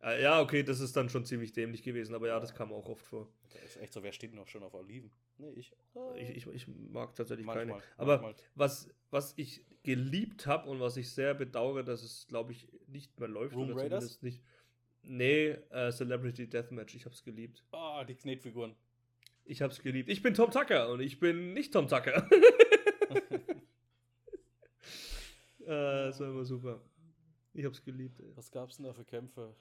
Äh, 0.02 0.22
ja, 0.22 0.40
okay, 0.40 0.62
das 0.62 0.80
ist 0.80 0.96
dann 0.96 1.08
schon 1.08 1.24
ziemlich 1.24 1.52
dämlich 1.52 1.82
gewesen, 1.82 2.14
aber 2.14 2.28
ja, 2.28 2.38
das 2.40 2.54
kam 2.54 2.72
auch 2.72 2.88
oft 2.88 3.04
vor. 3.04 3.28
Das 3.52 3.76
ist 3.76 3.76
echt 3.82 3.92
so, 3.92 4.02
wer 4.02 4.12
steht 4.12 4.34
noch 4.34 4.46
schon 4.48 4.62
auf 4.62 4.74
Oliven? 4.74 5.10
Nee, 5.38 5.50
ich. 5.50 5.72
Ich, 6.16 6.30
ich, 6.30 6.46
ich 6.46 6.68
mag 6.68 7.14
tatsächlich 7.14 7.46
Manchmal, 7.46 7.66
keine. 7.66 7.82
Aber 7.96 8.22
manchmal. 8.22 8.46
was, 8.54 8.88
was 9.10 9.34
ich 9.36 9.64
geliebt 9.82 10.46
habe 10.46 10.68
und 10.68 10.80
was 10.80 10.96
ich 10.96 11.10
sehr 11.10 11.34
bedauere, 11.34 11.82
dass 11.82 12.02
es, 12.02 12.26
glaube 12.26 12.52
ich, 12.52 12.68
nicht 12.86 13.18
mehr 13.18 13.28
läuft. 13.28 13.54
Room 13.54 13.70
oder 13.70 13.82
Raiders? 13.82 14.18
zumindest 14.18 14.22
nicht. 14.22 14.42
Nee, 15.02 15.50
äh, 15.70 15.90
Celebrity 15.90 16.48
Deathmatch. 16.48 16.94
Ich 16.94 17.04
habe 17.04 17.14
es 17.14 17.22
geliebt. 17.22 17.64
Ah, 17.72 18.04
die 18.04 18.14
Knetfiguren. 18.14 18.74
Ich 19.44 19.62
habe 19.62 19.72
es 19.72 19.80
geliebt. 19.80 20.10
Ich 20.10 20.22
bin 20.22 20.34
Tom 20.34 20.50
Tucker 20.50 20.90
und 20.90 21.00
ich 21.00 21.20
bin 21.20 21.54
nicht 21.54 21.72
Tom 21.72 21.88
Tucker. 21.88 22.28
äh, 25.60 25.66
das 25.66 26.20
war 26.20 26.28
immer 26.28 26.44
super. 26.44 26.82
Ich 27.54 27.64
habe 27.64 27.74
es 27.74 27.82
geliebt. 27.82 28.20
Ey. 28.20 28.36
Was 28.36 28.50
gab's 28.50 28.76
denn 28.76 28.84
da 28.84 28.92
für 28.92 29.04
Kämpfe? 29.04 29.56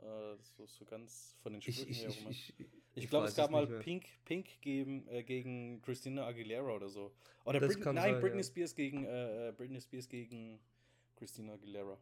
Äh, 0.00 0.36
so, 0.56 0.66
so 0.66 0.84
ganz 0.84 1.36
von 1.42 1.52
den 1.52 1.62
Ich, 1.64 1.66
Sprüchen 1.76 1.90
ich, 1.90 2.02
her. 2.02 2.10
ich, 2.10 2.26
rum. 2.26 2.30
ich, 2.30 2.54
Ich 2.94 3.08
glaube, 3.10 3.26
es 3.26 3.34
gab 3.34 3.50
mal 3.50 3.66
mehr. 3.66 3.80
Pink, 3.80 4.06
Pink 4.24 4.60
gegen, 4.60 5.06
äh, 5.08 5.22
gegen 5.22 5.80
Christina 5.82 6.26
Aguilera 6.26 6.72
oder 6.74 6.88
so. 6.88 7.12
Oder 7.44 7.60
Britney, 7.60 7.88
nein, 7.92 8.14
sein, 8.14 8.20
Britney 8.20 8.42
ja. 8.42 8.44
Spears 8.44 8.74
gegen 8.74 9.04
äh, 9.04 9.48
äh, 9.48 9.52
Britney 9.52 9.80
Spears 9.80 10.08
gegen 10.08 10.60
Christina 11.16 11.54
Aguilera. 11.54 11.98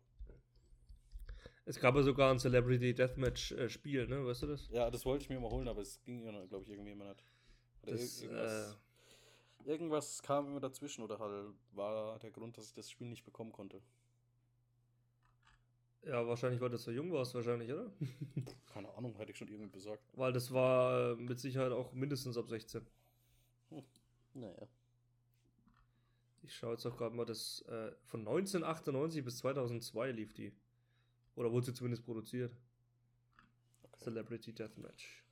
Es 1.67 1.79
gab 1.79 1.95
ja 1.97 2.03
sogar 2.03 2.31
ein 2.31 2.39
Celebrity 2.39 2.95
Deathmatch 2.95 3.53
äh, 3.53 3.69
Spiel, 3.69 4.07
ne? 4.09 4.25
Weißt 4.25 4.43
du 4.43 4.47
das? 4.47 4.71
Ja, 4.71 4.91
das 4.91 5.05
wollte 5.05 5.23
ich 5.25 5.31
mir 5.31 5.41
mal 5.41 5.51
holen, 5.51 5.69
aber 5.69 5.81
es 5.83 6.03
ging 6.05 6.23
ja, 6.25 6.45
glaube 6.47 6.65
ich, 6.65 6.71
irgendwie 6.71 6.93
immer 6.93 7.05
nicht. 7.07 7.25
Oder 7.83 7.93
Das, 7.93 8.21
ir- 8.21 8.23
irgendwas, 8.23 8.79
äh, 9.67 9.71
irgendwas 9.71 10.23
kam 10.23 10.47
immer 10.49 10.61
dazwischen 10.61 11.03
oder 11.05 11.19
halt 11.19 11.55
war 11.73 12.19
der 12.21 12.31
Grund, 12.31 12.59
dass 12.59 12.69
ich 12.69 12.75
das 12.75 12.91
Spiel 12.91 13.09
nicht 13.09 13.25
bekommen 13.25 13.53
konnte. 13.53 13.83
Ja, 16.07 16.25
wahrscheinlich, 16.27 16.61
weil 16.61 16.71
du 16.71 16.79
so 16.79 16.93
jung 16.93 17.13
warst, 17.13 17.35
wahrscheinlich, 17.35 17.73
oder? 17.73 17.91
Keine 18.73 18.89
Ahnung, 18.95 19.17
hätte 19.17 19.33
ich 19.33 19.39
schon 19.39 19.49
irgendwie 19.49 19.71
besorgt. 19.71 20.05
weil 20.15 20.33
das 20.33 20.53
war 20.53 21.13
äh, 21.13 21.17
mit 21.17 21.41
Sicherheit 21.41 21.73
auch 21.73 21.93
mindestens 21.93 22.37
ab 22.37 22.49
16. 22.49 22.87
Naja. 24.35 24.69
Ich 26.43 26.55
schaue 26.55 26.73
jetzt 26.73 26.87
auch 26.87 26.97
gerade 26.97 27.15
mal, 27.17 27.25
das 27.25 27.63
äh, 27.63 27.91
von 28.05 28.21
1998 28.21 29.25
bis 29.25 29.39
2002 29.39 30.13
lief 30.13 30.33
die. 30.33 30.53
Oder 31.35 31.51
wurde 31.51 31.67
sie 31.67 31.75
zumindest 31.75 32.05
produziert. 32.05 32.55
Okay. 33.83 34.05
Celebrity 34.05 34.53
Deathmatch. 34.53 35.25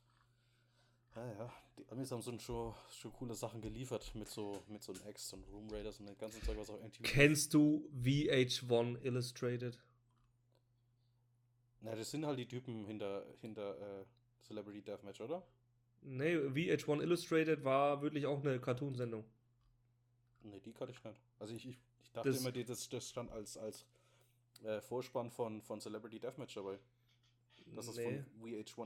Ja, 1.14 1.32
ja. 1.38 1.52
Die 1.78 1.88
Amis 1.88 2.10
haben 2.10 2.22
so 2.22 2.36
schon, 2.38 2.74
schon 2.90 3.12
coole 3.12 3.34
Sachen 3.34 3.60
geliefert 3.60 4.12
mit 4.16 4.28
so 4.28 4.64
mit 4.66 4.82
so 4.82 4.92
Next 5.04 5.32
und 5.34 5.44
Room 5.52 5.70
Raiders 5.70 6.00
und 6.00 6.06
dem 6.06 6.18
ganzen 6.18 6.42
Zeug, 6.42 6.56
was 6.58 6.70
auch 6.70 6.80
MTV. 6.80 7.02
Kennst 7.04 7.54
du 7.54 7.88
VH1 8.02 9.00
Illustrated? 9.02 9.78
Na, 11.84 11.94
das 11.94 12.10
sind 12.10 12.24
halt 12.26 12.38
die 12.38 12.48
Typen 12.48 12.84
hinter, 12.86 13.24
hinter 13.40 14.00
äh, 14.00 14.04
Celebrity 14.42 14.82
Deathmatch, 14.82 15.20
oder? 15.20 15.46
Nee, 16.02 16.36
VH1 16.36 17.00
Illustrated 17.02 17.64
war 17.64 18.02
wirklich 18.02 18.26
auch 18.26 18.40
eine 18.40 18.60
Cartoonsendung. 18.60 19.24
Ne, 20.42 20.60
die 20.60 20.72
kannte 20.72 20.92
ich 20.92 21.02
nicht. 21.04 21.20
Also 21.38 21.54
ich, 21.54 21.66
ich, 21.68 21.78
ich 22.02 22.12
dachte 22.12 22.28
Das- 22.30 22.40
immer, 22.40 22.52
die, 22.52 22.64
das, 22.64 22.88
das 22.88 23.08
stand 23.08 23.30
als, 23.30 23.56
als 23.56 23.86
äh, 24.62 24.80
Vorspann 24.80 25.30
von, 25.30 25.62
von 25.62 25.80
Celebrity 25.80 26.18
Deathmatch 26.20 26.54
dabei. 26.54 26.78
Dass 27.74 27.88
es 27.88 27.96
nee, 27.96 28.04
von 28.04 28.26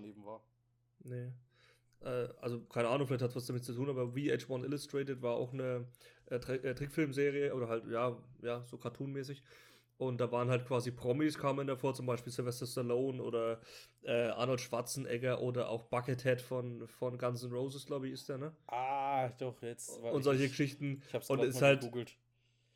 VH1 0.03 0.05
eben 0.09 0.25
war. 0.25 0.43
nee. 1.01 1.33
Äh, 2.01 2.29
also 2.41 2.61
keine 2.67 2.89
Ahnung, 2.89 3.09
vielleicht 3.09 3.23
hat 3.23 3.31
es 3.31 3.37
was 3.37 3.47
damit 3.47 3.65
zu 3.65 3.75
tun, 3.75 3.89
aber 3.89 4.05
VH1 4.15 4.65
Illustrated 4.65 5.21
war 5.21 5.35
auch 5.35 5.53
eine 5.53 5.89
äh, 6.31 6.37
äh, 6.37 6.75
Trickfilmserie 6.75 7.53
oder 7.55 7.69
halt, 7.69 7.87
ja, 7.89 8.17
ja, 8.43 8.65
so 8.67 8.79
cartoonmäßig. 8.79 9.43
Und 9.99 10.21
da 10.21 10.31
waren 10.31 10.49
halt 10.49 10.65
quasi 10.65 10.93
Promis 10.93 11.37
kamen 11.37 11.67
davor, 11.67 11.93
zum 11.93 12.07
Beispiel 12.07 12.33
Sylvester 12.33 12.67
Stallone 12.67 13.21
oder 13.21 13.61
äh, 14.03 14.29
Arnold 14.29 14.61
Schwarzenegger 14.61 15.41
oder 15.43 15.69
auch 15.69 15.83
Buckethead 15.85 16.41
von, 16.41 16.87
von 16.87 17.19
Guns 17.19 17.43
N' 17.43 17.53
Roses, 17.53 17.85
glaube 17.85 18.07
ich, 18.07 18.15
ist 18.15 18.29
der, 18.29 18.39
ne? 18.39 18.53
Ah, 18.69 19.29
doch, 19.39 19.61
jetzt. 19.61 19.99
Und 19.99 20.23
solche 20.23 20.45
ich, 20.45 20.51
Geschichten. 20.51 21.03
Ich 21.09 21.15
hab's 21.15 21.29
und 21.29 21.41
es 21.41 21.57
ist 21.57 21.63
halt 21.63 21.81
gegoogelt 21.81 22.17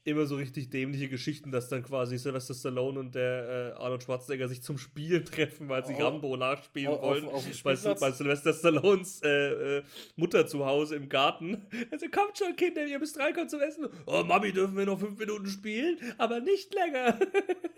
immer 0.05 0.27
so 0.27 0.37
richtig 0.37 0.71
dämliche 0.71 1.09
Geschichten, 1.09 1.53
dass 1.53 1.69
dann 1.69 1.83
quasi 1.85 2.19
Sylvester 2.19 2.55
Stallone 2.55 2.99
und 2.99 3.15
der 3.15 3.75
äh, 3.77 3.81
Arnold 3.81 4.03
Schwarzenegger 4.03 4.49
sich 4.49 4.63
zum 4.63 4.77
Spielen 4.79 5.25
treffen, 5.25 5.69
weil 5.69 5.85
sie 5.85 5.95
oh, 5.95 6.03
Rambo 6.03 6.37
nachspielen 6.37 6.93
oh, 6.93 7.03
wollen. 7.03 7.25
Auf, 7.27 7.47
auf 7.47 7.63
bei, 7.63 7.75
bei, 7.75 8.11
Sylvester 8.11 8.53
Stallones 8.53 9.23
äh, 9.23 9.79
äh, 9.79 9.83
Mutter 10.17 10.47
zu 10.47 10.67
Hause 10.67 10.97
im 10.97 11.09
Garten. 11.09 11.67
Also 11.91 12.07
kommt 12.09 12.39
schon, 12.39 12.57
Kinder, 12.57 12.87
ihr 12.87 12.99
müsst 12.99 13.19
reinkommen 13.19 13.49
zum 13.49 13.61
Essen. 13.61 13.87
Oh, 14.07 14.23
Mami, 14.23 14.53
dürfen 14.53 14.77
wir 14.77 14.87
noch 14.87 14.99
fünf 14.99 15.19
Minuten 15.19 15.47
spielen? 15.47 15.99
Aber 16.17 16.41
nicht 16.41 16.73
länger. 16.73 17.19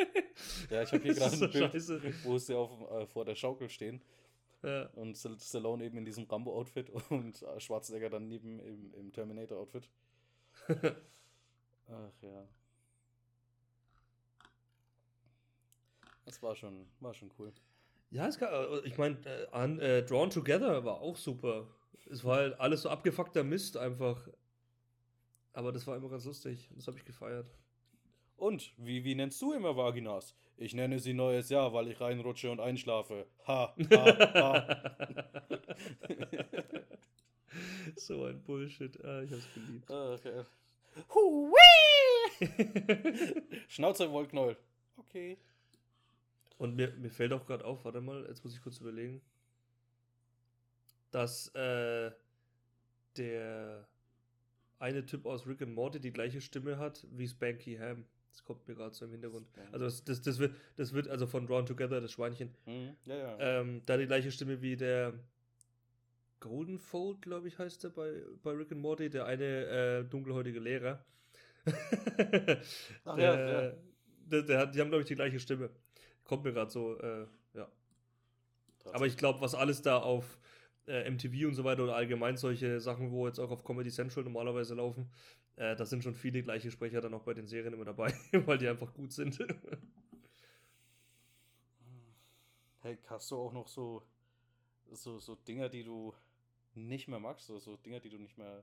ja, 0.70 0.82
ich 0.82 0.92
habe 0.92 1.02
hier 1.02 1.14
gerade 1.14 1.34
so 1.34 1.46
ein 1.46 1.50
Bild, 1.50 1.72
scheiße. 1.72 2.00
wo 2.22 2.38
sie 2.38 2.54
auf, 2.54 2.70
äh, 2.92 3.06
vor 3.06 3.24
der 3.24 3.34
Schaukel 3.34 3.68
stehen. 3.68 4.00
Ja. 4.62 4.86
Und 4.94 5.16
Stallone 5.16 5.84
eben 5.84 5.98
in 5.98 6.04
diesem 6.04 6.24
Rambo-Outfit 6.24 6.90
und 7.08 7.44
Schwarzenegger 7.58 8.10
dann 8.10 8.28
neben 8.28 8.60
im, 8.60 8.94
im 8.94 9.12
Terminator-Outfit. 9.12 9.88
Ach 11.88 12.22
ja. 12.22 12.46
Das 16.24 16.42
war 16.42 16.54
schon, 16.54 16.86
war 17.00 17.14
schon 17.14 17.30
cool. 17.38 17.52
Ja, 18.10 18.28
es 18.28 18.38
kann, 18.38 18.48
äh, 18.52 18.86
ich 18.86 18.96
meine, 18.96 19.18
äh, 19.26 19.98
äh, 19.98 20.02
Drawn 20.04 20.30
Together 20.30 20.84
war 20.84 21.00
auch 21.00 21.16
super. 21.16 21.66
Es 22.10 22.24
war 22.24 22.36
halt 22.36 22.60
alles 22.60 22.82
so 22.82 22.88
abgefuckter 22.88 23.44
Mist 23.44 23.76
einfach. 23.76 24.28
Aber 25.52 25.72
das 25.72 25.86
war 25.86 25.96
immer 25.96 26.08
ganz 26.08 26.24
lustig. 26.24 26.70
Das 26.74 26.86
habe 26.86 26.98
ich 26.98 27.04
gefeiert. 27.04 27.50
Und, 28.36 28.72
wie, 28.76 29.04
wie 29.04 29.14
nennst 29.14 29.40
du 29.40 29.52
immer 29.52 29.76
Vaginas? 29.76 30.34
Ich 30.56 30.74
nenne 30.74 30.98
sie 30.98 31.12
neues 31.14 31.48
Jahr, 31.50 31.72
weil 31.72 31.88
ich 31.88 32.00
reinrutsche 32.00 32.50
und 32.50 32.60
einschlafe. 32.60 33.26
Ha, 33.46 33.74
ha, 33.90 34.34
ha. 34.34 34.96
so 37.96 38.24
ein 38.24 38.42
Bullshit. 38.42 39.02
Ah, 39.04 39.22
ich 39.22 39.32
hab's 39.32 39.48
geliebt. 39.54 39.90
Ach, 39.90 40.24
ja. 40.24 40.44
Hui! 41.14 41.54
Schnauze 43.68 44.10
Wollknäuel. 44.10 44.56
Okay. 44.96 45.38
Und 46.58 46.76
mir, 46.76 46.92
mir 46.92 47.10
fällt 47.10 47.32
auch 47.32 47.46
gerade 47.46 47.64
auf, 47.64 47.84
warte 47.84 48.00
mal, 48.00 48.24
jetzt 48.28 48.44
muss 48.44 48.54
ich 48.54 48.62
kurz 48.62 48.78
überlegen, 48.78 49.20
dass 51.10 51.48
äh, 51.54 52.10
der 53.16 53.86
eine 54.78 55.06
Typ 55.06 55.26
aus 55.26 55.46
Rick 55.46 55.62
and 55.62 55.74
Morty 55.74 56.00
die 56.00 56.12
gleiche 56.12 56.40
Stimme 56.40 56.78
hat 56.78 57.06
wie 57.10 57.28
Spanky 57.28 57.76
Ham. 57.76 58.04
Das 58.30 58.44
kommt 58.44 58.66
mir 58.66 58.74
gerade 58.74 58.94
so 58.94 59.04
im 59.04 59.12
Hintergrund. 59.12 59.46
Also 59.70 59.84
das, 59.84 60.04
das, 60.04 60.20
das, 60.22 60.38
wird, 60.38 60.56
das 60.76 60.92
wird 60.92 61.06
also 61.08 61.26
von 61.26 61.46
Drawn 61.46 61.66
Together, 61.66 62.00
das 62.00 62.10
Schweinchen. 62.10 62.50
Mhm. 62.66 62.96
Ja, 63.04 63.16
ja. 63.16 63.38
Ähm, 63.38 63.82
da 63.86 63.96
die 63.96 64.06
gleiche 64.06 64.32
Stimme 64.32 64.60
wie 64.60 64.76
der 64.76 65.14
Golden 66.44 66.78
Fold, 66.78 67.22
glaube 67.22 67.48
ich, 67.48 67.58
heißt 67.58 67.84
er 67.84 67.90
bei, 67.90 68.22
bei 68.42 68.50
Rick 68.50 68.70
and 68.70 68.82
Morty, 68.82 69.08
der 69.08 69.24
eine 69.24 69.44
äh, 69.44 70.04
dunkelhäutige 70.04 70.60
Lehrer. 70.60 71.02
Ach, 73.04 73.16
der, 73.16 73.24
ja, 73.24 73.62
ja. 73.62 73.72
Der, 74.26 74.42
der 74.42 74.58
hat, 74.58 74.74
die 74.74 74.80
haben, 74.82 74.90
glaube 74.90 75.00
ich, 75.00 75.08
die 75.08 75.14
gleiche 75.14 75.40
Stimme. 75.40 75.70
Kommt 76.22 76.44
mir 76.44 76.52
gerade 76.52 76.70
so, 76.70 76.98
äh, 76.98 77.26
ja. 77.54 77.66
Aber 78.92 79.06
ich 79.06 79.16
glaube, 79.16 79.40
was 79.40 79.54
alles 79.54 79.80
da 79.80 79.96
auf 79.96 80.38
äh, 80.86 81.10
MTV 81.10 81.48
und 81.48 81.54
so 81.54 81.64
weiter 81.64 81.82
oder 81.82 81.96
allgemein 81.96 82.36
solche 82.36 82.78
Sachen, 82.78 83.10
wo 83.10 83.26
jetzt 83.26 83.38
auch 83.38 83.50
auf 83.50 83.64
Comedy 83.64 83.90
Central 83.90 84.24
normalerweise 84.24 84.74
laufen, 84.74 85.10
äh, 85.56 85.74
da 85.74 85.86
sind 85.86 86.04
schon 86.04 86.14
viele 86.14 86.42
gleiche 86.42 86.70
Sprecher 86.70 87.00
dann 87.00 87.14
auch 87.14 87.22
bei 87.22 87.32
den 87.32 87.46
Serien 87.46 87.72
immer 87.72 87.86
dabei, 87.86 88.12
weil 88.44 88.58
die 88.58 88.68
einfach 88.68 88.92
gut 88.92 89.14
sind. 89.14 89.38
hey, 92.82 92.98
hast 93.06 93.30
du 93.30 93.36
auch 93.38 93.52
noch 93.54 93.66
so, 93.66 94.02
so, 94.92 95.18
so 95.18 95.36
Dinger, 95.36 95.70
die 95.70 95.84
du 95.84 96.12
nicht 96.74 97.08
mehr 97.08 97.20
magst, 97.20 97.46
so, 97.46 97.58
so 97.58 97.76
Dinge, 97.76 98.00
die 98.00 98.10
du 98.10 98.18
nicht 98.18 98.38
mehr, 98.38 98.62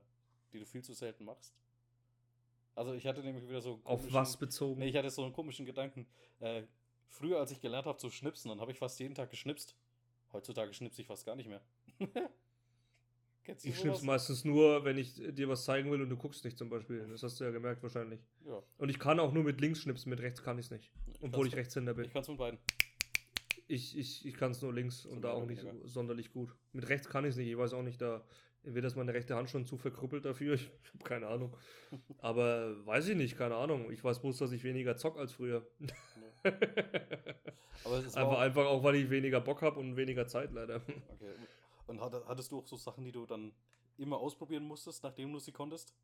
die 0.52 0.58
du 0.58 0.66
viel 0.66 0.82
zu 0.82 0.92
selten 0.92 1.24
machst. 1.24 1.54
Also 2.74 2.94
ich 2.94 3.06
hatte 3.06 3.22
nämlich 3.22 3.46
wieder 3.48 3.60
so 3.60 3.80
Auf 3.84 4.12
was 4.12 4.36
bezogen? 4.36 4.80
Nee, 4.80 4.88
ich 4.88 4.96
hatte 4.96 5.10
so 5.10 5.22
einen 5.22 5.32
komischen 5.32 5.66
Gedanken. 5.66 6.06
Äh, 6.40 6.62
früher, 7.06 7.38
als 7.38 7.50
ich 7.50 7.60
gelernt 7.60 7.86
habe 7.86 7.98
zu 7.98 8.10
schnipsen, 8.10 8.48
dann 8.48 8.60
habe 8.60 8.72
ich 8.72 8.78
fast 8.78 8.98
jeden 8.98 9.14
Tag 9.14 9.30
geschnipst. 9.30 9.76
Heutzutage 10.32 10.72
schnipse 10.72 11.02
ich 11.02 11.06
fast 11.06 11.26
gar 11.26 11.36
nicht 11.36 11.48
mehr. 11.48 11.60
ich 13.62 13.78
schnips 13.78 14.02
meistens 14.02 14.44
nur, 14.44 14.84
wenn 14.84 14.96
ich 14.96 15.14
dir 15.14 15.48
was 15.48 15.64
zeigen 15.64 15.90
will 15.90 16.00
und 16.00 16.08
du 16.08 16.16
guckst 16.16 16.44
nicht 16.44 16.56
zum 16.56 16.70
Beispiel. 16.70 17.06
Das 17.08 17.22
hast 17.22 17.38
du 17.38 17.44
ja 17.44 17.50
gemerkt 17.50 17.82
wahrscheinlich. 17.82 18.20
Ja. 18.46 18.62
Und 18.78 18.88
ich 18.88 18.98
kann 18.98 19.20
auch 19.20 19.32
nur 19.32 19.44
mit 19.44 19.60
links 19.60 19.80
schnipsen, 19.80 20.08
mit 20.08 20.20
rechts 20.20 20.42
kann 20.42 20.58
ich 20.58 20.66
es 20.66 20.70
nicht. 20.70 20.90
Obwohl 21.20 21.46
ich 21.46 21.54
Rechtshänder 21.54 21.92
bin. 21.92 22.06
Ich 22.06 22.12
kann 22.12 22.22
es 22.22 22.28
mit 22.28 22.38
beiden. 22.38 22.58
Ich, 23.66 23.96
ich, 23.96 24.26
ich 24.26 24.34
kann 24.34 24.50
es 24.50 24.62
nur 24.62 24.72
links 24.72 25.06
und 25.06 25.22
da 25.22 25.32
auch 25.32 25.46
nicht 25.46 25.60
so 25.60 25.70
sonderlich 25.84 26.32
gut. 26.32 26.54
Mit 26.72 26.88
rechts 26.88 27.08
kann 27.08 27.24
ich 27.24 27.30
es 27.30 27.36
nicht. 27.36 27.48
Ich 27.48 27.56
weiß 27.56 27.72
auch 27.74 27.82
nicht, 27.82 28.00
da 28.00 28.24
entweder 28.64 28.86
ist 28.86 28.96
meine 28.96 29.14
rechte 29.14 29.34
Hand 29.34 29.50
schon 29.50 29.66
zu 29.66 29.76
verkrüppelt 29.76 30.24
dafür. 30.24 30.54
Ich, 30.60 30.70
habe 30.94 31.04
keine 31.04 31.26
Ahnung. 31.28 31.56
Aber 32.18 32.84
weiß 32.86 33.08
ich 33.08 33.16
nicht, 33.16 33.36
keine 33.36 33.56
Ahnung. 33.56 33.90
Ich 33.90 34.02
weiß 34.02 34.20
bloß, 34.20 34.38
dass 34.38 34.52
ich 34.52 34.64
weniger 34.64 34.96
zock 34.96 35.18
als 35.18 35.32
früher. 35.32 35.66
Aber 37.84 37.98
es 37.98 38.06
ist 38.06 38.16
einfach, 38.16 38.32
auch 38.32 38.38
einfach 38.38 38.66
auch, 38.66 38.82
weil 38.82 38.96
ich 38.96 39.10
weniger 39.10 39.40
Bock 39.40 39.62
habe 39.62 39.78
und 39.80 39.96
weniger 39.96 40.26
Zeit 40.26 40.52
leider. 40.52 40.76
Okay. 40.76 41.34
Und 41.86 42.00
hattest 42.00 42.52
du 42.52 42.58
auch 42.58 42.66
so 42.66 42.76
Sachen, 42.76 43.04
die 43.04 43.12
du 43.12 43.26
dann 43.26 43.52
immer 43.98 44.18
ausprobieren 44.18 44.64
musstest, 44.64 45.02
nachdem 45.02 45.32
du 45.32 45.38
sie 45.38 45.52
konntest? 45.52 45.94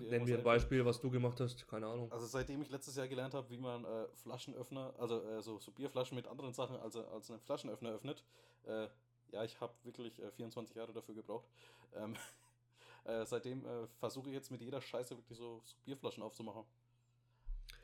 Nenn 0.00 0.24
mir 0.24 0.38
ein 0.38 0.44
Beispiel, 0.44 0.84
was 0.84 1.00
du 1.00 1.10
gemacht 1.10 1.40
hast, 1.40 1.66
keine 1.68 1.86
Ahnung. 1.86 2.10
Also 2.12 2.26
seitdem 2.26 2.62
ich 2.62 2.70
letztes 2.70 2.96
Jahr 2.96 3.08
gelernt 3.08 3.34
habe, 3.34 3.48
wie 3.50 3.58
man 3.58 3.84
äh, 3.84 4.06
Flaschenöffner, 4.22 4.94
also 4.98 5.22
äh, 5.22 5.42
so, 5.42 5.58
so, 5.58 5.72
Bierflaschen 5.72 6.16
mit 6.16 6.26
anderen 6.26 6.52
Sachen 6.52 6.76
als, 6.76 6.96
als 6.96 7.30
einen 7.30 7.40
Flaschenöffner 7.40 7.90
öffnet, 7.90 8.24
äh, 8.64 8.88
ja, 9.32 9.44
ich 9.44 9.60
habe 9.60 9.72
wirklich 9.82 10.20
24 10.36 10.74
äh, 10.74 10.78
Jahre 10.78 10.92
dafür 10.92 11.14
gebraucht. 11.14 11.48
Ähm, 11.94 12.14
äh, 13.04 13.24
seitdem 13.24 13.64
äh, 13.64 13.86
versuche 13.98 14.28
ich 14.28 14.34
jetzt 14.34 14.50
mit 14.50 14.60
jeder 14.60 14.80
Scheiße 14.80 15.16
wirklich 15.16 15.38
so, 15.38 15.60
so 15.64 15.76
Bierflaschen 15.84 16.22
aufzumachen. 16.22 16.64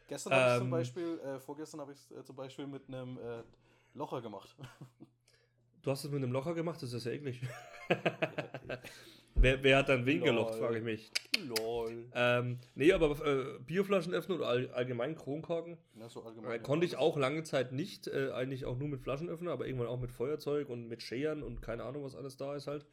Gestern 0.09 0.33
habe 0.33 0.51
ich 0.51 0.59
zum 0.59 0.67
ähm. 0.67 0.71
Beispiel, 0.71 1.41
vorgestern 1.41 1.81
habe 1.81 1.93
ich 1.93 2.11
es 2.11 2.27
zum 2.27 2.35
Beispiel 2.35 2.67
mit 2.67 2.89
einem 2.89 3.19
Locher 3.95 4.21
gemacht. 4.21 4.57
Du 5.83 5.91
hast 5.91 6.05
es 6.05 6.11
mit 6.11 6.23
einem 6.23 6.33
Locher 6.33 6.53
gemacht? 6.53 6.83
Das 6.83 6.93
ist 6.93 7.07
ja 7.07 7.13
eklig. 7.13 7.41
Wer, 9.35 9.63
wer 9.63 9.79
hat 9.79 9.89
dann 9.89 10.05
wen 10.07 10.23
gelocht, 10.23 10.57
frage 10.57 10.79
ich 10.79 10.85
mich. 10.85 11.11
Lol. 11.47 12.07
Ähm, 12.15 12.59
nee, 12.75 12.93
aber 12.93 13.11
äh, 13.25 13.59
Bierflaschen 13.61 14.13
öffnen 14.13 14.39
oder 14.39 14.49
all, 14.49 14.71
allgemein 14.71 15.15
Kronkorken 15.15 15.79
ja, 15.99 16.09
so 16.09 16.23
allgemein, 16.23 16.61
äh, 16.61 16.63
konnte 16.63 16.85
ich 16.85 16.97
auch 16.97 17.17
lange 17.17 17.43
Zeit 17.43 17.73
nicht. 17.73 18.07
Äh, 18.07 18.33
eigentlich 18.33 18.67
auch 18.67 18.77
nur 18.77 18.89
mit 18.89 19.01
Flaschenöffner, 19.01 19.53
aber 19.53 19.67
irgendwann 19.67 19.89
auch 19.89 20.01
mit 20.01 20.13
Feuerzeug 20.13 20.69
und 20.69 20.89
mit 20.89 21.03
Scheren 21.03 21.43
und 21.43 21.63
keine 21.63 21.85
Ahnung, 21.85 22.05
was 22.05 22.15
alles 22.15 22.37
da 22.37 22.55
ist 22.55 22.67
halt. 22.67 22.87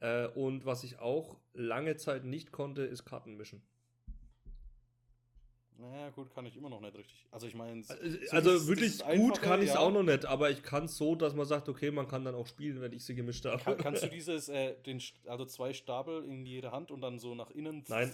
Äh, 0.00 0.26
und 0.28 0.66
was 0.66 0.84
ich 0.84 0.98
auch 0.98 1.36
lange 1.54 1.96
Zeit 1.96 2.24
nicht 2.24 2.52
konnte, 2.52 2.82
ist 2.82 3.04
Karten 3.04 3.36
mischen. 3.36 3.62
Naja, 5.82 6.10
gut, 6.10 6.32
kann 6.32 6.46
ich 6.46 6.56
immer 6.56 6.70
noch 6.70 6.80
nicht 6.80 6.96
richtig. 6.96 7.26
Also 7.32 7.48
ich 7.48 7.56
meine. 7.56 7.82
So 7.82 7.94
also 8.30 8.68
wirklich 8.68 9.04
gut 9.04 9.42
kann 9.42 9.60
ich 9.60 9.68
es 9.68 9.74
ja. 9.74 9.80
auch 9.80 9.90
noch 9.90 10.04
nicht, 10.04 10.24
aber 10.24 10.48
ich 10.48 10.62
kann 10.62 10.84
es 10.84 10.96
so, 10.96 11.16
dass 11.16 11.34
man 11.34 11.44
sagt, 11.44 11.68
okay, 11.68 11.90
man 11.90 12.06
kann 12.06 12.24
dann 12.24 12.36
auch 12.36 12.46
spielen, 12.46 12.80
wenn 12.80 12.92
ich 12.92 13.04
sie 13.04 13.16
gemischt 13.16 13.44
habe. 13.44 13.60
Kann, 13.60 13.78
kannst 13.78 14.04
du 14.04 14.08
dieses, 14.10 14.48
äh, 14.48 14.76
den, 14.86 15.02
also 15.26 15.44
zwei 15.44 15.72
Stapel 15.72 16.24
in 16.24 16.46
jede 16.46 16.70
Hand 16.70 16.92
und 16.92 17.00
dann 17.00 17.18
so 17.18 17.34
nach 17.34 17.50
innen. 17.50 17.84
Nein. 17.88 18.12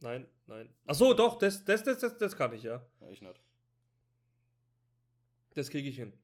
Nein, 0.00 0.26
nein. 0.46 0.70
Ach 0.86 0.94
so, 0.94 1.12
doch, 1.12 1.38
das, 1.38 1.62
das, 1.64 1.82
das, 1.82 1.98
das, 1.98 2.16
das 2.16 2.36
kann 2.36 2.54
ich, 2.54 2.62
ja. 2.62 2.82
Ja, 3.00 3.10
ich 3.10 3.20
nicht. 3.20 3.40
Das 5.54 5.68
kriege 5.68 5.88
ich 5.88 5.96
hin. 5.96 6.14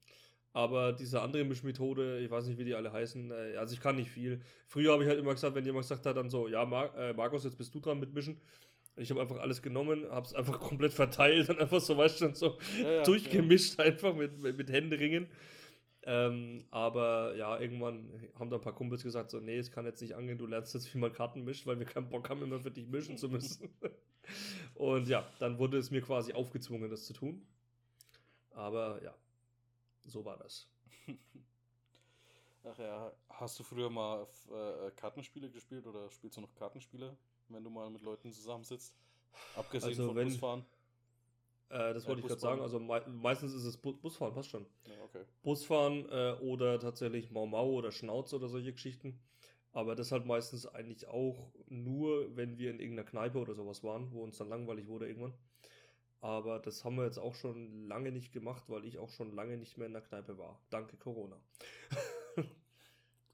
Aber 0.53 0.93
diese 0.93 1.21
andere 1.21 1.45
Mischmethode, 1.45 2.21
ich 2.21 2.31
weiß 2.31 2.47
nicht, 2.47 2.59
wie 2.59 2.65
die 2.65 2.75
alle 2.75 2.91
heißen, 2.91 3.31
äh, 3.31 3.57
also 3.57 3.75
ich 3.75 3.81
kann 3.81 3.97
nicht 3.97 4.11
viel. 4.11 4.41
Früher 4.67 4.93
habe 4.93 5.03
ich 5.03 5.09
halt 5.09 5.19
immer 5.19 5.33
gesagt, 5.33 5.55
wenn 5.55 5.65
jemand 5.65 5.85
gesagt 5.85 6.07
hat, 6.07 6.17
dann 6.17 6.31
so, 6.31 6.49
ja, 6.49 6.65
Mar 6.65 6.97
äh, 6.97 7.13
Markus, 7.13 7.45
jetzt 7.45 7.59
bist 7.59 7.75
du 7.75 7.81
dran 7.81 8.01
mit 8.01 8.15
Mischen 8.15 8.41
ich 8.97 9.11
habe 9.11 9.21
einfach 9.21 9.39
alles 9.39 9.63
genommen, 9.63 10.09
habe 10.11 10.27
es 10.27 10.35
einfach 10.35 10.61
komplett 10.61 10.93
verteilt 10.93 11.49
und 11.51 11.59
einfach 11.59 11.81
so, 11.81 11.97
weißt 11.97 12.21
du, 12.21 12.35
so 12.35 12.59
ja, 12.83 12.93
ja, 12.93 13.03
durchgemischt 13.03 13.79
ja. 13.79 13.85
einfach 13.85 14.15
mit, 14.15 14.39
mit, 14.39 14.57
mit 14.57 14.71
Händeringen. 14.71 15.29
Ähm, 16.03 16.65
aber 16.71 17.37
ja, 17.37 17.59
irgendwann 17.61 18.11
haben 18.39 18.49
da 18.49 18.57
ein 18.57 18.63
paar 18.63 18.75
Kumpels 18.75 19.03
gesagt, 19.03 19.31
so, 19.31 19.39
nee, 19.39 19.59
es 19.59 19.71
kann 19.71 19.85
jetzt 19.85 20.01
nicht 20.01 20.15
angehen, 20.15 20.39
du 20.39 20.47
lernst 20.47 20.73
jetzt, 20.75 20.93
wie 20.95 20.99
man 20.99 21.13
Karten 21.13 21.45
mischt, 21.45 21.67
weil 21.67 21.79
wir 21.79 21.87
keinen 21.87 22.09
Bock 22.09 22.31
haben, 22.31 22.43
immer 22.43 22.59
für 22.59 22.71
dich 22.71 22.89
mischen 22.89 23.19
zu 23.19 23.29
müssen. 23.29 23.69
und 24.75 25.09
ja, 25.09 25.29
dann 25.39 25.59
wurde 25.59 25.77
es 25.77 25.91
mir 25.91 26.01
quasi 26.01 26.33
aufgezwungen, 26.33 26.91
das 26.91 27.05
zu 27.05 27.13
tun. 27.13 27.47
Aber 28.53 29.03
ja, 29.03 29.15
so 30.07 30.25
war 30.25 30.39
das. 30.39 30.69
Ach 32.65 32.79
ja, 32.79 33.13
hast 33.31 33.59
du 33.59 33.63
früher 33.63 33.91
mal 33.91 34.27
äh, 34.51 34.91
Kartenspiele 34.93 35.51
gespielt 35.51 35.87
oder 35.87 36.11
spielst 36.11 36.37
du 36.37 36.43
noch 36.43 36.55
Kartenspiele? 36.55 37.17
wenn 37.51 37.65
du 37.65 37.71
mal 37.71 37.91
mit 37.91 38.03
Leuten 38.03 38.33
zusammensitzt? 38.33 38.95
Abgesehen 39.57 39.91
also 39.91 40.07
von 40.07 40.17
wenn, 40.17 40.29
Busfahren? 40.29 40.65
Äh, 41.69 41.95
das 41.95 42.07
wollte 42.07 42.21
ich 42.21 42.27
gerade 42.27 42.41
sagen. 42.41 42.63
Also 42.63 42.79
me 42.81 43.01
meistens 43.09 43.53
ist 43.53 43.65
es 43.65 43.77
Bu 43.77 43.93
Busfahren, 43.95 44.35
passt 44.35 44.51
schon. 44.51 44.67
Ja, 44.87 45.03
okay. 45.05 45.25
Busfahren 45.43 46.09
äh, 46.09 46.37
oder 46.41 46.79
tatsächlich 46.79 47.31
Mau 47.31 47.47
Mau 47.47 47.71
oder 47.71 47.93
Schnauz 47.93 48.33
oder 48.33 48.49
solche 48.49 48.73
Geschichten. 48.73 49.21
Aber 49.73 49.95
das 49.95 50.11
halt 50.11 50.27
meistens 50.27 50.67
eigentlich 50.67 51.07
auch 51.07 51.53
nur, 51.69 52.37
wenn 52.37 52.59
wir 52.59 52.71
in 52.73 52.81
irgendeiner 52.81 53.09
Kneipe 53.09 53.39
oder 53.39 53.55
sowas 53.55 53.85
waren, 53.85 54.11
wo 54.13 54.25
uns 54.25 54.37
dann 54.37 54.49
langweilig 54.49 54.89
wurde 54.89 55.07
irgendwann. 55.07 55.35
Aber 56.21 56.59
das 56.59 56.85
haben 56.85 56.97
wir 56.97 57.05
jetzt 57.05 57.19
auch 57.19 57.35
schon 57.35 57.87
lange 57.87 58.11
nicht 58.11 58.33
gemacht, 58.33 58.65
weil 58.67 58.85
ich 58.85 58.99
auch 58.99 59.09
schon 59.11 59.33
lange 59.33 59.57
nicht 59.57 59.79
mehr 59.79 59.87
in 59.87 59.93
der 59.93 60.03
Kneipe 60.03 60.39
war. 60.39 60.61
Danke 60.71 60.97
Corona. 60.97 61.41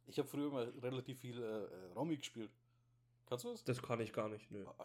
ich 0.07 0.19
habe 0.19 0.29
früher 0.29 0.51
mal 0.51 0.73
relativ 0.83 1.19
viel 1.21 1.43
äh, 1.43 1.93
Romy 1.95 2.17
gespielt. 2.17 2.51
Kannst 3.29 3.45
du 3.45 3.51
das? 3.51 3.65
Das 3.65 3.83
kann 3.83 4.01
ich 4.01 4.13
gar 4.13 4.29
nicht, 4.29 4.51
nö. 4.53 4.65
Ah, 4.79 4.85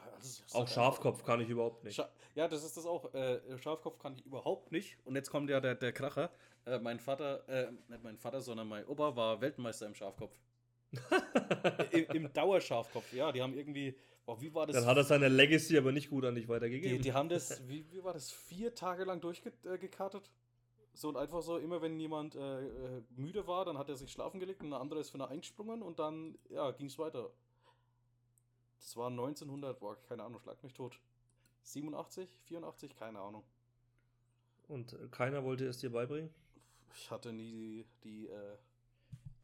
auch 0.54 0.68
Schafkopf 0.68 1.24
kann 1.24 1.42
ich 1.42 1.50
überhaupt 1.50 1.84
nicht. 1.84 1.96
Scha 1.96 2.10
ja, 2.34 2.48
das 2.48 2.64
ist 2.64 2.76
das 2.76 2.86
auch. 2.88 3.14
Äh, 3.14 3.40
Schafkopf 3.60 4.00
kann 4.00 4.16
ich 4.16 4.26
überhaupt 4.26 4.72
nicht. 4.72 4.98
Und 5.06 5.16
jetzt 5.16 5.30
kommt 5.30 5.50
ja 5.50 5.60
der, 5.60 5.76
der 5.76 5.92
Kracher. 5.92 6.32
Äh, 6.66 6.80
mein 6.80 7.00
Vater, 7.00 7.48
äh, 7.48 7.72
nicht 7.88 8.04
mein 8.04 8.18
Vater, 8.18 8.42
sondern 8.42 8.68
mein 8.68 8.86
Opa 8.88 9.16
war 9.16 9.42
Weltmeister 9.42 9.86
im 9.86 9.94
Schafkopf. 9.94 10.40
Im, 11.92 12.06
Im 12.06 12.34
Dauerschafkopf, 12.34 13.14
ja. 13.14 13.32
Die 13.32 13.42
haben 13.42 13.56
irgendwie. 13.56 13.96
Oh, 14.26 14.36
wie 14.40 14.54
war 14.54 14.68
das? 14.68 14.76
Dann 14.76 14.86
hat 14.86 14.98
er 14.98 15.04
seine 15.04 15.30
Legacy 15.30 15.78
aber 15.78 15.92
nicht 15.92 16.10
gut 16.10 16.26
an 16.26 16.36
dich 16.36 16.48
weitergegeben. 16.48 16.98
Die, 16.98 17.02
die 17.04 17.14
haben 17.14 17.30
das, 17.30 17.68
wie, 17.68 17.86
wie 17.92 18.04
war 18.04 18.14
das, 18.14 18.32
vier 18.32 18.74
Tage 18.74 19.04
lang 19.04 19.22
durchgekartet? 19.22 20.30
So 20.94 21.10
und 21.10 21.18
einfach 21.18 21.42
so, 21.42 21.58
immer 21.58 21.82
wenn 21.82 22.00
jemand 22.00 22.36
äh, 22.36 22.66
äh, 22.66 23.04
müde 23.16 23.48
war, 23.48 23.66
dann 23.66 23.78
hat 23.78 23.90
er 23.90 23.96
sich 23.96 24.12
schlafen 24.12 24.40
gelegt 24.40 24.62
und 24.62 24.74
ein 24.74 24.82
anderer 24.82 25.00
ist 25.00 25.10
für 25.10 25.16
eine 25.16 25.28
eingesprungen 25.28 25.82
und 25.82 26.00
dann, 26.00 26.38
ja, 26.50 26.72
ging 26.72 26.88
es 26.88 27.00
weiter. 27.00 27.32
Das 28.80 28.98
war 28.98 29.08
1900, 29.10 29.80
boah, 29.80 29.96
keine 30.04 30.24
Ahnung, 30.24 30.40
schlag 30.42 30.62
mich 30.64 30.74
tot. 30.74 31.00
87, 31.64 32.30
84, 32.46 32.96
keine 32.96 33.20
Ahnung. 33.20 33.44
Und 34.68 34.98
keiner 35.12 35.44
wollte 35.44 35.66
es 35.66 35.78
dir 35.78 35.92
beibringen? 35.92 36.34
Ich 36.96 37.10
hatte 37.12 37.32
nie 37.32 37.52
die, 37.52 37.86
die 38.04 38.28
äh, 38.28 38.58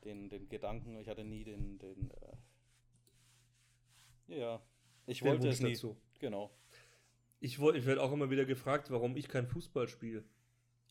den, 0.03 0.29
den 0.29 0.49
Gedanken, 0.49 0.97
ich 0.97 1.07
hatte 1.07 1.23
nie 1.23 1.43
den, 1.43 1.77
den 1.79 2.11
äh, 2.11 2.35
ja, 4.39 4.61
ich 5.05 5.19
den 5.19 5.27
wollte 5.29 5.43
Wunsch 5.43 5.53
es 5.55 5.61
nie. 5.61 5.73
Dazu. 5.73 5.97
Genau. 6.19 6.51
Ich, 7.39 7.59
ich 7.59 7.85
werde 7.85 8.01
auch 8.01 8.11
immer 8.11 8.29
wieder 8.29 8.45
gefragt, 8.45 8.89
warum 8.89 9.15
ich 9.15 9.27
kein 9.27 9.47
Fußball 9.47 9.87
spiele. 9.87 10.23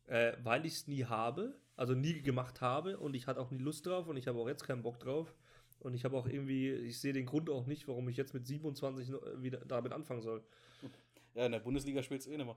Äh, 0.07 0.35
weil 0.43 0.65
ich 0.67 0.75
es 0.75 0.87
nie 0.87 1.05
habe, 1.05 1.57
also 1.75 1.95
nie 1.95 2.23
gemacht 2.23 2.61
habe 2.61 2.99
und 2.99 3.15
ich 3.15 3.27
hatte 3.27 3.41
auch 3.41 3.51
nie 3.51 3.59
Lust 3.59 3.87
drauf 3.87 4.07
und 4.07 4.17
ich 4.17 4.29
habe 4.29 4.39
auch 4.39 4.49
jetzt 4.49 4.65
keinen 4.65 4.83
Bock 4.83 5.01
drauf. 5.01 5.35
Und 5.81 5.95
ich 5.95 6.05
habe 6.05 6.17
auch 6.17 6.27
irgendwie, 6.27 6.71
ich 6.71 7.01
sehe 7.01 7.13
den 7.13 7.27
Grund 7.27 7.51
auch 7.51 7.67
nicht, 7.67 7.87
warum 7.87 8.09
ich 8.09 8.17
jetzt 8.17 8.35
mit 8.35 8.47
27 8.47 9.13
wieder 9.37 9.59
damit 9.59 9.93
anfangen 9.93 10.23
soll. 10.23 10.43
Ja, 11.35 11.47
in 11.47 11.53
der 11.53 11.59
Bundesliga 11.59 12.03
spielt 12.03 12.23
es 12.23 12.27
eh 12.27 12.37
nicht 12.37 12.47
mehr. 12.47 12.57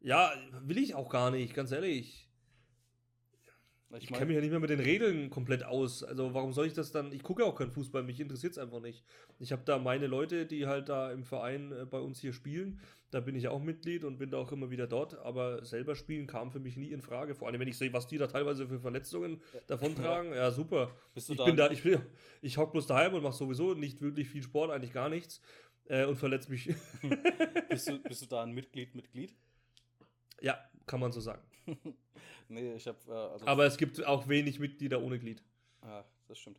Ja, 0.00 0.32
will 0.62 0.78
ich 0.78 0.94
auch 0.94 1.08
gar 1.08 1.30
nicht, 1.30 1.54
ganz 1.54 1.70
ehrlich. 1.70 2.29
Ich, 3.96 4.04
ich 4.04 4.12
kenne 4.12 4.26
mich 4.26 4.36
ja 4.36 4.40
nicht 4.40 4.50
mehr 4.50 4.60
mit 4.60 4.70
den 4.70 4.78
Regeln 4.78 5.30
komplett 5.30 5.64
aus. 5.64 6.04
Also 6.04 6.32
warum 6.32 6.52
soll 6.52 6.66
ich 6.66 6.74
das 6.74 6.92
dann? 6.92 7.12
Ich 7.12 7.24
gucke 7.24 7.44
auch 7.44 7.56
keinen 7.56 7.72
Fußball, 7.72 8.04
mich 8.04 8.20
interessiert 8.20 8.52
es 8.52 8.58
einfach 8.58 8.80
nicht. 8.80 9.04
Ich 9.40 9.50
habe 9.50 9.62
da 9.64 9.78
meine 9.78 10.06
Leute, 10.06 10.46
die 10.46 10.66
halt 10.66 10.88
da 10.88 11.10
im 11.10 11.24
Verein 11.24 11.72
äh, 11.72 11.86
bei 11.86 11.98
uns 11.98 12.20
hier 12.20 12.32
spielen. 12.32 12.80
Da 13.10 13.18
bin 13.18 13.34
ich 13.34 13.48
auch 13.48 13.60
Mitglied 13.60 14.04
und 14.04 14.18
bin 14.18 14.30
da 14.30 14.38
auch 14.38 14.52
immer 14.52 14.70
wieder 14.70 14.86
dort. 14.86 15.18
Aber 15.18 15.64
selber 15.64 15.96
spielen 15.96 16.28
kam 16.28 16.52
für 16.52 16.60
mich 16.60 16.76
nie 16.76 16.92
in 16.92 17.02
Frage. 17.02 17.34
Vor 17.34 17.48
allem, 17.48 17.58
wenn 17.58 17.66
ich 17.66 17.78
sehe, 17.78 17.92
was 17.92 18.06
die 18.06 18.18
da 18.18 18.28
teilweise 18.28 18.68
für 18.68 18.78
Verletzungen 18.78 19.42
ja. 19.52 19.60
davontragen. 19.66 20.30
Ja, 20.30 20.36
ja 20.36 20.50
super. 20.52 20.92
ich 21.16 21.26
da 21.26 21.44
bin 21.44 21.56
da, 21.56 21.70
ich, 21.72 21.82
bin, 21.82 22.00
ich 22.42 22.58
hock 22.58 22.70
bloß 22.70 22.86
daheim 22.86 23.14
und 23.14 23.24
mache 23.24 23.36
sowieso 23.36 23.74
nicht 23.74 24.00
wirklich 24.00 24.28
viel 24.28 24.44
Sport, 24.44 24.70
eigentlich 24.70 24.92
gar 24.92 25.08
nichts. 25.08 25.40
Äh, 25.86 26.04
und 26.04 26.16
verletze 26.16 26.48
mich. 26.48 26.72
bist, 27.68 27.88
du, 27.88 27.98
bist 27.98 28.22
du 28.22 28.26
da 28.26 28.44
ein 28.44 28.52
Mitglied, 28.52 28.94
Mitglied? 28.94 29.34
Ja, 30.40 30.58
kann 30.86 31.00
man 31.00 31.10
so 31.10 31.20
sagen. 31.20 31.42
nee, 32.48 32.74
ich 32.74 32.86
habe. 32.86 32.98
Äh, 33.08 33.12
also 33.12 33.46
Aber 33.46 33.64
es 33.64 33.76
gibt 33.76 34.04
auch 34.04 34.28
wenig 34.28 34.58
Mitglieder 34.58 35.02
ohne 35.02 35.18
Glied. 35.18 35.42
Ah, 35.82 36.04
das 36.28 36.38
stimmt. 36.38 36.58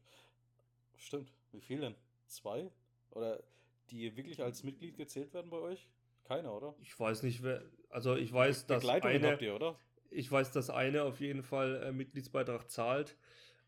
Stimmt. 0.97 1.31
Wie 1.51 1.61
viel 1.61 1.81
denn? 1.81 1.95
Zwei? 2.27 2.71
Oder 3.11 3.43
die 3.89 4.15
wirklich 4.15 4.41
als 4.41 4.63
Mitglied 4.63 4.97
gezählt 4.97 5.33
werden 5.33 5.49
bei 5.49 5.57
euch? 5.57 5.89
Keiner, 6.23 6.53
oder? 6.53 6.75
Ich 6.81 6.97
weiß 6.97 7.23
nicht, 7.23 7.43
wer. 7.43 7.63
Also 7.89 8.15
ich 8.15 8.31
weiß, 8.31 8.67
dass 8.67 8.87
eine. 8.87 9.31
Habt 9.31 9.41
ihr, 9.41 9.55
oder? 9.55 9.77
Ich 10.09 10.31
weiß, 10.31 10.51
dass 10.51 10.69
eine 10.69 11.03
auf 11.03 11.19
jeden 11.19 11.43
Fall 11.43 11.83
äh, 11.83 11.91
Mitgliedsbeitrag 11.91 12.69
zahlt. 12.69 13.17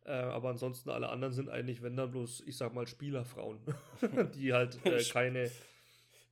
Äh, 0.05 0.11
aber 0.11 0.49
ansonsten 0.49 0.89
alle 0.89 1.09
anderen 1.09 1.33
sind 1.33 1.49
eigentlich, 1.49 1.81
wenn 1.81 1.95
dann 1.95 2.11
bloß, 2.11 2.41
ich 2.45 2.57
sag 2.57 2.73
mal, 2.73 2.87
Spielerfrauen, 2.87 3.59
die 4.35 4.53
halt 4.53 4.85
äh, 4.85 5.03
keine. 5.11 5.49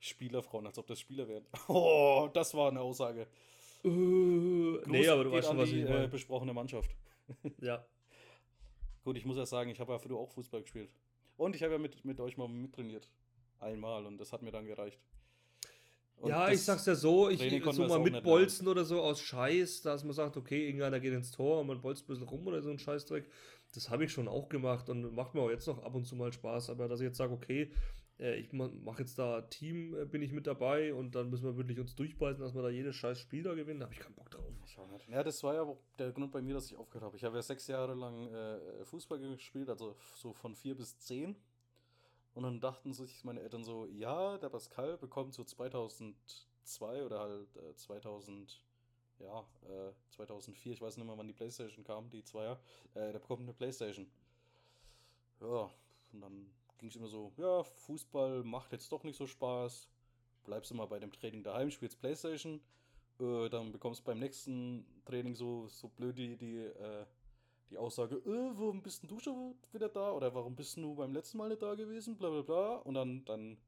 Spielerfrauen, 0.00 0.66
als 0.66 0.78
ob 0.78 0.86
das 0.88 0.98
Spieler 0.98 1.28
wären. 1.28 1.46
Oh, 1.68 2.28
das 2.34 2.54
war 2.54 2.70
eine 2.70 2.80
Aussage. 2.80 3.28
Äh, 3.84 3.88
nee, 3.88 5.08
aber 5.08 5.24
du 5.24 5.32
weißt 5.32 5.48
schon, 5.48 5.58
was 5.58 5.68
die, 5.68 5.80
ich 5.80 5.88
meine. 5.88 6.04
Äh, 6.04 6.08
besprochene 6.08 6.54
Mannschaft. 6.54 6.94
ja. 7.60 7.84
Gut, 9.04 9.16
ich 9.16 9.24
muss 9.24 9.36
ja 9.36 9.46
sagen, 9.46 9.70
ich 9.70 9.80
habe 9.80 9.92
ja 9.92 9.98
früher 9.98 10.16
auch 10.16 10.30
Fußball 10.30 10.62
gespielt. 10.62 10.90
Und 11.36 11.56
ich 11.56 11.62
habe 11.62 11.72
ja 11.72 11.78
mit, 11.78 12.04
mit 12.04 12.20
euch 12.20 12.36
mal 12.36 12.48
mittrainiert. 12.48 13.08
Einmal 13.58 14.06
und 14.06 14.18
das 14.18 14.32
hat 14.32 14.42
mir 14.42 14.52
dann 14.52 14.66
gereicht. 14.66 15.00
Und 16.16 16.30
ja, 16.30 16.50
ich 16.50 16.62
sag's 16.62 16.86
ja 16.86 16.94
so, 16.94 17.28
ich 17.30 17.40
so 17.72 17.86
mal 17.88 17.98
mitbolzen 17.98 18.68
oder 18.68 18.84
so 18.84 19.00
aus 19.02 19.20
Scheiß, 19.20 19.82
dass 19.82 20.04
man 20.04 20.12
sagt, 20.12 20.36
okay, 20.36 20.66
irgendeiner 20.66 21.00
geht 21.00 21.12
ins 21.12 21.32
Tor 21.32 21.60
und 21.60 21.66
man 21.66 21.80
bolzt 21.80 22.04
ein 22.04 22.06
bisschen 22.06 22.28
rum 22.28 22.46
oder 22.46 22.62
so 22.62 22.70
ein 22.70 22.78
Scheißdreck. 22.78 23.28
Das 23.74 23.90
habe 23.90 24.04
ich 24.04 24.12
schon 24.12 24.28
auch 24.28 24.48
gemacht 24.48 24.88
und 24.88 25.14
macht 25.14 25.34
mir 25.34 25.40
auch 25.40 25.50
jetzt 25.50 25.66
noch 25.66 25.82
ab 25.82 25.94
und 25.96 26.06
zu 26.06 26.14
mal 26.14 26.32
Spaß. 26.32 26.70
Aber 26.70 26.86
dass 26.86 27.00
ich 27.00 27.06
jetzt 27.06 27.16
sage, 27.16 27.32
okay, 27.32 27.72
äh, 28.18 28.36
ich 28.36 28.52
mache 28.52 29.02
jetzt 29.02 29.18
da 29.18 29.42
Team, 29.42 29.94
äh, 29.94 30.04
bin 30.04 30.22
ich 30.22 30.32
mit 30.32 30.46
dabei 30.46 30.94
und 30.94 31.14
dann 31.14 31.30
müssen 31.30 31.44
wir 31.44 31.56
wirklich 31.56 31.80
uns 31.80 31.94
durchbeißen, 31.94 32.42
dass 32.42 32.54
wir 32.54 32.62
da 32.62 32.68
jedes 32.68 32.96
scheiß 32.96 33.18
Spiel 33.18 33.42
da 33.42 33.54
gewinnen. 33.54 33.80
Da 33.80 33.86
habe 33.86 33.94
ich 33.94 34.00
keinen 34.00 34.14
Bock 34.14 34.30
drauf. 34.30 34.44
Ja, 35.08 35.22
das 35.22 35.42
war 35.42 35.54
ja 35.54 35.76
der 35.98 36.12
Grund 36.12 36.32
bei 36.32 36.40
mir, 36.40 36.54
dass 36.54 36.70
ich 36.70 36.76
aufgehört 36.76 37.04
habe. 37.04 37.16
Ich 37.16 37.24
habe 37.24 37.36
ja 37.36 37.42
sechs 37.42 37.66
Jahre 37.66 37.94
lang 37.94 38.28
äh, 38.28 38.84
Fußball 38.84 39.18
gespielt, 39.18 39.68
also 39.68 39.96
so 40.14 40.32
von 40.32 40.54
vier 40.54 40.76
bis 40.76 40.98
zehn. 40.98 41.36
Und 42.34 42.44
dann 42.44 42.60
dachten 42.60 42.94
sich 42.94 43.24
meine 43.24 43.40
Eltern 43.40 43.62
so, 43.62 43.86
ja, 43.86 44.38
der 44.38 44.48
Pascal 44.48 44.96
bekommt 44.96 45.34
so 45.34 45.44
2002 45.44 47.04
oder 47.04 47.20
halt 47.20 47.56
äh, 47.56 47.74
2000, 47.74 48.62
ja, 49.18 49.40
äh, 49.68 49.92
2004, 50.10 50.72
ich 50.72 50.80
weiß 50.80 50.96
nicht 50.96 51.06
mehr, 51.06 51.18
wann 51.18 51.26
die 51.26 51.34
Playstation 51.34 51.84
kam, 51.84 52.08
die 52.08 52.24
Zweier, 52.24 52.58
äh, 52.94 53.12
der 53.12 53.18
bekommt 53.18 53.42
eine 53.42 53.52
Playstation. 53.52 54.10
Ja, 55.40 55.70
und 56.12 56.20
dann 56.22 56.50
ging 56.82 56.90
es 56.90 56.96
immer 56.96 57.06
so, 57.06 57.32
ja, 57.36 57.62
Fußball 57.62 58.42
macht 58.42 58.72
jetzt 58.72 58.90
doch 58.90 59.04
nicht 59.04 59.16
so 59.16 59.28
Spaß. 59.28 59.88
Bleibst 60.42 60.72
du 60.72 60.74
mal 60.74 60.86
bei 60.86 60.98
dem 60.98 61.12
Training 61.12 61.44
daheim, 61.44 61.70
spielst 61.70 62.00
Playstation. 62.00 62.60
Äh, 63.20 63.48
dann 63.50 63.70
bekommst 63.70 64.00
du 64.00 64.04
beim 64.04 64.18
nächsten 64.18 64.84
Training 65.04 65.36
so, 65.36 65.68
so 65.68 65.86
blöd 65.86 66.18
die, 66.18 66.36
die, 66.36 66.56
äh, 66.56 67.06
die 67.70 67.78
Aussage, 67.78 68.16
äh, 68.16 68.50
warum 68.58 68.82
bist 68.82 69.08
du 69.08 69.20
schon 69.20 69.54
wieder 69.72 69.88
da? 69.88 70.10
Oder 70.10 70.34
warum 70.34 70.56
bist 70.56 70.76
du 70.76 70.96
beim 70.96 71.12
letzten 71.12 71.38
Mal 71.38 71.50
nicht 71.50 71.62
da 71.62 71.76
gewesen? 71.76 72.16
Bla 72.16 72.30
bla 72.30 72.42
bla. 72.42 72.74
Und 72.78 72.94
dann, 72.94 73.24
dann, 73.26 73.58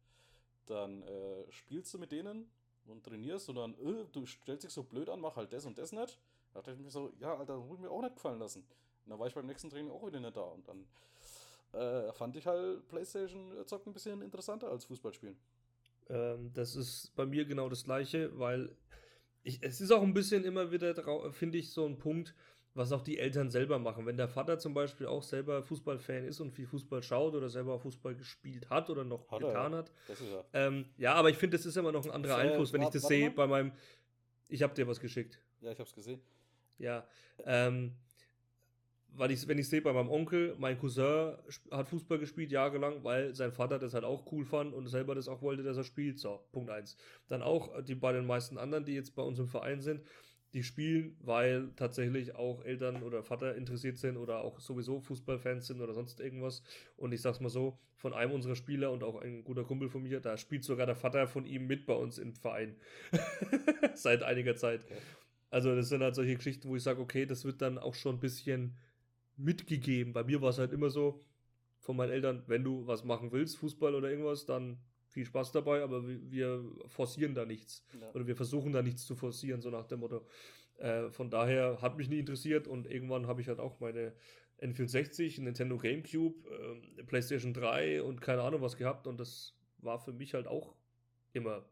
dann 0.67 1.03
äh, 1.03 1.53
spielst 1.53 1.95
du 1.95 1.99
mit 1.99 2.11
denen 2.11 2.51
und 2.87 3.05
trainierst 3.05 3.49
und 3.49 3.55
dann, 3.55 3.75
äh, 3.75 4.07
du 4.11 4.27
stellst 4.27 4.65
dich 4.65 4.73
so 4.73 4.83
blöd 4.83 5.09
an, 5.09 5.21
mach 5.21 5.37
halt 5.37 5.53
das 5.53 5.67
und 5.67 5.79
das 5.79 5.93
nicht. 5.93 6.19
Da 6.53 6.63
dachte 6.63 6.73
ich 6.73 6.79
mir 6.79 6.91
so, 6.91 7.13
ja, 7.21 7.37
Alter, 7.37 7.59
das 7.59 7.65
muss 7.65 7.79
mir 7.79 7.91
auch 7.93 8.03
nicht 8.03 8.17
gefallen 8.17 8.41
lassen. 8.41 8.63
Und 9.05 9.11
dann 9.11 9.21
war 9.21 9.29
ich 9.29 9.35
beim 9.35 9.47
nächsten 9.47 9.71
Training 9.71 9.93
auch 9.93 10.05
wieder 10.05 10.19
nicht 10.19 10.37
da. 10.37 10.43
Und 10.43 10.67
dann 10.67 10.85
äh, 11.75 12.13
fand 12.13 12.37
ich 12.37 12.47
halt 12.47 12.87
PlayStation 12.89 13.53
zocken 13.67 13.91
ein 13.91 13.95
bisschen 13.95 14.23
interessanter 14.23 14.71
als 14.71 14.85
Fußballspielen. 14.85 15.37
Ähm, 16.09 16.51
das 16.53 16.77
ist 16.77 17.15
bei 17.17 17.27
mir 17.27 17.45
genau 17.45 17.69
das 17.69 17.85
gleiche, 17.85 18.39
weil 18.39 18.77
ich, 19.43 19.63
es 19.63 19.81
ist 19.81 19.91
auch 19.91 20.03
ein 20.03 20.15
bisschen 20.15 20.45
immer 20.45 20.71
wieder, 20.71 20.95
finde 21.33 21.59
ich, 21.59 21.71
so 21.71 21.87
ein 21.87 21.99
Punkt, 21.99 22.35
was 22.75 22.93
auch 22.93 23.03
die 23.03 23.19
Eltern 23.19 23.51
selber 23.51 23.79
machen. 23.79 24.05
Wenn 24.05 24.17
der 24.17 24.29
Vater 24.29 24.59
zum 24.59 24.75
Beispiel 24.75 25.07
auch 25.07 25.23
selber 25.23 25.63
Fußballfan 25.63 26.25
ist 26.25 26.41
und 26.41 26.51
viel 26.51 26.67
Fußball 26.67 27.03
schaut 27.03 27.35
oder 27.35 27.49
selber 27.49 27.79
Fußball 27.79 28.17
gespielt 28.17 28.69
hat 28.69 28.91
oder 28.91 29.05
noch 29.05 29.31
hat 29.31 29.41
getan 29.41 29.73
er, 29.73 29.79
hat. 29.79 29.93
Er. 30.09 30.45
Ähm, 30.67 30.87
ja, 30.97 31.15
aber 31.15 31.31
ich 31.31 31.37
finde, 31.37 31.57
das 31.57 31.67
ist 31.67 31.77
immer 31.77 31.93
noch 31.93 32.05
ein 32.05 32.11
anderer 32.11 32.37
das, 32.37 32.47
Einfluss, 32.47 32.73
wenn 32.73 32.83
ich 32.83 32.89
das 32.89 33.03
sehe 33.03 33.31
bei 33.31 33.47
meinem. 33.47 33.73
Ich 34.49 34.63
habe 34.63 34.75
dir 34.75 34.89
was 34.89 34.99
geschickt. 34.99 35.39
Ja, 35.61 35.71
ich 35.71 35.79
habe 35.79 35.89
es 35.89 35.95
gesehen. 35.95 36.21
Ja. 36.79 37.07
Ähm, 37.45 37.95
weil 39.17 39.31
ich, 39.31 39.47
wenn 39.49 39.59
ich 39.59 39.69
sehe 39.69 39.83
bei 39.83 39.93
meinem 39.93 40.11
Onkel, 40.11 40.55
mein 40.59 40.79
Cousin 40.79 41.37
hat 41.71 41.89
Fußball 41.89 42.19
gespielt 42.19 42.51
jahrelang, 42.51 43.05
weil 43.05 43.35
sein 43.35 43.53
Vater 43.53 43.79
das 43.79 43.95
halt 43.95 44.05
auch 44.05 44.31
cool 44.33 44.45
fand 44.45 44.75
und 44.75 44.89
selber 44.89 45.15
das 45.15 45.29
auch 45.29 45.43
wollte, 45.43 45.63
dass 45.63 45.77
er 45.77 45.85
spielt. 45.85 46.19
So, 46.19 46.41
Punkt 46.53 46.71
1. 46.71 46.97
Dann 47.29 47.43
auch 47.43 47.83
die 47.83 47.95
bei 47.95 48.13
den 48.13 48.27
meisten 48.27 48.59
anderen, 48.59 48.85
die 48.85 48.95
jetzt 48.95 49.15
bei 49.15 49.23
uns 49.23 49.39
im 49.39 49.47
Verein 49.47 49.81
sind, 49.81 50.03
die 50.53 50.63
spielen, 50.63 51.17
weil 51.21 51.73
tatsächlich 51.75 52.37
auch 52.37 52.65
Eltern 52.65 53.03
oder 53.03 53.25
Vater 53.25 53.57
interessiert 53.57 53.99
sind 53.99 54.17
oder 54.17 54.43
auch 54.43 54.61
sowieso 54.61 55.01
Fußballfans 55.01 55.67
sind 55.67 55.81
oder 55.81 55.95
sonst 55.95 56.21
irgendwas. 56.21 56.63
Und 56.97 57.13
ich 57.13 57.23
sag's 57.23 57.41
mal 57.41 57.49
so, 57.49 57.79
von 57.97 58.13
einem 58.13 58.33
unserer 58.33 58.55
Spieler 58.55 58.93
und 58.93 59.03
auch 59.03 59.21
ein 59.21 59.45
guter 59.45 59.65
Kumpel 59.65 59.89
von 59.89 60.03
mir, 60.03 60.21
da 60.21 60.37
spielt 60.37 60.63
sogar 60.63 60.87
der 60.87 60.95
Vater 60.95 61.27
von 61.27 61.47
ihm 61.47 61.67
mit 61.67 61.87
bei 61.87 61.95
uns 61.95 62.19
im 62.19 62.35
Verein. 62.35 62.77
Seit 63.95 64.23
einiger 64.23 64.57
Zeit. 64.57 64.85
Okay. 64.85 64.95
Also 65.51 65.75
das 65.75 65.89
sind 65.89 66.03
halt 66.03 66.17
solche 66.17 66.35
Geschichten, 66.35 66.69
wo 66.69 66.77
ich 66.77 66.83
sage, 66.83 67.01
okay, 67.01 67.27
das 67.27 67.45
wird 67.45 67.63
dann 67.63 67.79
auch 67.79 67.95
schon 67.95 68.17
ein 68.17 68.21
bisschen 68.21 68.77
mitgegeben. 69.37 70.13
Bei 70.13 70.25
mir 70.25 70.41
war 70.43 70.51
es 70.51 70.59
halt 70.59 70.73
immer 70.73 70.91
so, 70.91 71.21
von 71.85 71.97
meinen 71.97 72.13
Eltern, 72.13 72.43
wenn 72.47 72.65
du 72.65 72.87
was 72.87 73.05
machen 73.05 73.31
willst, 73.31 73.59
Fußball 73.59 73.95
oder 73.95 74.09
irgendwas, 74.09 74.47
dann 74.47 74.79
viel 75.07 75.27
Spaß 75.27 75.53
dabei, 75.53 75.83
aber 75.83 76.03
wir 76.07 76.65
forcieren 76.87 77.35
da 77.35 77.45
nichts. 77.45 77.85
Ja. 78.01 78.11
Oder 78.15 78.27
wir 78.27 78.37
versuchen 78.37 78.73
da 78.73 78.83
nichts 78.83 79.05
zu 79.05 79.15
forcieren, 79.15 79.61
so 79.61 79.71
nach 79.71 79.87
dem 79.87 80.01
Motto. 80.01 80.27
Äh, 80.79 81.11
von 81.11 81.31
daher 81.31 81.81
hat 81.83 81.97
mich 81.97 82.09
nie 82.09 82.19
interessiert 82.19 82.67
und 82.67 82.91
irgendwann 82.91 83.27
habe 83.27 83.41
ich 83.41 83.49
halt 83.49 83.61
auch 83.61 83.81
meine 83.81 84.15
N64, 84.61 85.41
Nintendo 85.43 85.77
GameCube, 85.77 86.49
äh, 86.49 87.03
PlayStation 87.05 87.53
3 87.53 88.03
und 88.03 88.21
keine 88.21 88.43
Ahnung 88.43 88.63
was 88.63 88.77
gehabt 88.77 89.07
und 89.07 89.21
das 89.21 89.55
war 89.79 90.01
für 90.01 90.13
mich 90.13 90.35
halt 90.35 90.47
auch 90.47 90.75
immer 91.33 91.65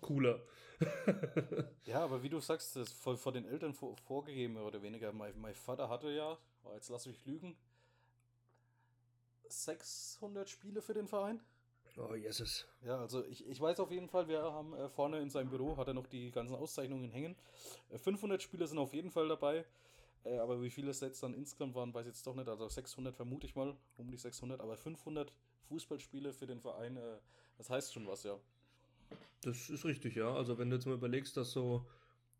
cooler. 0.00 0.42
ja, 1.84 2.00
aber 2.02 2.22
wie 2.22 2.28
du 2.28 2.40
sagst, 2.40 2.76
das 2.76 2.92
vor, 2.92 3.16
vor 3.16 3.32
den 3.32 3.44
Eltern 3.44 3.74
vor, 3.74 3.96
vorgegeben, 3.96 4.56
oder 4.56 4.82
weniger. 4.82 5.12
Mein, 5.12 5.38
mein 5.40 5.54
Vater 5.54 5.88
hatte 5.88 6.10
ja, 6.10 6.38
jetzt 6.74 6.88
lass 6.88 7.06
mich 7.06 7.24
lügen, 7.26 7.56
600 9.48 10.48
Spiele 10.48 10.80
für 10.80 10.94
den 10.94 11.08
Verein. 11.08 11.40
Oh, 11.96 12.14
Jesus. 12.14 12.66
Ja, 12.82 12.98
also 13.00 13.24
ich, 13.26 13.46
ich 13.46 13.60
weiß 13.60 13.80
auf 13.80 13.90
jeden 13.90 14.08
Fall, 14.08 14.28
wir 14.28 14.42
haben 14.42 14.74
äh, 14.74 14.88
vorne 14.88 15.20
in 15.20 15.28
seinem 15.28 15.50
Büro, 15.50 15.76
hat 15.76 15.88
er 15.88 15.94
noch 15.94 16.06
die 16.06 16.30
ganzen 16.30 16.54
Auszeichnungen 16.54 17.10
hängen. 17.10 17.36
Äh, 17.90 17.98
500 17.98 18.40
Spiele 18.40 18.66
sind 18.66 18.78
auf 18.78 18.94
jeden 18.94 19.10
Fall 19.10 19.28
dabei. 19.28 19.64
Äh, 20.24 20.38
aber 20.38 20.62
wie 20.62 20.70
viele 20.70 20.90
es 20.90 21.00
jetzt 21.00 21.22
dann 21.22 21.34
insgesamt 21.34 21.74
waren, 21.74 21.92
weiß 21.92 22.06
ich 22.06 22.14
jetzt 22.14 22.26
doch 22.26 22.34
nicht. 22.34 22.48
Also 22.48 22.68
600 22.68 23.14
vermute 23.14 23.46
ich 23.46 23.56
mal, 23.56 23.76
um 23.96 24.10
die 24.10 24.16
600. 24.16 24.60
Aber 24.60 24.76
500 24.76 25.32
Fußballspiele 25.68 26.32
für 26.32 26.46
den 26.46 26.60
Verein, 26.60 26.96
äh, 26.96 27.18
das 27.58 27.70
heißt 27.70 27.92
schon 27.92 28.06
was, 28.06 28.22
ja. 28.22 28.38
Das 29.42 29.70
ist 29.70 29.84
richtig, 29.84 30.16
ja. 30.16 30.32
Also 30.34 30.58
wenn 30.58 30.70
du 30.70 30.76
jetzt 30.76 30.86
mal 30.86 30.94
überlegst, 30.94 31.36
dass 31.36 31.52
so 31.52 31.86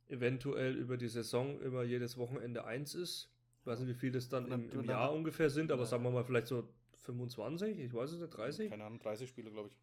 eventuell 0.09 0.77
über 0.77 0.97
die 0.97 1.09
Saison 1.09 1.61
immer 1.61 1.83
jedes 1.83 2.17
Wochenende 2.17 2.65
eins 2.65 2.95
ist, 2.95 3.31
ich 3.61 3.67
weiß 3.67 3.81
nicht, 3.81 3.89
wie 3.89 3.95
viele 3.95 4.13
das 4.13 4.29
dann 4.29 4.51
im, 4.51 4.71
im 4.71 4.85
Jahr 4.85 5.13
ungefähr 5.13 5.51
sind, 5.51 5.71
aber 5.71 5.83
ja. 5.83 5.89
sagen 5.89 6.03
wir 6.03 6.11
mal 6.11 6.25
vielleicht 6.25 6.47
so 6.47 6.69
25, 7.05 7.79
ich 7.79 7.93
weiß 7.93 8.13
es 8.13 8.21
nicht, 8.21 8.37
30? 8.37 8.71
Keine 8.71 8.85
Ahnung, 8.85 8.99
30 8.99 9.29
Spiele, 9.29 9.51
glaube 9.51 9.69
ich. 9.69 9.77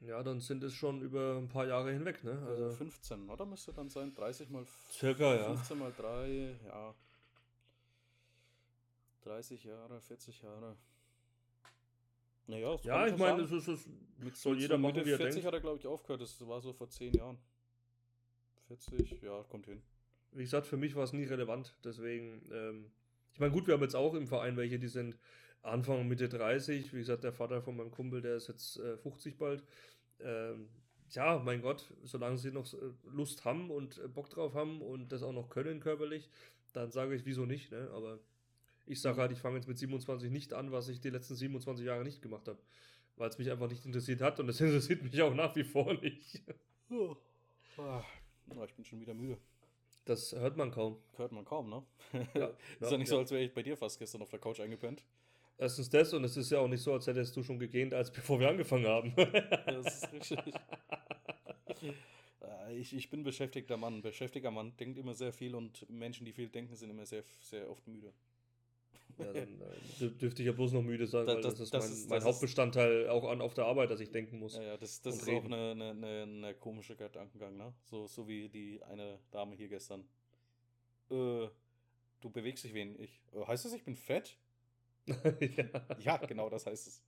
Ja. 0.00 0.08
ja. 0.08 0.22
dann 0.22 0.40
sind 0.40 0.62
es 0.62 0.74
schon 0.74 1.02
über 1.02 1.36
ein 1.36 1.48
paar 1.48 1.66
Jahre 1.66 1.92
hinweg, 1.92 2.22
ne? 2.24 2.38
Also 2.46 2.70
15, 2.70 3.28
oder 3.28 3.46
müsste 3.46 3.72
dann 3.72 3.88
sein? 3.88 4.12
30 4.12 4.50
mal 4.50 4.64
Circa, 4.90 5.44
15 5.44 5.78
ja. 5.78 5.84
mal 5.84 5.92
3, 5.96 6.56
ja. 6.66 6.94
30 9.22 9.64
Jahre, 9.64 10.00
40 10.00 10.42
Jahre. 10.42 10.76
Naja, 12.50 12.76
ja, 12.82 13.06
ich 13.06 13.16
meine, 13.16 13.42
es, 13.42 13.52
ist, 13.52 13.68
es 13.68 13.88
mit 14.18 14.36
soll 14.36 14.58
jeder 14.58 14.76
machen, 14.76 14.96
wie 15.04 15.10
er 15.10 15.16
40 15.16 15.34
denkt. 15.34 15.46
hat 15.46 15.54
er, 15.54 15.60
glaube 15.60 15.78
ich, 15.78 15.86
aufgehört. 15.86 16.20
Das 16.20 16.46
war 16.46 16.60
so 16.60 16.72
vor 16.72 16.88
10 16.88 17.14
Jahren. 17.14 17.38
40, 18.66 19.22
ja, 19.22 19.42
kommt 19.44 19.66
hin. 19.66 19.82
Wie 20.32 20.42
gesagt, 20.42 20.66
für 20.66 20.76
mich 20.76 20.94
war 20.94 21.04
es 21.04 21.12
nie 21.12 21.24
relevant. 21.24 21.76
Deswegen, 21.84 22.42
ähm, 22.52 22.90
ich 23.32 23.40
meine, 23.40 23.52
gut, 23.52 23.66
wir 23.66 23.74
haben 23.74 23.82
jetzt 23.82 23.96
auch 23.96 24.14
im 24.14 24.26
Verein 24.26 24.56
welche, 24.56 24.78
die 24.78 24.88
sind 24.88 25.16
Anfang, 25.62 26.08
Mitte 26.08 26.28
30. 26.28 26.92
Wie 26.92 26.98
gesagt, 26.98 27.24
der 27.24 27.32
Vater 27.32 27.62
von 27.62 27.76
meinem 27.76 27.90
Kumpel, 27.90 28.20
der 28.20 28.36
ist 28.36 28.48
jetzt 28.48 28.78
äh, 28.78 28.96
50 28.96 29.38
bald. 29.38 29.64
Ähm, 30.20 30.68
ja, 31.10 31.38
mein 31.38 31.62
Gott, 31.62 31.92
solange 32.02 32.38
sie 32.38 32.52
noch 32.52 32.72
äh, 32.74 32.76
Lust 33.04 33.44
haben 33.44 33.70
und 33.70 33.98
äh, 33.98 34.08
Bock 34.08 34.30
drauf 34.30 34.54
haben 34.54 34.80
und 34.80 35.12
das 35.12 35.22
auch 35.22 35.32
noch 35.32 35.48
können 35.48 35.80
körperlich, 35.80 36.28
dann 36.72 36.90
sage 36.90 37.14
ich, 37.14 37.24
wieso 37.26 37.46
nicht, 37.46 37.72
ne? 37.72 37.90
Aber 37.94 38.20
ich 38.90 39.00
sage 39.00 39.20
halt, 39.20 39.32
ich 39.32 39.38
fange 39.38 39.56
jetzt 39.56 39.68
mit 39.68 39.78
27 39.78 40.30
nicht 40.30 40.52
an, 40.52 40.72
was 40.72 40.88
ich 40.88 41.00
die 41.00 41.10
letzten 41.10 41.36
27 41.36 41.86
Jahre 41.86 42.02
nicht 42.02 42.20
gemacht 42.20 42.48
habe. 42.48 42.58
Weil 43.16 43.28
es 43.28 43.38
mich 43.38 43.50
einfach 43.50 43.68
nicht 43.68 43.84
interessiert 43.86 44.20
hat 44.20 44.40
und 44.40 44.48
es 44.48 44.60
interessiert 44.60 45.02
mich 45.02 45.20
auch 45.22 45.34
nach 45.34 45.54
wie 45.54 45.64
vor 45.64 45.94
nicht. 45.94 46.42
Oh. 46.90 47.16
Ah, 47.78 48.02
ich 48.66 48.74
bin 48.74 48.84
schon 48.84 49.00
wieder 49.00 49.14
müde. 49.14 49.38
Das 50.04 50.32
hört 50.32 50.56
man 50.56 50.72
kaum. 50.72 50.96
Hört 51.16 51.30
man 51.30 51.44
kaum, 51.44 51.70
ne? 51.70 51.84
Ja, 52.34 52.46
ist 52.46 52.56
ja, 52.80 52.90
ja 52.90 52.98
nicht 52.98 53.08
ja. 53.08 53.14
so, 53.14 53.18
als 53.18 53.30
wäre 53.30 53.42
ich 53.42 53.54
bei 53.54 53.62
dir 53.62 53.76
fast 53.76 53.98
gestern 53.98 54.22
auf 54.22 54.28
der 54.28 54.40
Couch 54.40 54.58
eingepennt. 54.60 55.04
Erstens 55.56 55.88
das 55.88 56.12
und 56.12 56.24
es 56.24 56.36
ist 56.36 56.50
ja 56.50 56.58
auch 56.58 56.68
nicht 56.68 56.82
so, 56.82 56.92
als 56.92 57.06
hättest 57.06 57.36
du 57.36 57.42
schon 57.42 57.58
gegähnt, 57.58 57.94
als 57.94 58.10
bevor 58.12 58.40
wir 58.40 58.48
angefangen 58.48 58.86
haben. 58.86 59.14
das 59.66 60.02
ist 60.02 60.12
richtig. 60.12 60.54
Äh, 62.42 62.76
ich, 62.76 62.92
ich 62.94 63.08
bin 63.08 63.22
beschäftigter 63.22 63.76
Mann. 63.76 64.02
Beschäftigter 64.02 64.50
Mann 64.50 64.76
denkt 64.78 64.98
immer 64.98 65.14
sehr 65.14 65.32
viel 65.32 65.54
und 65.54 65.88
Menschen, 65.88 66.24
die 66.24 66.32
viel 66.32 66.48
denken, 66.48 66.74
sind 66.74 66.90
immer 66.90 67.06
sehr, 67.06 67.22
sehr 67.38 67.70
oft 67.70 67.86
müde. 67.86 68.12
Ja, 69.20 69.32
dann 69.32 70.18
dürfte 70.18 70.42
ich 70.42 70.46
ja 70.46 70.52
bloß 70.52 70.72
noch 70.72 70.82
müde 70.82 71.06
sein, 71.06 71.26
da, 71.26 71.34
weil 71.34 71.42
das, 71.42 71.54
das 71.54 71.60
ist 71.60 71.74
das 71.74 71.84
mein, 71.84 71.92
ist, 71.92 72.10
mein 72.10 72.24
Hauptbestandteil 72.24 73.08
auch 73.08 73.28
an, 73.28 73.40
auf 73.40 73.54
der 73.54 73.66
Arbeit, 73.66 73.90
dass 73.90 74.00
ich 74.00 74.10
denken 74.10 74.38
muss. 74.38 74.56
Ja, 74.56 74.62
ja 74.62 74.76
das, 74.76 75.02
das 75.02 75.16
ist 75.16 75.26
reden. 75.26 75.52
auch 75.52 75.58
eine, 75.58 75.70
eine, 75.70 75.90
eine, 75.90 76.22
eine, 76.22 76.54
komische 76.54 76.96
Gedankengang, 76.96 77.56
ne? 77.56 77.72
So, 77.84 78.06
so 78.06 78.26
wie 78.28 78.48
die 78.48 78.82
eine 78.84 79.18
Dame 79.30 79.56
hier 79.56 79.68
gestern. 79.68 80.00
Äh, 81.10 81.48
du 82.20 82.30
bewegst 82.30 82.64
dich 82.64 82.74
wenig. 82.74 83.20
Äh, 83.32 83.44
heißt 83.46 83.64
das, 83.64 83.72
ich 83.72 83.84
bin 83.84 83.96
fett? 83.96 84.36
ja. 85.06 85.64
ja, 85.98 86.16
genau 86.18 86.48
das 86.48 86.66
heißt 86.66 86.86
es. 86.86 87.02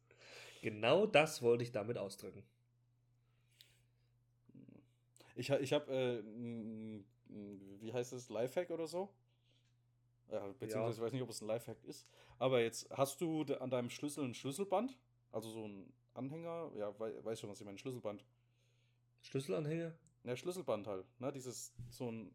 Genau 0.62 1.06
das 1.06 1.42
wollte 1.42 1.64
ich 1.64 1.72
damit 1.72 1.98
ausdrücken. 1.98 2.42
Ich, 5.34 5.50
ich 5.50 5.72
habe, 5.72 5.92
äh, 5.92 6.22
wie 7.80 7.92
heißt 7.92 8.12
es, 8.12 8.28
Lifehack 8.28 8.70
oder 8.70 8.86
so? 8.86 9.08
Ja, 10.33 10.47
beziehungsweise 10.59 10.78
ja. 10.78 10.91
ich 10.91 11.01
weiß 11.01 11.12
nicht, 11.12 11.22
ob 11.22 11.28
es 11.28 11.43
ein 11.43 11.47
Lifehack 11.47 11.85
ist. 11.85 12.07
Aber 12.39 12.62
jetzt 12.62 12.89
hast 12.91 13.20
du 13.20 13.43
an 13.43 13.70
deinem 13.70 13.91
Schlüssel 13.91 14.24
ein 14.24 14.35
Schlüsselband? 14.35 14.99
Also 15.30 15.51
so 15.51 15.68
ein 15.68 15.93
Anhänger? 16.14 16.72
Ja, 16.76 16.99
we 16.99 17.22
weißt 17.22 17.43
schon, 17.43 17.51
was 17.51 17.61
ich 17.61 17.66
meine, 17.66 17.78
Schlüsselband. 17.78 18.24
Schlüsselanhänger? 19.20 19.93
Ja, 20.24 20.37
Schlüsselband 20.37 20.87
halt. 20.87 21.05
Ne? 21.20 21.30
Dieses, 21.33 21.74
so 21.91 22.11
ein 22.11 22.35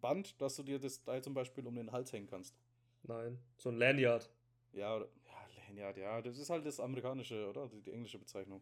Band, 0.00 0.40
dass 0.40 0.56
du 0.56 0.64
dir 0.64 0.80
das 0.80 1.02
Teil 1.02 1.22
zum 1.22 1.34
Beispiel 1.34 1.66
um 1.66 1.76
den 1.76 1.92
Hals 1.92 2.12
hängen 2.12 2.26
kannst. 2.26 2.56
Nein, 3.04 3.38
so 3.56 3.68
ein 3.68 3.76
Lanyard. 3.76 4.30
Ja, 4.72 4.96
oder, 4.96 5.06
ja, 5.24 5.64
Lanyard, 5.66 5.96
ja. 5.96 6.20
Das 6.20 6.38
ist 6.38 6.50
halt 6.50 6.66
das 6.66 6.80
amerikanische, 6.80 7.48
oder? 7.48 7.68
Die, 7.68 7.80
die 7.80 7.92
englische 7.92 8.18
Bezeichnung. 8.18 8.60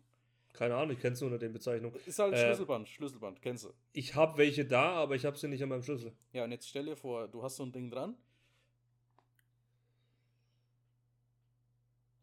Keine 0.52 0.74
Ahnung, 0.74 0.92
ich 0.92 1.00
kenn's 1.00 1.20
nur 1.20 1.30
unter 1.30 1.38
den 1.38 1.52
Bezeichnungen. 1.52 1.98
Ist 2.06 2.18
halt 2.18 2.34
äh, 2.34 2.46
Schlüsselband, 2.46 2.88
Schlüsselband, 2.88 3.42
kennst 3.42 3.64
du. 3.64 3.72
Ich 3.92 4.14
habe 4.14 4.38
welche 4.38 4.64
da, 4.64 4.92
aber 4.92 5.14
ich 5.14 5.24
habe 5.24 5.36
sie 5.36 5.48
nicht 5.48 5.62
an 5.62 5.68
meinem 5.68 5.82
Schlüssel. 5.82 6.12
Ja, 6.32 6.44
und 6.44 6.52
jetzt 6.52 6.68
stell 6.68 6.84
dir 6.84 6.96
vor, 6.96 7.28
du 7.28 7.42
hast 7.42 7.56
so 7.56 7.64
ein 7.64 7.72
Ding 7.72 7.90
dran. 7.90 8.16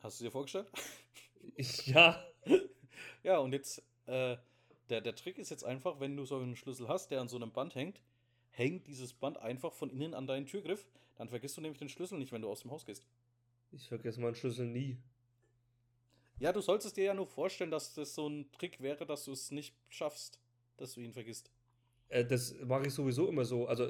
Hast 0.04 0.20
du 0.20 0.26
dir 0.26 0.32
vorgestellt? 0.32 0.68
ja. 1.86 2.22
ja, 3.24 3.38
und 3.38 3.54
jetzt, 3.54 3.82
äh, 4.06 4.36
der, 4.90 5.00
der 5.00 5.16
Trick 5.16 5.38
ist 5.38 5.50
jetzt 5.50 5.64
einfach, 5.64 6.02
wenn 6.02 6.18
du 6.18 6.26
so 6.26 6.38
einen 6.38 6.58
Schlüssel 6.58 6.90
hast, 6.90 7.10
der 7.10 7.22
an 7.22 7.30
so 7.30 7.38
einem 7.38 7.54
Band 7.54 7.74
hängt, 7.74 8.02
hängt 8.50 8.86
dieses 8.86 9.14
Band 9.14 9.38
einfach 9.38 9.72
von 9.72 9.90
innen 9.90 10.14
an 10.14 10.28
deinen 10.28 10.46
Türgriff. 10.46 10.86
Dann 11.16 11.30
vergisst 11.30 11.56
du 11.56 11.62
nämlich 11.62 11.80
den 11.80 11.88
Schlüssel 11.88 12.18
nicht, 12.18 12.34
wenn 12.34 12.42
du 12.42 12.50
aus 12.50 12.64
dem 12.64 12.72
Haus 12.72 12.86
gehst. 12.86 13.08
Ich 13.72 13.88
vergesse 13.88 14.20
meinen 14.20 14.36
Schlüssel 14.36 14.66
nie. 14.66 14.98
Ja, 16.38 16.52
du 16.52 16.60
solltest 16.60 16.98
dir 16.98 17.06
ja 17.06 17.14
nur 17.14 17.28
vorstellen, 17.28 17.72
dass 17.72 17.94
das 17.94 18.14
so 18.14 18.28
ein 18.28 18.52
Trick 18.52 18.82
wäre, 18.82 19.06
dass 19.06 19.24
du 19.24 19.32
es 19.32 19.52
nicht 19.52 19.74
schaffst, 19.88 20.38
dass 20.76 20.96
du 20.96 21.00
ihn 21.00 21.14
vergisst. 21.14 21.50
Äh, 22.10 22.26
das 22.26 22.54
mache 22.66 22.88
ich 22.88 22.94
sowieso 22.94 23.30
immer 23.30 23.46
so. 23.46 23.68
Also, 23.68 23.88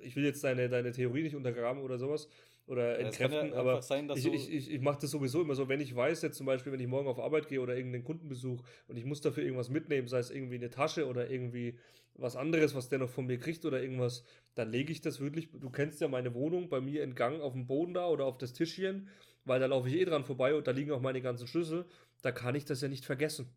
ich 0.00 0.16
will 0.16 0.24
jetzt 0.24 0.42
deine, 0.42 0.68
deine 0.68 0.90
Theorie 0.90 1.22
nicht 1.22 1.36
untergraben 1.36 1.82
oder 1.82 1.98
sowas 1.98 2.28
oder 2.66 2.98
entkräften, 2.98 3.48
ja 3.48 3.56
aber 3.56 3.82
sein, 3.82 4.08
ich, 4.14 4.26
ich, 4.26 4.52
ich, 4.52 4.70
ich 4.70 4.80
mache 4.80 5.00
das 5.00 5.10
sowieso 5.10 5.42
immer 5.42 5.54
so, 5.54 5.68
wenn 5.68 5.80
ich 5.80 5.94
weiß, 5.94 6.22
jetzt 6.22 6.36
zum 6.36 6.46
Beispiel, 6.46 6.72
wenn 6.72 6.80
ich 6.80 6.86
morgen 6.86 7.08
auf 7.08 7.18
Arbeit 7.18 7.48
gehe 7.48 7.60
oder 7.60 7.76
irgendeinen 7.76 8.04
Kundenbesuch 8.04 8.62
und 8.86 8.96
ich 8.96 9.04
muss 9.04 9.20
dafür 9.20 9.42
irgendwas 9.42 9.70
mitnehmen, 9.70 10.06
sei 10.06 10.18
es 10.18 10.30
irgendwie 10.30 10.54
eine 10.54 10.70
Tasche 10.70 11.06
oder 11.08 11.30
irgendwie 11.30 11.78
was 12.14 12.36
anderes, 12.36 12.74
was 12.74 12.88
der 12.88 12.98
noch 12.98 13.10
von 13.10 13.26
mir 13.26 13.38
kriegt 13.38 13.64
oder 13.64 13.82
irgendwas, 13.82 14.24
dann 14.54 14.70
lege 14.70 14.92
ich 14.92 15.00
das 15.00 15.20
wirklich, 15.20 15.50
du 15.52 15.70
kennst 15.70 16.00
ja 16.00 16.08
meine 16.08 16.34
Wohnung, 16.34 16.68
bei 16.68 16.80
mir 16.80 17.02
in 17.02 17.14
Gang 17.14 17.40
auf 17.40 17.54
dem 17.54 17.66
Boden 17.66 17.94
da 17.94 18.06
oder 18.08 18.26
auf 18.26 18.38
das 18.38 18.52
Tischchen, 18.52 19.08
weil 19.44 19.60
da 19.60 19.66
laufe 19.66 19.88
ich 19.88 19.94
eh 19.94 20.04
dran 20.04 20.24
vorbei 20.24 20.54
und 20.54 20.66
da 20.66 20.70
liegen 20.70 20.92
auch 20.92 21.00
meine 21.00 21.22
ganzen 21.22 21.46
Schlüssel, 21.46 21.86
da 22.22 22.30
kann 22.30 22.54
ich 22.54 22.64
das 22.64 22.82
ja 22.82 22.88
nicht 22.88 23.04
vergessen. 23.04 23.48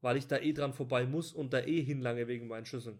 Weil 0.00 0.16
ich 0.16 0.26
da 0.26 0.38
eh 0.38 0.52
dran 0.52 0.74
vorbei 0.74 1.06
muss 1.06 1.32
und 1.32 1.52
da 1.52 1.60
eh 1.60 1.82
hinlange 1.82 2.28
wegen 2.28 2.48
meinen 2.48 2.66
Schlüsseln. 2.66 2.98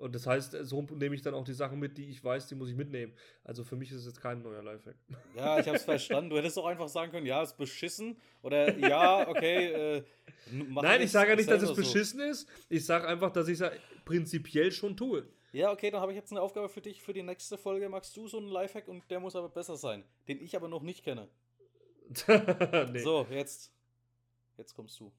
Und 0.00 0.14
das 0.14 0.26
heißt, 0.26 0.56
so 0.62 0.80
nehme 0.80 1.14
ich 1.14 1.20
dann 1.20 1.34
auch 1.34 1.44
die 1.44 1.52
Sachen 1.52 1.78
mit, 1.78 1.98
die 1.98 2.08
ich 2.08 2.24
weiß, 2.24 2.46
die 2.46 2.54
muss 2.54 2.70
ich 2.70 2.74
mitnehmen. 2.74 3.12
Also 3.44 3.64
für 3.64 3.76
mich 3.76 3.90
ist 3.90 3.98
es 3.98 4.06
jetzt 4.06 4.20
kein 4.20 4.40
neuer 4.40 4.62
Lifehack. 4.62 4.96
Ja, 5.36 5.58
ich 5.58 5.66
habe 5.66 5.76
es 5.76 5.84
verstanden. 5.84 6.30
Du 6.30 6.38
hättest 6.38 6.58
auch 6.58 6.64
einfach 6.64 6.88
sagen 6.88 7.12
können, 7.12 7.26
ja, 7.26 7.42
ist 7.42 7.58
beschissen. 7.58 8.16
Oder 8.42 8.76
ja, 8.78 9.28
okay. 9.28 9.98
Äh, 9.98 10.02
Nein, 10.50 11.02
ich 11.02 11.10
sage 11.10 11.30
ja 11.30 11.36
nicht, 11.36 11.50
dass 11.50 11.62
es 11.62 11.74
beschissen 11.74 12.20
so. 12.20 12.24
ist. 12.24 12.48
Ich 12.70 12.84
sage 12.84 13.06
einfach, 13.06 13.30
dass 13.30 13.46
ich 13.48 13.54
es 13.54 13.60
ja 13.60 13.70
prinzipiell 14.06 14.72
schon 14.72 14.96
tue. 14.96 15.28
Ja, 15.52 15.70
okay, 15.70 15.90
dann 15.90 16.00
habe 16.00 16.12
ich 16.12 16.16
jetzt 16.16 16.30
eine 16.30 16.40
Aufgabe 16.40 16.70
für 16.70 16.80
dich 16.80 17.02
für 17.02 17.12
die 17.12 17.22
nächste 17.22 17.58
Folge. 17.58 17.88
Magst 17.90 18.16
du 18.16 18.26
so 18.26 18.38
einen 18.38 18.48
Lifehack 18.48 18.88
und 18.88 19.02
der 19.10 19.20
muss 19.20 19.36
aber 19.36 19.50
besser 19.50 19.76
sein, 19.76 20.02
den 20.28 20.40
ich 20.40 20.56
aber 20.56 20.68
noch 20.68 20.82
nicht 20.82 21.04
kenne. 21.04 21.28
nee. 22.92 23.00
So, 23.00 23.26
jetzt. 23.30 23.70
Jetzt 24.56 24.74
kommst 24.74 24.98
du. 24.98 25.12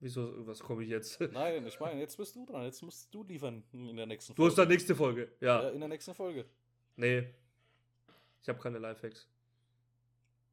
Wieso, 0.00 0.46
was 0.46 0.60
komme 0.60 0.84
ich 0.84 0.90
jetzt? 0.90 1.20
Nein, 1.32 1.66
ich 1.66 1.80
meine, 1.80 2.00
jetzt 2.00 2.16
bist 2.16 2.36
du 2.36 2.46
dran. 2.46 2.64
Jetzt 2.64 2.82
musst 2.82 3.12
du 3.12 3.24
liefern 3.24 3.64
in 3.72 3.96
der 3.96 4.06
nächsten 4.06 4.34
Folge. 4.34 4.42
Du 4.42 4.46
hast 4.46 4.58
dann 4.58 4.68
nächste 4.68 4.94
Folge, 4.94 5.32
ja. 5.40 5.62
ja. 5.62 5.68
In 5.70 5.80
der 5.80 5.88
nächsten 5.88 6.14
Folge. 6.14 6.44
Nee. 6.96 7.28
Ich 8.40 8.48
habe 8.48 8.60
keine 8.60 8.78
Lifehacks. 8.78 9.28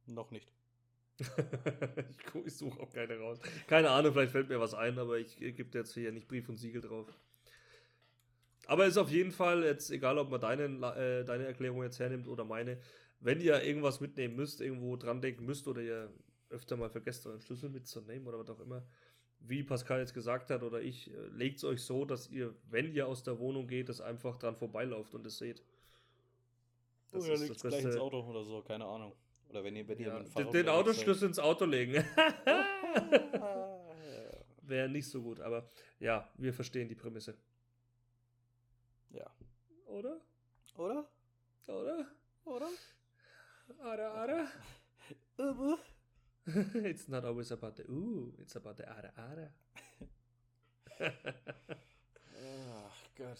Noch 0.06 0.30
nicht. 0.30 0.52
ich, 1.18 2.44
ich 2.44 2.56
suche 2.56 2.80
auch 2.80 2.90
keine 2.90 3.18
raus. 3.18 3.38
Keine 3.66 3.90
Ahnung, 3.90 4.12
vielleicht 4.12 4.32
fällt 4.32 4.48
mir 4.48 4.60
was 4.60 4.74
ein, 4.74 4.98
aber 4.98 5.18
ich, 5.18 5.36
gebe 5.38 5.78
jetzt 5.78 5.94
hier 5.94 6.12
nicht 6.12 6.28
Brief 6.28 6.48
und 6.48 6.56
Siegel 6.56 6.82
drauf. 6.82 7.06
Aber 8.66 8.84
ist 8.86 8.98
auf 8.98 9.10
jeden 9.10 9.30
Fall, 9.30 9.64
jetzt 9.64 9.90
egal 9.90 10.18
ob 10.18 10.28
man 10.28 10.40
deine, 10.40 10.64
äh, 10.96 11.24
deine 11.24 11.46
Erklärung 11.46 11.82
jetzt 11.84 12.00
hernimmt 12.00 12.26
oder 12.26 12.44
meine, 12.44 12.78
wenn 13.20 13.40
ihr 13.40 13.62
irgendwas 13.62 14.00
mitnehmen 14.00 14.34
müsst, 14.36 14.60
irgendwo 14.60 14.96
dran 14.96 15.20
denken 15.20 15.46
müsst 15.46 15.68
oder 15.68 15.80
ihr 15.80 16.12
öfter 16.50 16.76
mal 16.76 16.90
vergesst, 16.90 17.26
euren 17.26 17.40
Schlüssel 17.40 17.70
mitzunehmen 17.70 18.26
oder 18.26 18.38
was 18.38 18.50
auch 18.50 18.60
immer, 18.60 18.84
wie 19.40 19.62
Pascal 19.62 20.00
jetzt 20.00 20.14
gesagt 20.14 20.50
hat 20.50 20.62
oder 20.62 20.80
ich, 20.80 21.10
äh, 21.10 21.26
legt 21.28 21.58
es 21.58 21.64
euch 21.64 21.82
so, 21.82 22.04
dass 22.04 22.28
ihr, 22.28 22.54
wenn 22.70 22.92
ihr 22.92 23.06
aus 23.06 23.22
der 23.22 23.38
Wohnung 23.38 23.66
geht, 23.66 23.88
das 23.88 24.00
einfach 24.00 24.36
dran 24.36 24.56
vorbeilauft 24.56 25.14
und 25.14 25.26
es 25.26 25.38
seht. 25.38 25.62
Das 27.12 27.24
oder 27.24 27.34
ist 27.34 27.40
legt's 27.40 27.62
das 27.62 27.72
gleich 27.72 27.84
ins. 27.84 27.96
Auto 27.96 28.20
oder 28.20 28.44
so, 28.44 28.62
keine 28.62 28.84
Ahnung. 28.84 29.12
Oder 29.48 29.62
wenn 29.62 29.76
ihr, 29.76 29.86
wenn 29.86 29.98
ihr 29.98 30.08
Ja, 30.08 30.18
mit 30.18 30.36
dem 30.36 30.50
den, 30.50 30.68
Autoschlüssel 30.68 31.28
ins 31.28 31.38
Auto 31.38 31.64
legen. 31.64 31.94
Wäre 34.62 34.88
nicht 34.88 35.08
so 35.08 35.22
gut, 35.22 35.40
aber 35.40 35.70
ja, 36.00 36.28
wir 36.36 36.52
verstehen 36.52 36.88
die 36.88 36.96
Prämisse. 36.96 37.36
ja. 39.10 39.30
Oder? 39.86 40.20
Oder? 40.76 41.08
Oder? 41.68 42.06
Oder? 42.44 42.68
Ara, 43.80 44.12
ara. 44.12 44.48
It's 46.84 47.08
not 47.08 47.24
always 47.24 47.50
about 47.50 47.76
the 47.76 47.84
ooh, 47.90 48.32
it's 48.40 48.56
about 48.56 48.76
the 48.76 48.88
ara, 48.88 49.12
ara. 49.16 49.50
Ach 52.88 53.02
Gott. 53.16 53.38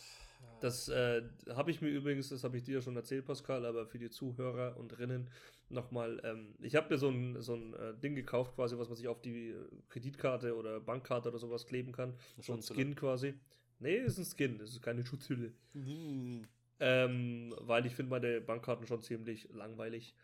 Das 0.61 0.88
äh, 0.88 1.22
habe 1.50 1.70
ich 1.70 1.80
mir 1.80 1.88
übrigens, 1.88 2.30
das 2.30 2.42
habe 2.44 2.57
ich 2.57 2.64
dir 2.64 2.76
ja 2.76 2.80
schon 2.80 2.96
erzählt, 2.96 3.24
Pascal, 3.24 3.64
aber 3.64 3.86
für 3.86 3.98
die 3.98 4.11
Zuhörer 4.11 4.76
und 4.76 4.98
Rinnen 4.98 5.30
nochmal, 5.68 6.20
ähm, 6.24 6.54
ich 6.61 6.74
habe 6.76 6.88
mir 6.90 6.98
so 6.98 7.09
ein, 7.09 7.40
so 7.40 7.54
ein 7.54 7.74
äh, 7.74 7.94
Ding 7.94 8.14
gekauft, 8.14 8.54
quasi, 8.54 8.78
was 8.78 8.88
man 8.88 8.96
sich 8.96 9.09
auf 9.09 9.20
die 9.20 9.50
äh, 9.50 9.54
Kreditkarte 9.88 10.57
oder 10.57 10.80
Bankkarte 10.80 11.28
oder 11.28 11.38
sowas 11.38 11.66
kleben 11.66 11.92
kann. 11.92 12.14
So 12.40 12.54
ein. 12.54 12.62
Skin 12.62 12.94
quasi. 12.94 13.34
Nee, 13.78 13.96
ist 13.96 14.18
ein 14.18 14.24
Skin, 14.24 14.59
das 14.59 14.70
ist 14.70 14.82
keine 14.82 15.04
Schutzhülle. 15.04 15.52
Hm. 15.74 16.46
Ähm, 16.78 17.54
weil 17.61 17.86
ich 17.86 17.94
finde 17.94 18.11
meine 18.11 18.40
Bankkarten 18.40 18.86
schon 18.86 19.02
ziemlich 19.02 19.48
langweilig. 19.52 20.14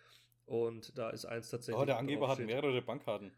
Und 0.46 0.96
da 0.98 1.10
ist 1.10 1.24
eins 1.24 1.50
tatsächlich. 1.50 1.80
Oh, 1.80 1.84
der 1.86 1.98
Angeber 1.98 2.28
hat 2.28 2.38
mehrere 2.40 2.82
Bankkarten. 2.82 3.32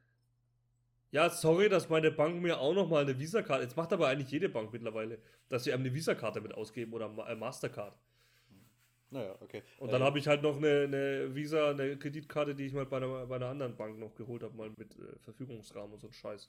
Ja, 1.10 1.30
sorry, 1.30 1.68
dass 1.68 1.88
meine 1.88 2.10
Bank 2.10 2.42
mir 2.42 2.58
auch 2.58 2.74
nochmal 2.74 3.02
eine 3.04 3.18
Visa-Karte. 3.18 3.62
Jetzt 3.62 3.76
macht 3.76 3.92
aber 3.92 4.08
eigentlich 4.08 4.32
jede 4.32 4.48
Bank 4.48 4.72
mittlerweile, 4.72 5.18
dass 5.48 5.62
sie 5.62 5.72
einem 5.72 5.84
eine 5.84 5.94
Visa-Karte 5.94 6.40
mit 6.40 6.54
ausgeben 6.54 6.92
oder 6.92 7.06
äh, 7.28 7.36
Mastercard. 7.36 7.96
Naja, 9.10 9.36
okay. 9.40 9.62
Und 9.78 9.90
Äh, 9.90 9.92
dann 9.92 10.02
habe 10.02 10.18
ich 10.18 10.26
halt 10.26 10.42
noch 10.42 10.56
eine, 10.56 10.82
eine 10.82 11.34
Visa, 11.34 11.70
eine 11.70 11.96
Kreditkarte, 11.96 12.56
die 12.56 12.66
ich 12.66 12.72
mal 12.72 12.84
bei 12.84 12.96
einer, 12.96 13.26
bei 13.26 13.36
einer 13.36 13.46
anderen 13.46 13.76
Bank 13.76 13.96
noch 13.98 14.16
geholt 14.16 14.42
habe, 14.42 14.56
mal 14.56 14.70
mit 14.76 14.98
äh, 14.98 15.16
Verfügungsrahmen 15.20 15.92
und 15.92 16.00
so 16.00 16.08
ein 16.08 16.12
Scheiß. 16.12 16.48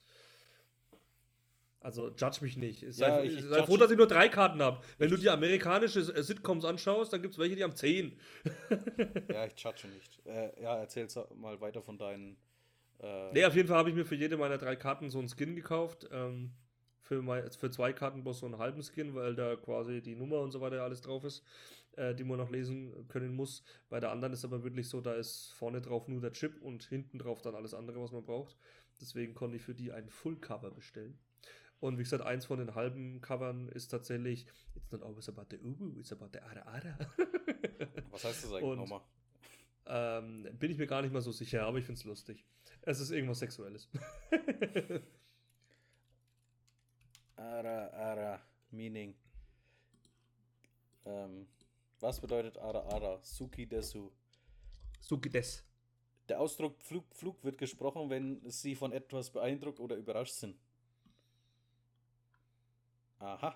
Also 1.86 2.10
judge 2.18 2.40
mich 2.42 2.58
nicht. 2.58 2.84
Sei, 2.94 3.08
Ja, 3.08 3.22
sei 3.42 3.58
judge- 3.60 3.64
froh, 3.68 3.78
dass 3.78 3.92
ich 3.92 3.98
nur 3.98 4.08
drei 4.08 4.28
Karten 4.28 4.60
habe. 4.62 4.82
Wenn 4.98 5.12
du 5.12 5.18
die 5.18 5.30
amerikanische 5.30 6.00
äh, 6.00 6.24
Sitcoms 6.24 6.66
anschaust, 6.66 7.14
dann 7.14 7.22
gibt 7.22 7.36
es 7.36 7.38
welche, 7.40 7.56
die 7.56 7.64
haben 7.64 7.76
zehn. 7.76 8.18
Ja, 9.32 9.46
ich 9.46 9.54
judge 9.64 9.88
nicht. 9.94 10.26
Äh, 10.26 10.62
ja, 10.64 10.78
erzähl 10.80 11.08
mal 11.36 11.62
weiter 11.62 11.82
von 11.84 11.98
deinen. 12.00 12.38
Äh, 13.00 13.32
Nee, 13.34 13.46
auf 13.46 13.56
jeden 13.56 13.68
Fall 13.68 13.78
habe 13.78 13.90
ich 13.90 13.96
mir 13.96 14.06
für 14.06 14.16
jede 14.16 14.36
meiner 14.36 14.58
drei 14.58 14.76
Karten 14.76 15.10
so 15.12 15.20
einen 15.20 15.30
Skin 15.30 15.56
gekauft. 15.56 16.08
Ähm, 16.12 16.54
für, 17.02 17.22
mein, 17.22 17.52
für 17.52 17.70
zwei 17.70 17.94
Karten 17.94 18.24
bloß 18.24 18.40
so 18.40 18.46
einen 18.48 18.58
halben 18.58 18.82
Skin, 18.82 19.14
weil 19.14 19.36
da 19.36 19.56
quasi 19.56 20.02
die 20.02 20.16
Nummer 20.16 20.40
und 20.40 20.50
so 20.52 20.62
weiter 20.62 20.82
alles 20.82 21.02
drauf 21.02 21.24
ist, 21.24 21.44
äh, 21.98 22.16
die 22.16 22.24
man 22.24 22.38
noch 22.40 22.50
lesen 22.50 23.08
können 23.10 23.36
muss. 23.36 23.64
Bei 23.90 24.00
der 24.00 24.10
anderen 24.12 24.34
ist 24.34 24.44
aber 24.44 24.64
wirklich 24.64 24.90
so, 24.90 25.02
da 25.02 25.14
ist 25.14 25.54
vorne 25.54 25.82
drauf 25.82 26.08
nur 26.08 26.20
der 26.22 26.32
Chip 26.32 26.60
und 26.64 26.84
hinten 26.84 27.20
drauf 27.20 27.44
dann 27.44 27.54
alles 27.54 27.76
andere, 27.76 28.02
was 28.02 28.12
man 28.12 28.24
braucht. 28.26 28.58
Deswegen 29.00 29.36
konnte 29.36 29.58
ich 29.58 29.62
für 29.62 29.76
die 29.76 29.92
ein 29.92 30.10
Full 30.10 30.38
Cover 30.38 30.72
bestellen. 30.72 31.20
Und 31.80 31.98
wie 31.98 32.04
gesagt, 32.04 32.24
eins 32.24 32.46
von 32.46 32.60
den 32.60 32.74
halben 32.74 33.22
Covern 33.22 33.68
ist 33.70 33.90
tatsächlich 33.90 34.48
It's 34.76 34.92
not 34.92 35.04
always 35.04 35.28
about 35.30 35.46
the 35.50 35.58
Ubu, 35.58 36.00
it's 36.00 36.12
about 36.12 36.30
the 36.34 36.40
Ara 36.40 36.62
Ara. 36.66 36.98
was 38.12 38.24
heißt 38.24 38.46
das 38.46 38.54
eigentlich 38.54 38.78
nochmal? 38.78 39.02
ähm, 39.88 40.48
bin 40.58 40.72
ich 40.72 40.78
mir 40.78 40.88
gar 40.88 41.02
nicht 41.02 41.12
mal 41.14 41.22
so 41.22 41.32
sicher, 41.32 41.66
aber 41.66 41.78
ich 41.78 41.86
finde 41.86 42.00
es 42.00 42.06
lustig. 42.06 42.44
Es 42.82 43.00
ist 43.00 43.12
irgendwas 43.12 43.40
Sexuelles. 43.40 43.90
Ara, 47.36 47.88
ara, 47.90 48.42
meaning. 48.72 49.14
Ähm, 51.06 51.48
was 52.00 52.20
bedeutet 52.22 52.58
ara, 52.58 52.80
ara? 52.84 53.20
Suki 53.24 53.68
desu. 53.68 54.12
Suki 55.02 55.30
des. 55.30 55.64
Der 56.30 56.40
Ausdruck 56.40 56.82
Flug, 56.82 57.14
Flug 57.14 57.44
wird 57.44 57.58
gesprochen, 57.58 58.10
wenn 58.10 58.50
sie 58.50 58.74
von 58.76 58.92
etwas 58.92 59.30
beeindruckt 59.32 59.80
oder 59.80 59.96
überrascht 59.96 60.34
sind. 60.34 60.58
Aha. 63.20 63.56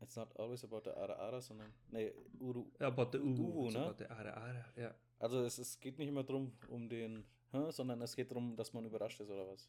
It's 0.00 0.16
not 0.16 0.28
always 0.36 0.62
about 0.62 0.84
the 0.84 0.96
ara, 0.96 1.14
ara, 1.18 1.40
sondern. 1.40 1.72
Nee, 1.90 2.12
Uru. 2.40 2.64
About 2.78 3.12
the 3.12 3.18
Ubu, 3.18 3.66
it's 3.66 3.74
ne? 3.74 3.80
about 3.80 3.98
the 3.98 4.10
Ara 4.10 4.30
Ara, 4.30 4.64
ja. 4.76 4.94
Also 5.18 5.44
es, 5.44 5.58
es 5.58 5.80
geht 5.80 5.98
nicht 5.98 6.08
immer 6.08 6.22
darum, 6.22 6.52
um 6.68 6.88
den, 6.88 7.24
hä, 7.52 7.70
sondern 7.70 8.02
es 8.02 8.14
geht 8.14 8.30
darum, 8.30 8.54
dass 8.56 8.72
man 8.72 8.84
überrascht 8.84 9.20
ist 9.20 9.30
oder 9.30 9.46
was? 9.48 9.68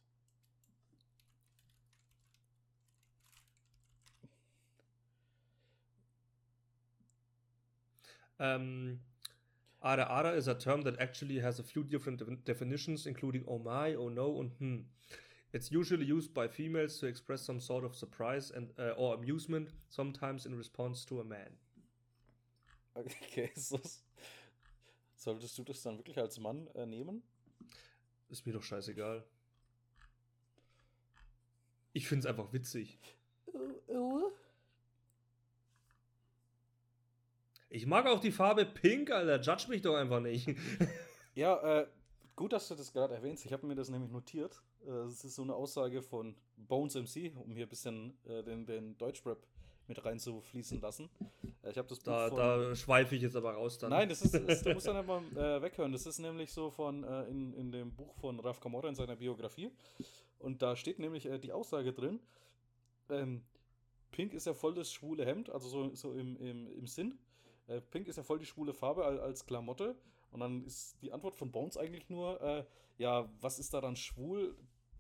Um, 8.40 9.00
Ara 9.82 10.04
Ara 10.04 10.32
is 10.36 10.48
a 10.48 10.54
term 10.54 10.84
that 10.84 11.00
actually 11.00 11.40
has 11.42 11.60
a 11.60 11.64
few 11.64 11.84
different 11.84 12.22
defin- 12.22 12.44
definitions, 12.44 13.06
including 13.06 13.44
oh 13.48 13.58
my, 13.58 13.96
oh 13.96 14.10
no, 14.10 14.42
and 14.42 14.52
hmm. 14.60 14.82
It's 15.54 15.72
usually 15.72 16.06
used 16.06 16.34
by 16.34 16.48
females 16.48 17.00
to 17.00 17.08
express 17.08 17.42
some 17.42 17.60
sort 17.60 17.86
of 17.86 17.96
surprise 17.96 18.52
and 18.52 18.70
uh, 18.78 18.94
or 18.98 19.16
amusement, 19.16 19.70
sometimes 19.90 20.46
in 20.46 20.56
response 20.56 21.06
to 21.06 21.22
a 21.22 21.24
man. 21.24 21.58
Okay, 22.96 23.52
ist 23.56 23.72
das, 23.72 24.04
solltest 25.16 25.58
du 25.58 25.64
das 25.64 25.82
dann 25.82 25.98
wirklich 25.98 26.18
als 26.18 26.40
Mann 26.40 26.68
äh, 26.76 26.86
nehmen? 26.86 27.24
Ist 28.30 28.46
mir 28.46 28.54
doch 28.54 28.64
scheißegal. 28.64 29.24
Ich 31.94 32.08
finde 32.08 32.20
es 32.20 32.26
einfach 32.26 32.52
witzig. 32.52 33.00
Ich 37.70 37.86
mag 37.86 38.06
auch 38.06 38.20
die 38.20 38.32
Farbe 38.32 38.66
Pink, 38.66 39.12
Alter. 39.12 39.42
Judge 39.42 39.70
mich 39.70 39.82
doch 39.82 39.96
einfach 39.96 40.20
nicht. 40.20 40.48
Ja, 41.36 41.82
äh, 41.82 41.88
gut, 42.36 42.52
dass 42.52 42.68
du 42.68 42.74
das 42.74 42.92
gerade 42.92 43.14
erwähnst. 43.14 43.46
Ich 43.46 43.54
habe 43.54 43.68
mir 43.68 43.76
das 43.76 43.90
nämlich 43.90 44.10
notiert. 44.10 44.60
Äh, 44.86 44.90
Es 45.08 45.24
ist 45.24 45.36
so 45.36 45.42
eine 45.44 45.56
Aussage 45.56 46.02
von 46.02 46.36
Bones 46.58 46.96
MC, 46.96 47.34
um 47.36 47.52
hier 47.56 47.66
ein 47.66 47.70
bisschen 47.70 48.18
äh, 48.26 48.44
den, 48.44 48.66
den 48.66 48.98
Deutschrap 48.98 49.46
mit 49.88 50.04
reinzufließen 50.04 50.82
lassen. 50.82 51.10
Äh, 51.64 51.72
ich 51.72 51.78
habe 51.78 51.88
das 51.88 52.00
Buch 52.00 52.06
Da, 52.06 52.30
von... 52.30 52.38
da 52.38 52.76
schweife 52.76 53.16
ich 53.16 53.22
jetzt 53.22 53.36
aber 53.36 53.54
raus 53.54 53.78
dann. 53.78 53.90
Nein, 53.92 54.10
das 54.10 54.22
ist, 54.22 54.34
das, 54.34 54.64
du 54.64 54.74
musst 54.74 54.88
dann 54.88 55.06
mal 55.06 55.22
äh, 55.36 55.62
weghören. 55.62 55.92
Das 55.92 56.06
ist 56.06 56.20
nämlich 56.20 56.52
so 56.52 56.70
von 56.70 57.04
äh, 57.04 57.24
in, 57.30 57.54
in 57.54 57.72
dem 57.72 57.94
Buch 57.94 58.14
von 58.16 58.40
Raf 58.40 58.60
Kamora 58.60 58.90
in 58.90 58.96
seiner 58.96 59.16
Biografie. 59.16 59.72
Und 60.40 60.62
da 60.62 60.76
steht 60.76 61.00
nämlich 61.00 61.26
äh, 61.26 61.40
die 61.40 61.52
Aussage 61.54 61.94
drin: 61.94 62.20
ähm, 63.10 63.44
Pink 64.12 64.34
ist 64.34 64.46
ja 64.46 64.54
voll 64.54 64.74
das 64.74 64.92
schwule 64.92 65.26
Hemd, 65.26 65.50
also 65.50 65.68
so, 65.70 65.96
so 65.96 66.14
im, 66.14 66.38
im, 66.38 66.68
im 66.68 66.88
Sinn. 66.88 67.18
Äh, 67.68 67.82
Pink 67.82 68.08
ist 68.08 68.18
ja 68.18 68.24
voll 68.24 68.40
die 68.40 68.46
schwule 68.46 68.74
Farbe 68.74 69.06
als 69.06 69.46
Klamotte. 69.46 69.96
Und 70.38 70.42
dann 70.42 70.66
ist 70.66 71.02
die 71.02 71.12
Antwort 71.12 71.36
von 71.36 71.52
Bones 71.52 71.78
eigentlich 71.78 72.10
nur: 72.10 72.40
äh, 72.42 72.64
Ja, 73.00 73.28
was 73.42 73.58
ist 73.58 73.74
daran 73.74 73.96
schwul? 73.96 74.56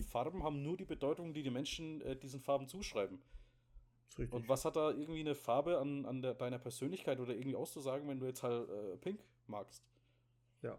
Farben 0.09 0.41
haben 0.41 0.63
nur 0.63 0.77
die 0.77 0.85
Bedeutung, 0.85 1.31
die 1.31 1.43
die 1.43 1.51
Menschen 1.51 2.01
äh, 2.01 2.15
diesen 2.15 2.39
Farben 2.39 2.67
zuschreiben. 2.67 3.19
Und 4.31 4.49
was 4.49 4.65
hat 4.65 4.75
da 4.75 4.89
irgendwie 4.89 5.19
eine 5.19 5.35
Farbe 5.35 5.77
an, 5.77 6.07
an 6.07 6.23
der, 6.23 6.33
deiner 6.33 6.57
Persönlichkeit 6.57 7.19
oder 7.19 7.35
irgendwie 7.35 7.55
auszusagen, 7.55 8.09
wenn 8.09 8.19
du 8.19 8.25
jetzt 8.25 8.41
halt 8.41 8.67
äh, 8.67 8.97
Pink 8.97 9.19
magst? 9.45 9.83
Ja. 10.63 10.75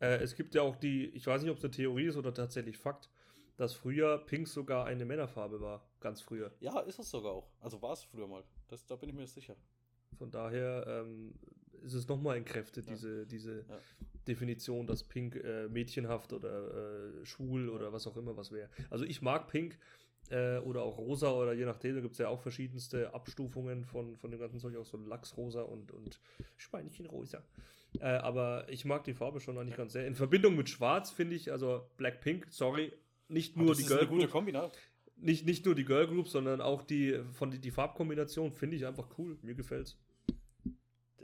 Äh, 0.00 0.22
es 0.22 0.34
gibt 0.34 0.54
ja 0.54 0.62
auch 0.62 0.76
die, 0.76 1.08
ich 1.08 1.26
weiß 1.26 1.42
nicht, 1.42 1.50
ob 1.50 1.58
es 1.58 1.64
eine 1.64 1.70
Theorie 1.70 2.06
ist 2.06 2.16
oder 2.16 2.32
tatsächlich 2.32 2.78
Fakt, 2.78 3.10
dass 3.58 3.74
früher 3.74 4.16
Pink 4.24 4.48
sogar 4.48 4.86
eine 4.86 5.04
Männerfarbe 5.04 5.60
war. 5.60 5.86
Ganz 6.00 6.22
früher. 6.22 6.50
Ja, 6.60 6.80
ist 6.80 6.98
es 6.98 7.10
sogar 7.10 7.32
auch. 7.32 7.50
Also 7.60 7.82
war 7.82 7.92
es 7.92 8.04
früher 8.04 8.26
mal. 8.26 8.42
Das, 8.68 8.86
da 8.86 8.96
bin 8.96 9.10
ich 9.10 9.14
mir 9.14 9.26
sicher. 9.26 9.56
Von 10.16 10.30
daher 10.30 10.86
ähm, 10.86 11.34
ist 11.84 11.94
es 11.94 12.08
nochmal 12.08 12.36
entkräftet, 12.36 12.86
Ja. 12.86 12.92
diese, 12.92 13.26
diese 13.26 13.64
Ja. 13.68 13.78
Definition, 14.26 14.86
dass 14.86 15.04
Pink 15.04 15.36
äh, 15.36 15.68
mädchenhaft 15.68 16.32
oder 16.32 17.20
äh, 17.20 17.24
schwul 17.24 17.68
oder 17.70 17.92
was 17.92 18.06
auch 18.06 18.16
immer 18.16 18.36
was 18.36 18.52
wäre. 18.52 18.68
Also 18.90 19.04
ich 19.04 19.22
mag 19.22 19.48
Pink 19.48 19.78
äh, 20.30 20.58
oder 20.58 20.82
auch 20.82 20.98
rosa 20.98 21.32
oder 21.32 21.54
je 21.54 21.64
nachdem, 21.64 21.94
da 21.94 22.00
gibt 22.02 22.12
es 22.12 22.18
ja 22.18 22.28
auch 22.28 22.40
verschiedenste 22.42 23.14
Abstufungen 23.14 23.84
von, 23.84 24.16
von 24.16 24.30
dem 24.30 24.38
ganzen 24.40 24.60
Zeug, 24.60 24.76
auch 24.76 24.84
so 24.84 24.98
Lachsrosa 24.98 25.62
und, 25.62 25.92
und 25.92 26.20
Schweinchenrosa. 26.58 27.42
Äh, 28.00 28.04
aber 28.04 28.66
ich 28.68 28.84
mag 28.84 29.04
die 29.04 29.14
Farbe 29.14 29.40
schon 29.40 29.56
eigentlich 29.56 29.76
ganz 29.76 29.94
sehr. 29.94 30.06
In 30.06 30.14
Verbindung 30.14 30.56
mit 30.56 30.68
Schwarz 30.68 31.10
finde 31.10 31.34
ich, 31.36 31.50
also 31.50 31.88
Blackpink, 31.96 32.46
sorry, 32.50 32.92
nicht 33.28 33.56
nur 33.56 33.68
das 33.68 33.78
die 33.78 33.82
ist 33.84 33.88
Girl 33.88 34.00
eine 34.00 34.08
gute 34.08 34.20
Group, 34.24 34.32
Kombi, 34.32 34.52
ne? 34.52 34.70
nicht, 35.16 35.46
nicht 35.46 35.64
nur 35.64 35.74
die 35.74 35.84
Girl 35.86 36.06
Group, 36.06 36.28
sondern 36.28 36.60
auch 36.60 36.82
die 36.82 37.18
von 37.32 37.50
die, 37.50 37.58
die 37.58 37.70
Farbkombination 37.70 38.52
finde 38.52 38.76
ich 38.76 38.86
einfach 38.86 39.08
cool. 39.18 39.38
Mir 39.42 39.54
gefällt's. 39.54 39.98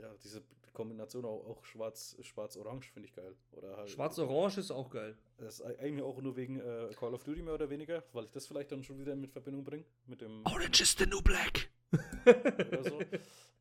Ja, 0.05 0.13
diese 0.23 0.43
Kombination 0.73 1.25
auch, 1.25 1.47
auch 1.47 1.65
schwarz, 1.65 2.15
schwarz-orange 2.21 2.91
finde 2.91 3.07
ich 3.07 3.15
geil. 3.15 3.35
Oder 3.53 3.75
halt. 3.77 3.89
Schwarz-Orange 3.89 4.59
ist 4.59 4.69
auch 4.69 4.91
geil. 4.91 5.17
Das 5.37 5.59
ist 5.59 5.61
eigentlich 5.63 6.03
auch 6.03 6.21
nur 6.21 6.35
wegen 6.35 6.59
äh, 6.59 6.93
Call 6.95 7.15
of 7.15 7.23
Duty 7.23 7.41
mehr 7.41 7.55
oder 7.55 7.69
weniger, 7.71 8.03
weil 8.13 8.25
ich 8.25 8.31
das 8.31 8.45
vielleicht 8.45 8.71
dann 8.71 8.83
schon 8.83 8.99
wieder 8.99 9.15
mit 9.15 9.31
Verbindung 9.31 9.63
bringe. 9.63 9.85
Mit 10.05 10.21
dem 10.21 10.45
Orange 10.45 10.81
is 10.81 10.95
the 10.95 11.07
new 11.07 11.21
black. 11.21 11.71
oder 12.25 12.83
so. 12.83 12.99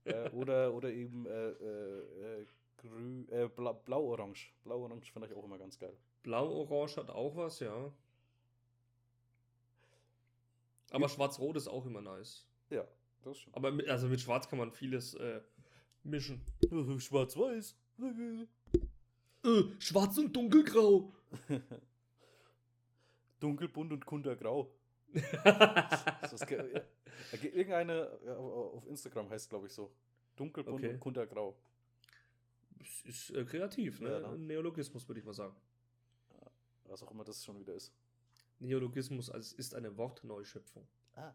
äh, 0.05 0.29
oder, 0.31 0.75
oder 0.75 0.91
eben 0.91 1.25
äh, 1.27 1.51
äh, 1.51 2.47
äh, 3.31 3.45
äh, 3.45 3.49
bla, 3.49 3.73
blau-orange. 3.73 4.53
Blau-orange 4.65 5.11
finde 5.11 5.29
ich 5.29 5.35
auch 5.35 5.45
immer 5.45 5.59
ganz 5.59 5.79
geil. 5.79 5.97
Blau-Orange 6.25 6.97
hat 6.97 7.09
auch 7.09 7.37
was, 7.37 7.61
ja. 7.61 7.91
Aber 10.91 11.09
Schwarz-Rot 11.09 11.57
ist 11.57 11.69
auch 11.69 11.87
immer 11.87 12.03
nice. 12.03 12.47
Ja, 12.71 12.85
das 13.25 13.39
stimmt. 13.39 13.57
Aber 13.57 13.73
mit, 13.73 13.89
also 13.89 14.09
mit 14.09 14.21
Schwarz 14.21 14.49
kann 14.49 14.59
man 14.59 14.71
vieles 14.71 15.15
mischen. 16.05 16.41
Schwarz-Weiß. 16.99 17.77
Äh, 19.45 19.63
schwarz 19.79 20.19
und 20.19 20.35
dunkelgrau. 20.35 21.13
Dunkelbunt 23.41 23.93
und 23.93 24.07
kuntergrau. 24.07 24.71
Das 25.15 26.33
ist 26.33 26.51
Irgendeine 27.45 28.19
ja, 28.25 28.37
auf 28.37 28.87
Instagram 28.87 29.29
heißt 29.31 29.49
glaube 29.49 29.67
ich 29.67 29.73
so. 29.73 29.93
Dunkelbunt 30.37 30.77
Okay. 30.77 30.95
und 30.95 31.01
kuntergrau. 31.01 31.57
Das 32.79 33.03
ist 33.05 33.31
äh, 33.31 33.45
kreativ, 33.45 34.01
ne? 34.01 34.21
Ja? 34.21 34.33
Ein 34.33 34.47
Neologismus, 34.47 35.07
würde 35.09 35.21
ich 35.21 35.27
mal 35.27 35.35
sagen. 35.35 35.55
Was 36.87 37.03
auch 37.03 37.11
immer 37.11 37.25
das 37.25 37.45
schon 37.45 37.59
wieder 37.59 37.75
ist. 37.75 37.93
Neologismus 38.59 39.31
also 39.31 39.57
ist 39.57 39.75
eine 39.75 39.97
Wortneuschöpfung. 39.97 40.87
Ah. 41.15 41.33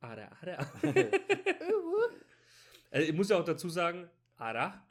Ara, 0.00 0.30
ara. 0.40 0.70
äh, 2.90 3.02
ich 3.02 3.12
muss 3.12 3.28
ja 3.28 3.38
auch 3.38 3.44
dazu 3.44 3.68
sagen, 3.68 4.08
ara 4.36 4.82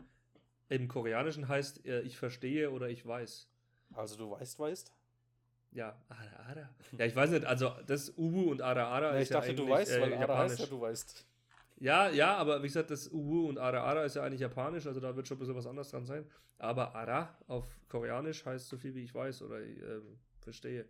im 0.69 0.87
Koreanischen 0.87 1.47
heißt 1.47 1.85
äh, 1.85 2.01
ich 2.01 2.17
verstehe 2.17 2.71
oder 2.71 2.89
ich 2.89 3.05
weiß. 3.05 3.47
Also 3.93 4.17
du 4.17 4.31
weißt, 4.31 4.59
weißt? 4.59 4.91
Ja, 5.71 5.95
ara, 6.09 6.49
ara. 6.49 6.69
Ja, 6.97 7.05
ich 7.05 7.15
weiß 7.15 7.31
nicht, 7.31 7.45
also 7.45 7.73
das 7.85 8.17
Uwu 8.17 8.51
und 8.51 8.61
ara, 8.61 8.87
ara 8.87 9.13
Ja, 9.13 9.17
ist 9.17 9.23
ich 9.23 9.29
dachte, 9.29 9.47
ja 9.49 9.53
du 9.53 9.69
weißt, 9.69 9.91
äh, 9.91 10.01
weil 10.01 10.13
Ara 10.13 10.21
japanisch. 10.21 10.51
heißt 10.51 10.59
ja, 10.61 10.65
du 10.67 10.81
weißt. 10.81 11.25
Ja, 11.77 12.09
ja, 12.09 12.37
aber 12.37 12.63
wie 12.63 12.67
gesagt, 12.67 12.89
das 12.89 13.09
Uwu 13.11 13.49
und 13.49 13.57
ara, 13.57 13.83
ara 13.83 14.05
ist 14.05 14.15
ja 14.15 14.23
eigentlich 14.23 14.39
japanisch, 14.39 14.87
also 14.87 15.01
da 15.01 15.15
wird 15.15 15.27
schon 15.27 15.35
ein 15.35 15.39
bisschen 15.39 15.55
was 15.55 15.67
anderes 15.67 15.91
dran 15.91 16.05
sein. 16.05 16.25
Aber 16.57 16.95
ara 16.95 17.37
auf 17.47 17.67
Koreanisch 17.89 18.45
heißt 18.45 18.69
so 18.69 18.77
viel 18.77 18.95
wie 18.95 19.03
ich 19.03 19.13
weiß 19.13 19.41
oder 19.41 19.61
ähm, 19.61 20.17
verstehe. 20.39 20.87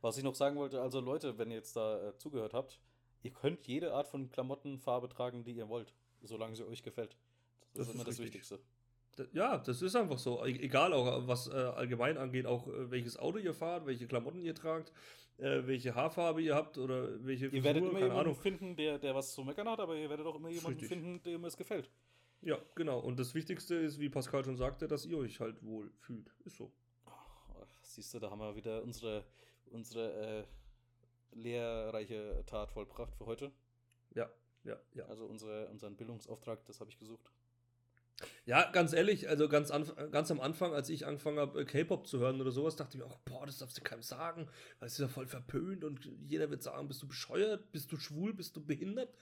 Was 0.00 0.18
ich 0.18 0.24
noch 0.24 0.34
sagen 0.34 0.56
wollte, 0.56 0.82
also 0.82 0.98
Leute, 0.98 1.38
wenn 1.38 1.50
ihr 1.52 1.58
jetzt 1.58 1.76
da 1.76 2.08
äh, 2.08 2.18
zugehört 2.18 2.54
habt, 2.54 2.80
ihr 3.22 3.30
könnt 3.32 3.66
jede 3.66 3.92
Art 3.94 4.08
von 4.08 4.28
Klamottenfarbe 4.30 5.08
tragen, 5.08 5.44
die 5.44 5.52
ihr 5.52 5.68
wollt, 5.68 5.92
solange 6.22 6.56
sie 6.56 6.66
euch 6.66 6.82
gefällt. 6.82 7.16
Das, 7.74 7.86
Das 7.86 7.88
ist 7.88 7.94
immer 7.94 8.00
ist 8.02 8.08
das 8.08 8.18
richtig. 8.24 8.40
Wichtigste. 8.50 8.60
Ja, 9.34 9.58
das 9.58 9.82
ist 9.82 9.94
einfach 9.94 10.18
so. 10.18 10.44
E- 10.44 10.50
Egal 10.58 10.92
auch, 10.94 11.26
was 11.28 11.46
äh, 11.48 11.52
allgemein 11.52 12.16
angeht, 12.16 12.46
auch 12.46 12.66
äh, 12.66 12.90
welches 12.90 13.18
Auto 13.18 13.38
ihr 13.38 13.52
fahrt, 13.52 13.84
welche 13.86 14.06
Klamotten 14.06 14.40
ihr 14.40 14.54
tragt, 14.54 14.90
äh, 15.36 15.66
welche 15.66 15.94
Haarfarbe 15.94 16.40
ihr 16.40 16.54
habt 16.54 16.78
oder 16.78 17.22
welche 17.24 17.48
Ihr 17.48 17.62
werdet 17.62 17.82
immer 17.84 17.98
jemanden 17.98 18.16
Ahnung. 18.20 18.34
finden, 18.34 18.74
der, 18.76 18.98
der 18.98 19.14
was 19.14 19.34
zu 19.34 19.44
meckern 19.44 19.68
hat, 19.68 19.80
aber 19.80 19.96
ihr 19.96 20.08
werdet 20.08 20.26
auch 20.26 20.36
immer 20.36 20.48
jemanden 20.48 20.80
richtig. 20.80 20.88
finden, 20.88 21.22
dem 21.22 21.44
es 21.44 21.56
gefällt. 21.58 21.90
Ja, 22.40 22.58
genau. 22.74 23.00
Und 23.00 23.18
das 23.20 23.34
Wichtigste 23.34 23.74
ist, 23.74 24.00
wie 24.00 24.08
Pascal 24.08 24.44
schon 24.44 24.56
sagte, 24.56 24.88
dass 24.88 25.04
ihr 25.04 25.18
euch 25.18 25.38
halt 25.40 25.62
wohl 25.62 25.92
fühlt. 25.98 26.32
Ist 26.44 26.56
so. 26.56 26.72
Ach, 27.06 27.68
siehst 27.82 28.14
du, 28.14 28.18
da 28.18 28.30
haben 28.30 28.40
wir 28.40 28.56
wieder 28.56 28.82
unsere, 28.82 29.24
unsere 29.66 30.40
äh, 30.40 30.44
lehrreiche 31.32 32.42
Tat 32.46 32.70
vollbracht 32.70 33.14
für 33.14 33.26
heute. 33.26 33.52
Ja, 34.14 34.30
ja, 34.64 34.78
ja. 34.94 35.06
Also 35.06 35.26
unsere, 35.26 35.68
unseren 35.68 35.96
Bildungsauftrag, 35.96 36.64
das 36.66 36.80
habe 36.80 36.90
ich 36.90 36.98
gesucht. 36.98 37.30
Ja, 38.44 38.70
ganz 38.70 38.92
ehrlich, 38.92 39.28
also 39.28 39.48
ganz, 39.48 39.72
ganz 40.10 40.30
am 40.30 40.40
Anfang, 40.40 40.74
als 40.74 40.88
ich 40.88 41.06
angefangen 41.06 41.38
habe, 41.38 41.60
äh, 41.60 41.64
K-Pop 41.64 42.06
zu 42.06 42.18
hören 42.20 42.40
oder 42.40 42.52
sowas, 42.52 42.76
dachte 42.76 42.96
ich 42.96 43.02
mir 43.02 43.10
auch, 43.10 43.18
boah, 43.18 43.46
das 43.46 43.58
darfst 43.58 43.76
du 43.78 43.82
keinem 43.82 44.02
sagen, 44.02 44.48
weil 44.78 44.86
es 44.86 44.94
ist 44.94 45.00
ja 45.00 45.08
voll 45.08 45.26
verpönt 45.26 45.84
und 45.84 46.08
jeder 46.20 46.50
wird 46.50 46.62
sagen, 46.62 46.88
bist 46.88 47.02
du 47.02 47.08
bescheuert, 47.08 47.72
bist 47.72 47.90
du 47.90 47.96
schwul, 47.96 48.32
bist 48.32 48.56
du 48.56 48.64
behindert. 48.64 49.14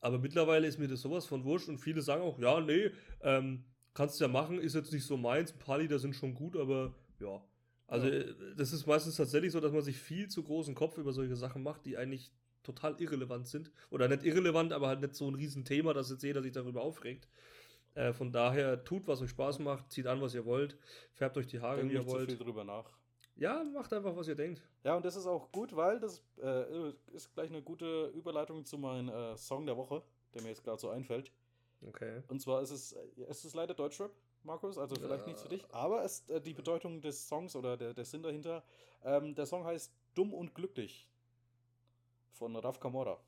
Aber 0.00 0.18
mittlerweile 0.18 0.68
ist 0.68 0.78
mir 0.78 0.86
das 0.86 1.00
sowas 1.00 1.26
von 1.26 1.44
wurscht 1.44 1.68
und 1.68 1.78
viele 1.78 2.02
sagen 2.02 2.22
auch, 2.22 2.38
ja, 2.38 2.60
nee, 2.60 2.92
ähm, 3.22 3.64
kannst 3.94 4.20
du 4.20 4.24
ja 4.24 4.28
machen, 4.28 4.60
ist 4.60 4.74
jetzt 4.74 4.92
nicht 4.92 5.04
so 5.04 5.16
meins, 5.16 5.52
ein 5.52 5.58
paar 5.58 5.78
Lieder 5.78 5.98
sind 5.98 6.14
schon 6.14 6.34
gut, 6.34 6.56
aber 6.56 6.94
ja. 7.18 7.42
Also 7.88 8.06
Ja. 8.06 8.12
äh, 8.14 8.34
das 8.56 8.72
ist 8.72 8.86
meistens 8.86 9.16
tatsächlich 9.16 9.50
so, 9.52 9.60
dass 9.60 9.72
man 9.72 9.82
sich 9.82 9.98
viel 9.98 10.28
zu 10.28 10.42
großen 10.44 10.74
Kopf 10.74 10.96
über 10.98 11.12
solche 11.12 11.34
Sachen 11.36 11.62
macht, 11.62 11.84
die 11.86 11.96
eigentlich 11.96 12.30
total 12.62 13.00
irrelevant 13.00 13.48
sind. 13.48 13.70
Oder 13.90 14.08
nicht 14.08 14.22
irrelevant, 14.24 14.72
aber 14.72 14.88
halt 14.88 15.00
nicht 15.00 15.14
so 15.14 15.26
ein 15.28 15.34
Riesenthema, 15.34 15.92
dass 15.94 16.10
jetzt 16.10 16.22
jeder 16.22 16.42
sich 16.42 16.52
darüber 16.52 16.82
aufregt. 16.82 17.26
Äh, 17.94 18.12
von 18.12 18.30
daher 18.30 18.84
tut, 18.84 19.06
was 19.08 19.20
euch 19.22 19.30
Spaß 19.30 19.58
macht, 19.60 19.90
zieht 19.90 20.06
an, 20.06 20.20
was 20.20 20.34
ihr 20.34 20.44
wollt, 20.44 20.76
färbt 21.14 21.36
euch 21.38 21.46
die 21.46 21.60
Haare, 21.60 21.78
Denkt 21.78 21.90
wie 21.90 21.96
ihr 21.96 22.00
nicht 22.00 22.10
zu 22.10 22.16
viel 22.18 22.28
wollt. 22.28 22.40
drüber 22.40 22.64
nach. 22.64 22.92
Ja, 23.36 23.64
macht 23.64 23.92
einfach, 23.92 24.14
was 24.16 24.28
ihr 24.28 24.34
denkt. 24.34 24.62
Ja, 24.84 24.96
und 24.96 25.04
das 25.04 25.16
ist 25.16 25.26
auch 25.26 25.50
gut, 25.52 25.74
weil 25.74 25.98
das 26.00 26.22
äh, 26.42 26.90
ist 27.12 27.32
gleich 27.34 27.50
eine 27.50 27.62
gute 27.62 28.08
Überleitung 28.08 28.64
zu 28.64 28.76
meinem 28.78 29.08
äh, 29.08 29.36
Song 29.36 29.64
der 29.64 29.76
Woche, 29.76 30.02
der 30.34 30.42
mir 30.42 30.48
jetzt 30.48 30.62
gerade 30.64 30.78
so 30.80 30.90
einfällt. 30.90 31.30
Okay. 31.86 32.22
Und 32.28 32.40
zwar 32.42 32.60
ist 32.62 32.70
es, 32.72 32.92
äh, 32.92 32.98
es 33.28 33.44
ist 33.44 33.54
leider 33.54 33.74
Deutschrap, 33.74 34.10
Markus, 34.42 34.78
also 34.78 34.96
vielleicht 34.96 35.22
Ja. 35.22 35.26
nichts 35.26 35.42
für 35.42 35.48
dich, 35.48 35.64
aber 35.74 36.04
es, 36.04 36.28
äh, 36.30 36.40
die 36.40 36.54
Bedeutung 36.54 37.00
des 37.00 37.28
Songs 37.28 37.54
oder 37.56 37.76
der, 37.76 37.94
der 37.94 38.04
Sinn 38.04 38.22
dahinter, 38.22 38.64
ähm, 39.04 39.34
der 39.34 39.46
Song 39.46 39.64
heißt 39.64 39.92
Dumm 40.14 40.32
und 40.32 40.54
Glücklich 40.54 41.08
von 42.32 42.56
Raf 42.56 42.80
Kamora. 42.80 43.18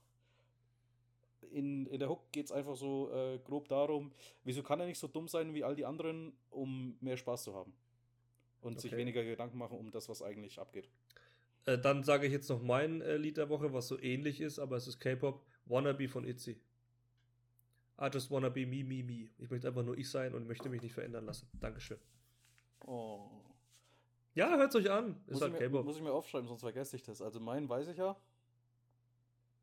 In, 1.52 1.86
in 1.86 1.98
der 1.98 2.08
Hook 2.08 2.30
geht 2.32 2.46
es 2.46 2.52
einfach 2.52 2.76
so 2.76 3.10
äh, 3.12 3.38
grob 3.38 3.68
darum, 3.68 4.12
wieso 4.44 4.62
kann 4.62 4.78
er 4.80 4.86
nicht 4.86 4.98
so 4.98 5.08
dumm 5.08 5.26
sein 5.26 5.52
wie 5.54 5.64
all 5.64 5.74
die 5.74 5.84
anderen, 5.86 6.32
um 6.50 6.96
mehr 7.00 7.16
Spaß 7.16 7.44
zu 7.44 7.54
haben. 7.54 7.72
Und 8.60 8.80
sich 8.80 8.92
Okay. 8.92 8.98
weniger 9.00 9.24
Gedanken 9.24 9.58
machen 9.58 9.78
um 9.78 9.90
das, 9.90 10.08
was 10.08 10.22
eigentlich 10.22 10.58
abgeht. 10.58 10.88
Äh, 11.64 11.78
dann 11.78 12.02
sage 12.04 12.26
ich 12.26 12.32
jetzt 12.32 12.48
noch 12.50 12.62
mein 12.62 13.00
äh, 13.00 13.16
Lied 13.16 13.36
der 13.38 13.48
Woche, 13.48 13.72
was 13.72 13.88
so 13.88 13.98
ähnlich 13.98 14.40
ist, 14.40 14.58
aber 14.58 14.76
es 14.76 14.86
ist 14.86 15.00
K-Pop. 15.00 15.44
Wannabe 15.66 16.08
von 16.08 16.24
ITZY. 16.24 16.60
I 18.00 18.08
just 18.12 18.30
wanna 18.30 18.48
be 18.48 18.66
me, 18.66 18.82
me, 18.82 19.02
me. 19.02 19.28
Ich 19.38 19.50
möchte 19.50 19.68
einfach 19.68 19.82
nur 19.82 19.96
ich 19.98 20.08
sein 20.08 20.34
und 20.34 20.46
möchte 20.46 20.68
mich 20.68 20.80
nicht 20.80 20.94
verändern 20.94 21.26
lassen. 21.26 21.48
Dankeschön. 21.60 21.98
Oh. 22.86 23.28
Ja, 24.34 24.56
hört's 24.56 24.74
euch 24.74 24.90
an. 24.90 25.20
Ist 25.26 25.32
Muss, 25.32 25.42
halt 25.42 25.54
ich 25.54 25.60
mir, 25.60 25.66
K-Pop. 25.66 25.84
muss 25.84 25.96
ich 25.96 26.02
mir 26.02 26.12
aufschreiben, 26.12 26.48
sonst 26.48 26.62
vergesse 26.62 26.96
ich 26.96 27.02
das. 27.02 27.20
Also 27.20 27.40
meinen 27.40 27.68
weiß 27.68 27.88
ich 27.88 27.98
ja. 27.98 28.16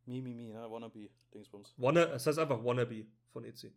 Mi, 0.05 0.21
mi, 0.21 0.33
mi, 0.33 0.47
ne? 0.47 0.69
Wannabe, 0.69 1.09
Dingsbums. 1.33 1.73
Wanna, 1.77 2.03
es 2.13 2.27
heißt 2.27 2.37
einfach 2.37 2.63
Wannabe 2.63 3.07
von 3.31 3.43
ITZY. 3.43 3.73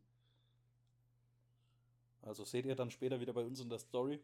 Also 2.23 2.45
seht 2.45 2.67
ihr 2.67 2.75
dann 2.75 2.91
später 2.91 3.19
wieder 3.19 3.33
bei 3.33 3.43
uns 3.45 3.61
in 3.61 3.71
der 3.71 3.79
Story. 3.79 4.21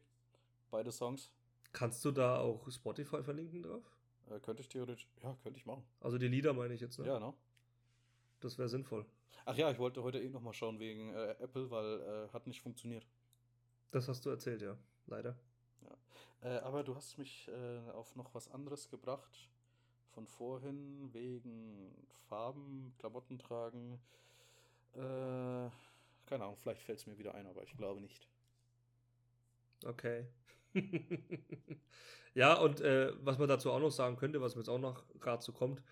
Beide 0.71 0.93
Songs. 0.93 1.33
Kannst 1.73 2.05
du 2.05 2.11
da 2.11 2.41
auch 2.41 2.71
Spotify 2.71 3.23
verlinken 3.23 3.63
drauf? 3.63 3.83
Äh, 4.31 4.41
könnte 4.41 4.63
ich 4.63 4.69
theoretisch. 4.69 5.09
Ja, 5.23 5.37
könnte 5.43 5.59
ich 5.59 5.67
machen. 5.67 5.85
Also 6.01 6.19
die 6.19 6.29
Lieder 6.29 6.53
meine 6.53 6.75
ich 6.75 6.81
jetzt, 6.81 6.99
ne? 6.99 7.07
Ja, 7.07 7.19
ne? 7.19 7.33
Das 8.47 8.59
wäre 8.59 8.69
sinnvoll. 8.69 9.05
Ach 9.45 9.57
ja, 9.57 9.73
ich 9.73 9.79
wollte 9.81 10.05
heute 10.05 10.21
eh 10.21 10.29
nochmal 10.29 10.53
schauen 10.53 10.79
wegen 10.79 11.13
äh, 11.13 11.33
Apple, 11.41 11.69
weil 11.69 12.01
äh, 12.01 12.33
hat 12.33 12.47
nicht 12.47 12.61
funktioniert. 12.61 13.05
Das 13.91 14.07
hast 14.07 14.25
du 14.25 14.31
erzählt, 14.31 14.63
ja. 14.63 14.79
Leider. 15.09 15.37
Äh, 16.43 16.59
aber 16.59 16.85
du 16.85 16.95
hast 16.95 17.19
mich 17.19 17.49
äh, 17.49 17.91
auf 17.91 18.15
noch 18.15 18.33
was 18.37 18.49
anderes 18.49 18.89
gebracht. 18.89 19.51
Von 20.13 20.29
vorhin 20.29 21.13
wegen 21.13 21.91
Farben, 22.29 22.95
Klamotten 23.01 23.41
tragen. 23.41 23.99
Äh, 24.95 25.01
keine 26.27 26.45
Ahnung, 26.45 26.57
vielleicht 26.57 26.83
fällt 26.83 27.01
es 27.01 27.07
mir 27.09 27.19
wieder 27.19 27.35
ein, 27.35 27.49
aber 27.49 27.65
ich 27.65 27.77
glaube 27.77 28.01
nicht. 28.01 28.29
Okay. 29.85 30.29
ja, 32.35 32.55
und 32.55 32.81
äh, 32.81 33.13
was 33.25 33.39
man 33.39 33.49
dazu 33.49 33.73
auch 33.73 33.81
noch 33.81 33.91
sagen 33.91 34.17
könnte, 34.17 34.41
was 34.41 34.55
mir 34.55 34.61
jetzt 34.61 34.69
auch 34.69 34.79
noch 34.79 35.03
gerade 35.19 35.43
so 35.43 35.53
kommt, 35.53 35.83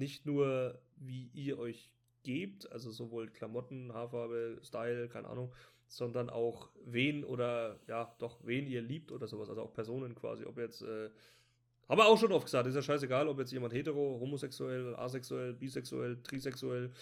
nicht 0.00 0.26
nur 0.26 0.80
wie 0.96 1.30
ihr 1.34 1.58
euch 1.58 1.90
gebt, 2.24 2.70
also 2.72 2.90
sowohl 2.90 3.28
Klamotten, 3.28 3.92
Haarfarbe, 3.92 4.58
Style, 4.62 5.08
keine 5.08 5.28
Ahnung, 5.28 5.54
sondern 5.86 6.28
auch 6.30 6.70
wen 6.84 7.24
oder 7.24 7.78
ja, 7.86 8.14
doch 8.18 8.40
wen 8.44 8.66
ihr 8.66 8.82
liebt 8.82 9.12
oder 9.12 9.26
sowas, 9.26 9.48
also 9.48 9.62
auch 9.62 9.72
Personen 9.72 10.14
quasi, 10.14 10.44
ob 10.44 10.58
jetzt 10.58 10.82
äh, 10.82 11.10
haben 11.88 11.98
wir 11.98 12.06
auch 12.06 12.18
schon 12.18 12.30
oft 12.30 12.44
gesagt, 12.44 12.68
ist 12.68 12.76
ja 12.76 12.82
scheißegal, 12.82 13.26
ob 13.26 13.38
jetzt 13.40 13.50
jemand 13.52 13.72
hetero, 13.74 14.18
homosexuell, 14.20 14.94
asexuell, 14.94 15.52
bisexuell, 15.54 16.22
trisexuell, 16.22 16.92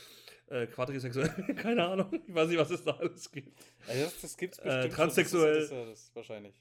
äh, 0.48 0.66
quadrisexuell, 0.66 1.28
keine 1.56 1.84
Ahnung, 1.86 2.08
ich 2.26 2.34
weiß 2.34 2.48
nicht, 2.48 2.58
was 2.58 2.70
es 2.70 2.84
da 2.84 2.92
alles 2.92 3.30
gibt. 3.30 3.52
Also 3.86 4.04
das, 4.04 4.20
das 4.22 4.36
gibt's 4.38 4.58
Äh, 4.58 4.62
bestimmt 4.64 4.82
schon. 4.84 4.92
transsexuell. 4.92 5.54
Das 5.54 5.64
ist, 5.64 5.72
das 5.72 6.00
ist, 6.04 6.16
wahrscheinlich. 6.16 6.54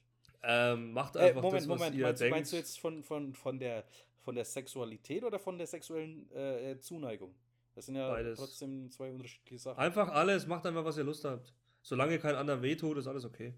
Ähm, 0.44 0.92
macht 0.92 1.16
Äh, 1.16 1.20
einfach 1.20 1.42
Moment, 1.42 1.62
das, 1.62 1.70
was 1.70 1.80
Moment. 1.80 1.96
ihr 1.96 2.04
Meinst, 2.06 2.22
denkt. 2.22 2.36
meinst 2.36 2.52
du 2.52 2.58
jetzt 2.58 2.80
von, 2.80 3.02
von, 3.04 3.34
von, 3.34 3.60
der, 3.60 3.86
von 4.28 4.36
der 4.36 4.44
Sexualität 4.44 5.24
oder 5.24 5.40
von 5.40 5.58
der 5.58 5.68
sexuellen 5.68 6.30
äh, 6.34 6.78
Zuneigung? 6.82 7.34
Das 7.76 7.86
sind 7.86 7.96
ja 7.96 8.10
Beides. 8.10 8.38
trotzdem 8.38 8.92
zwei 8.92 9.10
unterschiedliche 9.10 9.58
Sachen. 9.58 9.80
Einfach 9.80 10.10
alles, 10.10 10.46
macht 10.46 10.66
einfach, 10.66 10.84
was 10.84 10.98
ihr 10.98 11.06
Lust 11.06 11.24
habt. 11.24 11.54
Solange 11.82 12.20
kein 12.20 12.36
anderer 12.36 12.62
wehtut, 12.62 12.98
ist 12.98 13.08
alles 13.08 13.24
okay. 13.24 13.54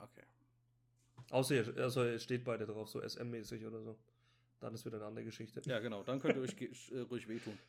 Okay. 0.00 0.22
Außer 1.28 1.56
ihr, 1.56 1.76
also 1.76 2.18
steht 2.18 2.42
beide 2.42 2.64
drauf, 2.64 2.88
so 2.88 3.02
SM-mäßig 3.02 3.66
oder 3.66 3.82
so. 3.82 3.98
Dann 4.60 4.72
ist 4.72 4.86
wieder 4.86 4.96
eine 4.96 5.04
andere 5.04 5.26
Geschichte. 5.26 5.60
Ja, 5.66 5.78
genau. 5.78 6.02
Dann 6.02 6.18
könnt 6.18 6.36
ihr 6.36 6.42
euch 6.42 6.56
äh, 6.90 7.00
ruhig 7.00 7.28
wehtun. 7.28 7.58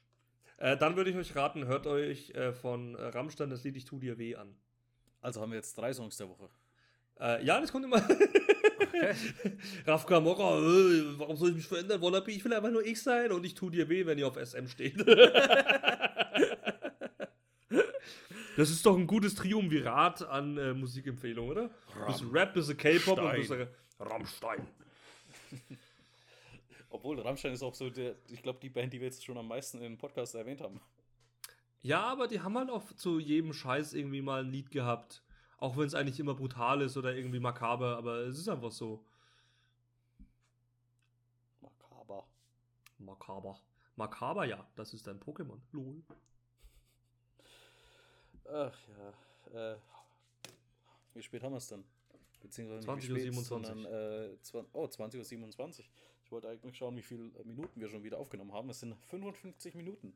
Äh, 0.62 0.76
dann 0.76 0.98
würde 0.98 1.10
ich 1.10 1.16
euch 1.16 1.38
raten, 1.38 1.68
hört 1.68 1.88
euch 1.88 2.32
äh, 2.32 2.52
von 2.52 2.94
äh, 2.96 3.02
Rammstein 3.02 3.50
das 3.50 3.64
Lied 3.64 3.78
Ich 3.78 3.86
tu 3.86 3.98
dir 3.98 4.18
weh 4.18 4.36
an. 4.36 4.54
Also 5.22 5.40
haben 5.40 5.52
wir 5.52 5.56
jetzt 5.56 5.78
drei 5.78 5.94
Songs 5.94 6.18
der 6.18 6.28
Woche. 6.28 6.50
Äh, 7.18 7.46
ja, 7.46 7.62
das 7.62 7.72
kommt 7.72 7.86
immer. 7.86 8.06
Raf 9.86 10.06
Kamora, 10.06 10.60
äh, 10.60 11.18
warum 11.18 11.36
soll 11.36 11.50
ich 11.50 11.56
mich 11.56 11.68
verändern? 11.68 12.02
Wannabe, 12.02 12.32
ich 12.32 12.44
will 12.44 12.54
einfach 12.54 12.72
nur 12.72 12.86
ich 12.86 13.02
sein 13.02 13.32
und 13.32 13.46
ich 13.46 13.56
tu 13.56 13.70
dir 13.70 13.90
weh, 13.90 14.06
wenn 14.06 14.18
ihr 14.18 14.28
auf 14.28 14.38
SM 14.38 14.68
steht. 14.68 15.00
das 18.58 18.70
ist 18.70 18.86
doch 18.86 18.98
ein 18.98 19.08
gutes 19.08 19.36
Triumvirat 19.36 20.24
an 20.28 20.58
äh, 20.58 20.74
Musikempfehlungen, 20.74 21.52
oder? 21.52 21.70
Bisschen 22.08 22.32
Rap, 22.32 22.54
bisschen 22.54 22.78
K-Pop 22.78 23.20
und 23.20 23.32
bisschen 23.34 23.68
Rammstein. 24.00 24.68
Obwohl, 26.90 27.20
Rammstein 27.20 27.54
ist 27.54 27.64
auch 27.64 27.76
so, 27.76 27.90
der, 27.90 28.16
ich 28.30 28.42
glaube, 28.42 28.60
die 28.62 28.70
Band, 28.70 28.94
die 28.94 29.00
wir 29.00 29.08
jetzt 29.08 29.24
schon 29.24 29.38
am 29.38 29.48
meisten 29.48 29.78
in 29.78 29.84
den 29.84 29.98
Podcast 29.98 30.36
erwähnt 30.36 30.62
haben. 30.62 30.80
Ja, 31.82 32.02
aber 32.02 32.28
die 32.28 32.42
haben 32.42 32.58
halt 32.58 32.70
auch 32.70 32.84
zu 32.94 33.20
jedem 33.20 33.54
Scheiß 33.54 33.94
irgendwie 33.94 34.22
mal 34.22 34.44
ein 34.44 34.52
Lied 34.52 34.72
gehabt. 34.72 35.22
Auch 35.60 35.76
wenn 35.76 35.86
es 35.86 35.94
eigentlich 35.94 36.20
immer 36.20 36.36
brutal 36.36 36.82
ist 36.82 36.96
oder 36.96 37.14
irgendwie 37.16 37.40
makaber, 37.40 37.98
aber 37.98 38.20
es 38.20 38.38
ist 38.38 38.48
einfach 38.48 38.72
so. 38.72 39.04
Makaber. 41.62 42.26
Makaber. 42.98 43.60
Makaber, 43.96 44.46
ja, 44.46 44.66
das 44.76 44.94
ist 44.94 45.08
ein 45.10 45.20
Pokémon. 45.20 45.60
Lol. 45.74 46.02
Ach 48.46 48.78
ja. 48.88 49.74
Äh, 49.74 49.78
wie 51.14 51.22
spät 51.22 51.44
haben 51.44 51.54
wir 51.54 51.58
es 51.58 51.68
denn? 51.68 51.84
Beziehungsweise 52.42 52.86
20 52.86 53.10
nicht 53.10 53.24
wie 53.24 53.28
Uhr 53.28 53.34
spät, 53.34 53.46
27. 53.46 53.84
sondern, 53.84 54.32
äh, 54.34 54.42
20, 54.42 54.74
oh, 54.74 54.86
20.27 54.86 55.80
Uhr. 55.80 55.86
Ich 56.24 56.32
wollte 56.32 56.48
eigentlich 56.48 56.78
schauen, 56.78 56.96
wie 56.96 57.02
viele 57.02 57.24
Minuten 57.44 57.82
wir 57.82 57.90
schon 57.90 58.04
wieder 58.04 58.18
aufgenommen 58.18 58.54
haben. 58.54 58.70
Es 58.70 58.80
sind 58.80 58.96
55 58.96 59.76
Minuten. 59.76 60.14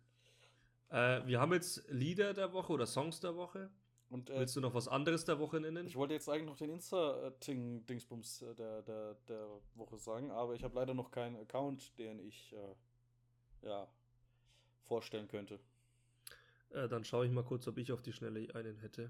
Äh, 0.90 1.26
wir 1.26 1.42
haben 1.42 1.52
jetzt 1.54 1.84
Lieder 1.90 2.34
der 2.34 2.54
Woche 2.54 2.72
oder 2.72 2.86
Songs 2.86 3.20
der 3.20 3.36
Woche. 3.36 3.70
Und 4.14 4.30
äh, 4.30 4.42
Willst 4.42 4.56
du 4.56 4.62
noch 4.62 4.76
was 4.76 4.88
anderes 4.88 5.26
der 5.26 5.40
Woche 5.40 5.60
nennen? 5.60 5.88
ich 5.88 5.96
wollte 5.96 6.14
jetzt 6.14 6.30
eigentlich 6.30 6.46
noch 6.46 6.56
den 6.56 6.70
Insta-Dingsbums 6.70 8.44
äh, 8.44 8.54
der, 8.54 8.84
der, 8.84 9.16
der 9.28 9.48
Woche 9.74 9.98
sagen, 9.98 10.30
aber 10.30 10.54
ich 10.54 10.64
habe 10.64 10.76
leider 10.76 10.94
noch 10.94 11.10
keinen 11.10 11.36
Account, 11.36 11.98
den 11.98 12.20
ich 12.20 12.54
äh, 12.54 13.68
ja, 13.68 13.88
vorstellen 14.84 15.28
könnte. 15.28 15.60
Äh, 16.70 16.88
dann 16.88 17.04
schaue 17.04 17.26
ich 17.26 17.32
mal 17.32 17.44
kurz, 17.44 17.68
ob 17.68 17.80
ich 17.80 17.92
auf 17.92 18.04
die 18.04 18.14
Schnelle 18.14 18.54
einen 18.54 18.78
hätte. 18.78 19.10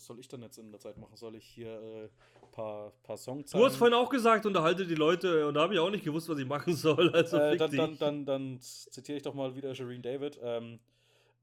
Was 0.00 0.06
soll 0.06 0.18
ich 0.18 0.28
dann 0.28 0.40
jetzt 0.40 0.56
in 0.56 0.70
der 0.70 0.80
Zeit 0.80 0.96
machen? 0.96 1.14
Soll 1.14 1.34
ich 1.34 1.44
hier 1.44 1.78
ein 1.78 2.08
paar, 2.52 2.90
paar 3.02 3.18
Songs 3.18 3.50
Du 3.50 3.62
hast 3.62 3.76
vorhin 3.76 3.92
auch 3.92 4.08
gesagt, 4.08 4.46
unterhalte 4.46 4.86
die 4.86 4.94
Leute 4.94 5.46
und 5.46 5.52
da 5.52 5.60
habe 5.60 5.74
ich 5.74 5.78
auch 5.78 5.90
nicht 5.90 6.04
gewusst, 6.04 6.26
was 6.30 6.38
ich 6.38 6.46
machen 6.46 6.74
soll. 6.74 7.10
Also 7.14 7.36
äh, 7.36 7.58
dann, 7.58 7.76
dann, 7.76 7.98
dann, 7.98 8.24
dann 8.24 8.58
zitiere 8.62 9.18
ich 9.18 9.22
doch 9.22 9.34
mal 9.34 9.54
wieder 9.54 9.74
Shireen 9.74 10.00
David. 10.00 10.40
Ähm, 10.42 10.80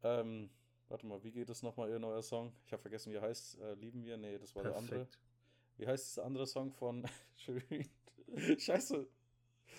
ähm, 0.02 0.50
warte 0.90 1.06
mal, 1.06 1.24
wie 1.24 1.30
geht 1.30 1.48
es 1.52 1.62
nochmal, 1.62 1.88
ihr 1.92 2.00
neuer 2.00 2.24
Song? 2.24 2.52
Ich 2.66 2.72
habe 2.72 2.82
vergessen, 2.82 3.12
wie 3.12 3.18
er 3.18 3.22
heißt. 3.22 3.60
Äh, 3.62 3.76
Lieben 3.76 4.04
wir? 4.04 4.18
Nee, 4.18 4.40
das 4.40 4.56
war 4.56 4.64
der 4.64 4.76
andere. 4.76 4.96
Perfekt. 5.02 5.20
Wie 5.78 5.86
heißt 5.86 6.08
dieser 6.08 6.26
andere 6.26 6.48
Song 6.48 6.72
von 6.72 7.06
Shireen? 7.36 7.88
Scheiße. 8.58 9.08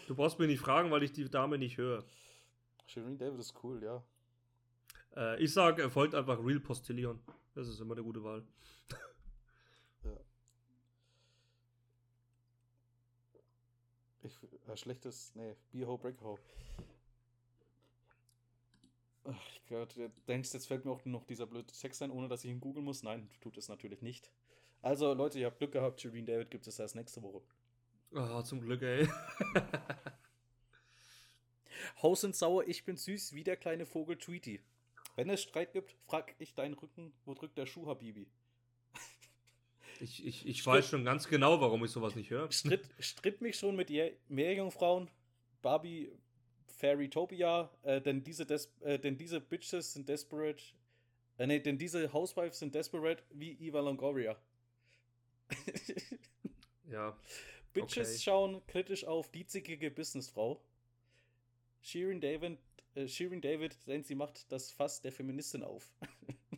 Du 0.06 0.14
brauchst 0.14 0.38
mich 0.38 0.46
nicht 0.46 0.60
fragen, 0.60 0.92
weil 0.92 1.02
ich 1.02 1.10
die 1.10 1.28
Dame 1.28 1.58
nicht 1.58 1.78
höre. 1.78 2.04
Shireen 2.86 3.18
David 3.18 3.40
ist 3.40 3.54
cool, 3.64 3.82
ja. 3.82 4.04
Äh, 5.16 5.42
ich 5.42 5.52
sage, 5.52 5.82
er 5.82 5.90
folgt 5.90 6.14
einfach 6.14 6.38
Real 6.38 6.60
Postillion. 6.60 7.18
Das 7.58 7.66
ist 7.66 7.80
immer 7.80 7.94
eine 7.94 8.04
gute 8.04 8.22
Wahl. 8.22 8.46
Ich, 14.22 14.36
äh, 14.68 14.76
schlechtes, 14.76 15.34
nee, 15.34 15.56
Be 15.72 15.86
Ho, 15.86 15.96
Break 15.96 16.20
Ho. 16.20 16.38
Ach 19.24 19.40
Gott, 19.68 19.96
du 19.96 20.10
denkst, 20.26 20.52
jetzt 20.52 20.66
fällt 20.66 20.84
mir 20.84 20.90
auch 20.90 21.04
noch 21.04 21.24
dieser 21.24 21.46
blöde 21.46 21.72
Text 21.72 22.02
ein, 22.02 22.10
ohne 22.10 22.28
dass 22.28 22.44
ich 22.44 22.50
ihn 22.50 22.60
googeln 22.60 22.84
muss? 22.84 23.02
Nein, 23.02 23.30
tut 23.40 23.56
es 23.56 23.68
natürlich 23.68 24.02
nicht. 24.02 24.30
Also, 24.82 25.14
Leute, 25.14 25.38
ihr 25.38 25.46
habt 25.46 25.58
Glück 25.58 25.72
gehabt, 25.72 26.00
Shireen 26.00 26.26
David 26.26 26.50
gibt 26.50 26.66
es 26.66 26.78
erst 26.78 26.94
nächste 26.94 27.22
Woche. 27.22 27.42
Ah, 28.12 28.44
zum 28.44 28.60
Glück, 28.60 28.82
ey. 28.82 29.08
Haus 32.02 32.22
und 32.22 32.36
sauer, 32.36 32.68
ich 32.68 32.84
bin 32.84 32.96
süß 32.96 33.32
wie 33.32 33.44
der 33.44 33.56
kleine 33.56 33.86
Vogel 33.86 34.18
Tweety. 34.18 34.60
Wenn 35.18 35.30
es 35.30 35.42
Streit 35.42 35.72
gibt, 35.72 35.96
frag 36.06 36.32
ich 36.38 36.54
deinen 36.54 36.74
Rücken, 36.74 37.12
wo 37.24 37.34
drückt 37.34 37.58
der 37.58 37.66
Schuh, 37.66 37.86
Habibi? 37.88 38.28
Ich, 40.00 40.24
ich, 40.24 40.46
ich 40.46 40.60
Stritt- 40.60 40.66
weiß 40.74 40.88
schon 40.90 41.04
ganz 41.04 41.26
genau, 41.26 41.60
warum 41.60 41.84
ich 41.84 41.90
sowas 41.90 42.14
nicht 42.14 42.30
höre. 42.30 42.52
Stritt, 42.52 42.88
stritt 43.00 43.40
mich 43.40 43.56
schon 43.58 43.74
mit 43.74 43.90
Je- 43.90 44.16
Meerjungfrauen, 44.28 45.10
Barbie, 45.60 46.12
Fairytopia, 46.68 47.68
äh, 47.82 48.00
denn, 48.00 48.22
diese 48.22 48.46
des 48.46 48.72
äh, 48.82 49.00
denn 49.00 49.18
diese 49.18 49.40
Bitches 49.40 49.94
sind 49.94 50.08
desperate, 50.08 50.62
äh, 51.38 51.48
nee, 51.48 51.58
denn 51.58 51.78
diese 51.78 52.12
Housewives 52.12 52.60
sind 52.60 52.76
desperate 52.76 53.24
wie 53.30 53.54
Eva 53.58 53.80
Longoria. 53.80 54.40
Ja. 56.88 57.18
Bitches 57.72 58.08
Okay. 58.10 58.18
schauen 58.20 58.64
kritisch 58.68 59.04
auf 59.04 59.30
die 59.32 59.44
zickige 59.46 59.90
Businessfrau. 59.90 60.62
Shirin 61.82 62.20
David, 62.20 62.58
äh, 62.98 63.08
Shirin 63.08 63.40
David, 63.40 63.76
sie 64.02 64.14
macht 64.14 64.50
das 64.50 64.70
Fass 64.72 65.00
der 65.00 65.12
Feministin 65.12 65.62
auf. 65.62 65.92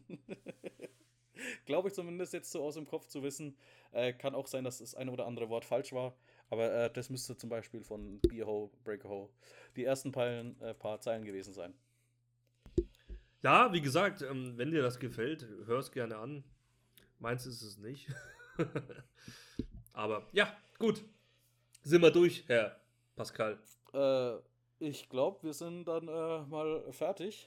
Glaube 1.66 1.88
ich 1.88 1.94
zumindest 1.94 2.32
jetzt 2.32 2.50
so 2.50 2.62
aus 2.62 2.74
dem 2.74 2.86
Kopf 2.86 3.06
zu 3.06 3.22
wissen. 3.22 3.56
Äh, 3.92 4.12
kann 4.12 4.34
auch 4.34 4.46
sein, 4.46 4.64
dass 4.64 4.78
das 4.78 4.94
eine 4.94 5.10
oder 5.10 5.26
andere 5.26 5.48
Wort 5.48 5.64
falsch 5.64 5.92
war. 5.92 6.16
Aber 6.48 6.72
äh, 6.72 6.92
das 6.92 7.10
müsste 7.10 7.36
zum 7.36 7.48
Beispiel 7.48 7.82
von 7.82 8.20
Be 8.20 8.42
a 8.42 8.46
Ho, 8.46 8.72
Break 8.84 9.04
a 9.04 9.08
Ho 9.08 9.30
die 9.76 9.84
ersten 9.84 10.12
Peilen, 10.12 10.60
äh, 10.60 10.74
paar 10.74 11.00
Zeilen 11.00 11.24
gewesen 11.24 11.52
sein. 11.52 11.74
Ja, 13.42 13.72
wie 13.72 13.80
gesagt, 13.80 14.22
ähm, 14.22 14.54
wenn 14.56 14.70
dir 14.70 14.82
das 14.82 14.98
gefällt, 14.98 15.46
hör 15.64 15.78
es 15.78 15.92
gerne 15.92 16.16
an. 16.16 16.44
Meins 17.18 17.46
ist 17.46 17.62
es 17.62 17.78
nicht. 17.78 18.08
Aber 19.92 20.28
ja, 20.32 20.56
gut. 20.78 21.02
Sind 21.82 22.02
wir 22.02 22.10
durch, 22.10 22.44
Herr 22.46 22.78
Pascal. 23.16 23.58
Äh, 23.94 24.38
ich 24.80 25.08
glaube, 25.08 25.42
wir 25.42 25.52
sind 25.52 25.84
dann 25.84 26.08
äh, 26.08 26.42
mal 26.46 26.84
fertig. 26.90 27.46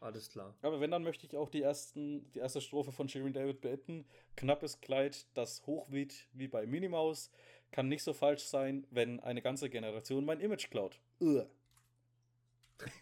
Alles 0.00 0.30
klar. 0.30 0.54
Aber 0.62 0.80
wenn, 0.80 0.90
dann 0.90 1.02
möchte 1.02 1.26
ich 1.26 1.36
auch 1.36 1.48
die, 1.48 1.62
ersten, 1.62 2.30
die 2.32 2.40
erste 2.40 2.60
Strophe 2.60 2.92
von 2.92 3.08
Shirin 3.08 3.32
David 3.32 3.60
beenden. 3.60 4.04
Knappes 4.36 4.80
Kleid, 4.80 5.26
das 5.34 5.66
hochweht 5.66 6.26
wie 6.32 6.48
bei 6.48 6.66
Minimaus, 6.66 7.30
kann 7.70 7.88
nicht 7.88 8.02
so 8.02 8.12
falsch 8.12 8.42
sein, 8.42 8.86
wenn 8.90 9.20
eine 9.20 9.42
ganze 9.42 9.70
Generation 9.70 10.24
mein 10.24 10.40
Image 10.40 10.70
klaut. 10.70 11.00
Uah. 11.20 11.46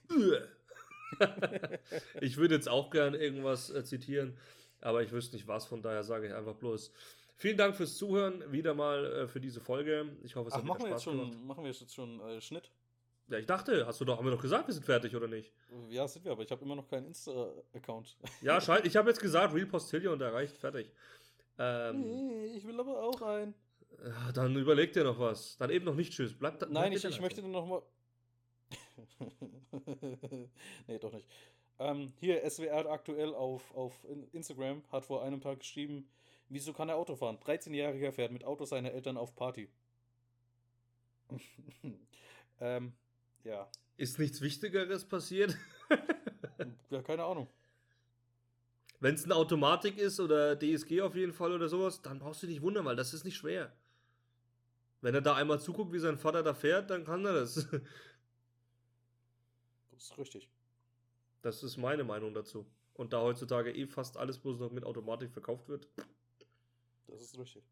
ich 2.21 2.37
würde 2.37 2.55
jetzt 2.55 2.69
auch 2.69 2.91
gern 2.91 3.15
irgendwas 3.15 3.71
äh, 3.71 3.83
zitieren, 3.83 4.37
aber 4.81 5.03
ich 5.03 5.11
wüsste 5.11 5.37
nicht 5.37 5.49
was, 5.49 5.67
von 5.67 5.83
daher 5.83 6.05
sage 6.05 6.29
ich 6.29 6.35
einfach 6.35 6.55
bloß. 6.55 6.93
Vielen 7.37 7.57
Dank 7.57 7.75
fürs 7.75 7.97
Zuhören, 7.97 8.53
wieder 8.53 8.75
mal 8.75 9.07
äh, 9.07 9.27
für 9.27 9.41
diese 9.41 9.61
Folge. 9.61 10.07
Ich 10.23 10.37
hoffe, 10.37 10.49
es 10.49 10.55
Ach, 10.55 10.59
hat 10.59 10.67
machen 10.67 10.85
wir, 10.85 10.91
jetzt 10.91 11.03
Spaß 11.03 11.13
gemacht. 11.13 11.33
schon, 11.33 11.47
machen 11.47 11.65
wir 11.65 11.71
jetzt 11.71 11.95
schon 11.95 12.21
äh, 12.21 12.41
Schnitt? 12.41 12.71
Ja, 13.31 13.39
ich 13.39 13.47
dachte, 13.47 13.87
hast 13.87 14.01
du 14.01 14.05
doch, 14.05 14.19
haben 14.19 14.25
wir 14.27 14.33
doch 14.33 14.43
gesagt, 14.43 14.67
wir 14.67 14.75
sind 14.75 14.85
fertig, 14.85 15.15
oder 15.15 15.29
nicht? 15.29 15.53
Ja, 15.89 16.09
sind 16.09 16.25
wir, 16.25 16.33
aber 16.33 16.43
ich 16.43 16.51
habe 16.51 16.65
immer 16.65 16.75
noch 16.75 16.89
keinen 16.89 17.07
Insta-Account. 17.07 18.17
Ja, 18.43 18.61
scheiße, 18.61 18.87
ich 18.87 18.97
habe 18.97 19.09
jetzt 19.09 19.21
gesagt, 19.21 19.55
Real 19.55 19.67
Postillion, 19.67 20.19
der 20.19 20.33
reicht, 20.33 20.57
fertig. 20.59 20.91
Ähm, 21.59 22.01
Nee, 22.01 22.47
ich 22.57 22.67
will 22.67 22.79
aber 22.81 23.01
auch 23.03 23.23
ein. 23.23 23.55
ja, 24.05 24.33
dann 24.33 24.57
überleg 24.57 24.93
dir 24.93 25.05
noch 25.05 25.19
was. 25.21 25.57
Dann 25.59 25.71
eben 25.71 25.85
noch 25.85 25.95
nicht 25.95 26.13
Tschüss. 26.13 26.37
Bleib 26.37 26.59
da. 26.59 26.67
Nein, 26.67 26.91
bleib 26.91 26.97
ich, 26.97 27.05
ich 27.05 27.21
möchte 27.21 27.41
nur 27.43 27.51
noch 27.53 27.67
mal. 27.67 27.83
nee, 30.89 30.99
doch 30.99 31.13
nicht. 31.13 31.29
Ähm, 31.79 32.13
hier, 32.19 32.49
SWR 32.51 32.87
aktuell 32.91 33.33
auf, 33.35 33.75
auf 33.77 34.05
In- 34.05 34.29
Instagram 34.33 34.83
hat 34.91 35.05
vor 35.05 35.23
einem 35.23 35.41
Tag 35.41 35.61
geschrieben, 35.61 36.09
wieso 36.49 36.73
kann 36.73 36.89
er 36.89 36.97
Auto 36.97 37.15
fahren? 37.15 37.39
13-Jähriger 37.39 38.11
fährt 38.13 38.33
mit 38.33 38.45
Auto 38.45 38.65
seiner 38.65 38.91
Eltern 38.93 39.17
auf 39.17 39.35
Party. 39.37 39.69
ähm, 42.61 42.93
ja. 43.45 43.71
Ist 43.97 44.19
nichts 44.19 44.41
Wichtigeres 44.41 45.05
passiert? 45.05 45.57
Ja, 46.91 47.01
keine 47.03 47.25
Ahnung. 47.25 47.49
Wenn 48.99 49.15
es 49.15 49.25
eine 49.25 49.35
Automatik 49.35 49.97
ist 49.97 50.21
oder 50.21 50.57
DSG 50.59 51.01
auf 51.01 51.15
jeden 51.15 51.33
Fall 51.33 51.53
oder 51.53 51.69
sowas, 51.69 52.03
dann 52.03 52.19
brauchst 52.19 52.43
du 52.43 52.47
dich 52.47 52.61
wundern, 52.61 52.85
weil 52.85 52.97
das 52.97 53.15
ist 53.15 53.25
nicht 53.25 53.37
schwer. 53.37 53.73
Wenn 55.01 55.15
er 55.15 55.23
da 55.23 55.37
einmal 55.37 55.61
zuguckt, 55.61 55.93
wie 55.93 55.99
sein 55.99 56.19
Vater 56.19 56.43
da 56.43 56.53
fährt, 56.53 56.91
dann 56.91 57.05
kann 57.05 57.25
er 57.25 57.33
das. 57.33 57.55
Das 59.93 60.11
ist 60.11 60.19
richtig. 60.19 60.51
Das 61.43 61.63
ist 61.63 61.77
meine 61.77 62.05
Meinung 62.05 62.35
dazu. 62.35 62.67
Und 62.95 63.13
da 63.13 63.21
heutzutage 63.21 63.73
eh 63.73 63.87
fast 63.87 64.17
alles 64.17 64.39
bloß 64.39 64.59
noch 64.59 64.71
mit 64.71 64.85
Automatik 64.85 65.31
verkauft 65.31 65.69
wird, 65.69 65.89
Das 67.07 67.23
ist 67.23 67.39
richtig. 67.39 67.63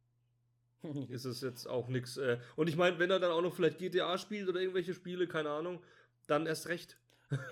ist 1.08 1.24
es 1.24 1.40
jetzt 1.40 1.66
auch 1.66 1.88
nichts. 1.88 2.16
Äh 2.16 2.38
und 2.56 2.68
ich 2.68 2.76
meine, 2.76 2.98
wenn 2.98 3.10
er 3.10 3.18
dann 3.18 3.32
auch 3.32 3.42
noch 3.42 3.54
vielleicht 3.54 3.78
GTA 3.78 4.18
spielt 4.18 4.48
oder 4.48 4.60
irgendwelche 4.60 4.94
Spiele, 4.94 5.26
keine 5.26 5.50
Ahnung, 5.50 5.82
dann 6.26 6.46
erst 6.46 6.68
recht. 6.68 6.98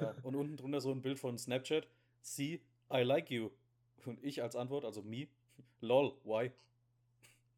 ja, 0.01 0.15
und 0.23 0.35
unten 0.35 0.57
drunter 0.57 0.81
so 0.81 0.91
ein 0.91 1.03
Bild 1.03 1.19
von 1.19 1.39
Snapchat. 1.39 1.87
See, 2.23 2.61
I 2.93 3.03
like 3.03 3.31
you. 3.31 3.51
Und 4.05 4.23
ich 4.23 4.43
als 4.43 4.57
Antwort, 4.57 4.85
also 4.85 5.03
me, 5.03 5.29
lol, 5.81 6.15
why? 6.25 6.53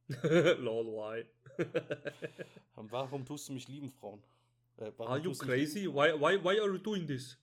Lol, 0.59 0.87
why? 0.87 1.27
Warum 2.75 3.27
tust 3.27 3.49
du 3.49 3.53
mich 3.53 3.69
lieben, 3.69 3.91
Frauen? 3.91 4.23
Äh, 4.79 4.91
warum 4.97 5.13
are 5.13 5.21
you 5.21 5.33
crazy? 5.33 5.87
Why, 5.87 6.15
why, 6.15 6.43
why 6.43 6.59
are 6.59 6.69
you 6.69 6.79
doing 6.79 7.07
this? 7.07 7.37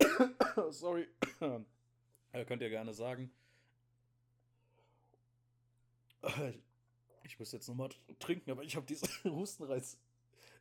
Sorry. 0.70 1.06
äh, 2.32 2.44
könnt 2.46 2.62
ihr 2.62 2.70
gerne 2.70 2.94
sagen. 2.94 3.30
Ich 7.26 7.38
müsste 7.38 7.56
jetzt 7.56 7.66
nochmal 7.68 7.88
trinken, 8.18 8.50
aber 8.50 8.64
ich 8.64 8.76
habe 8.76 8.84
diesen 8.84 9.08
Hustenreiz. 9.24 9.98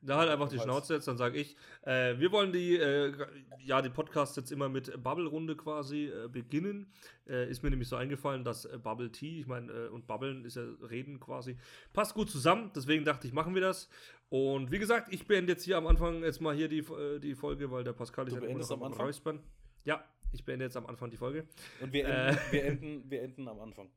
Da 0.06 0.18
halt 0.18 0.30
einfach 0.30 0.50
die. 0.50 0.60
Schnauze 0.60 0.96
jetzt, 0.96 1.08
dann 1.08 1.18
sage 1.18 1.40
ich. 1.40 1.56
Äh, 1.84 2.20
wir 2.20 2.32
wollen 2.32 2.52
die, 2.52 2.76
äh, 2.76 3.14
ja, 3.60 3.82
die 3.82 3.90
Podcasts 3.90 4.36
jetzt 4.36 4.52
immer 4.52 4.70
mit 4.70 5.02
Bubble-Runde 5.02 5.56
quasi 5.56 6.08
äh, 6.08 6.28
beginnen. 6.28 6.92
Äh, 7.28 7.50
ist 7.50 7.64
mir 7.64 7.70
nämlich 7.70 7.88
so 7.88 7.96
eingefallen, 7.96 8.44
dass 8.44 8.66
äh, 8.66 8.78
Bubble 8.78 9.12
Tea, 9.12 9.40
ich 9.40 9.48
meine, 9.48 9.72
äh, 9.72 9.88
und 9.88 10.06
Bubbeln 10.08 10.44
ist 10.44 10.58
ja 10.58 10.64
Reden 10.90 11.20
quasi, 11.20 11.58
passt 11.94 12.14
gut 12.14 12.30
zusammen. 12.30 12.72
Deswegen 12.76 13.06
dachte 13.06 13.28
ich, 13.28 13.34
machen 13.34 13.54
wir 13.54 13.62
das. 13.62 13.90
Und 14.30 14.72
wie 14.72 14.80
gesagt, 14.80 15.14
ich 15.14 15.26
beende 15.26 15.54
jetzt 15.54 15.64
hier 15.64 15.78
am 15.78 15.88
Anfang 15.88 16.24
jetzt 16.24 16.42
mal 16.42 16.56
hier 16.56 16.68
die, 16.68 16.84
die 17.22 17.36
Folge, 17.36 17.72
weil 17.72 17.84
der 17.84 17.94
Pascal 17.94 18.28
ist 18.28 18.34
ja 18.34 18.42
noch 18.42 18.72
am 18.72 18.84
Anfang? 18.84 19.06
Räuspern. 19.06 19.40
Ja, 19.86 20.04
ich 20.32 20.44
beende 20.44 20.66
jetzt 20.66 20.76
am 20.76 20.86
Anfang 20.88 21.12
die 21.12 21.18
Folge. 21.18 21.48
Und 21.80 21.94
wir 21.94 22.08
enden, 22.08 22.40
wir 22.52 22.64
enden, 22.64 23.10
wir 23.10 23.22
enden 23.22 23.48
am 23.48 23.60
Anfang. 23.60 23.90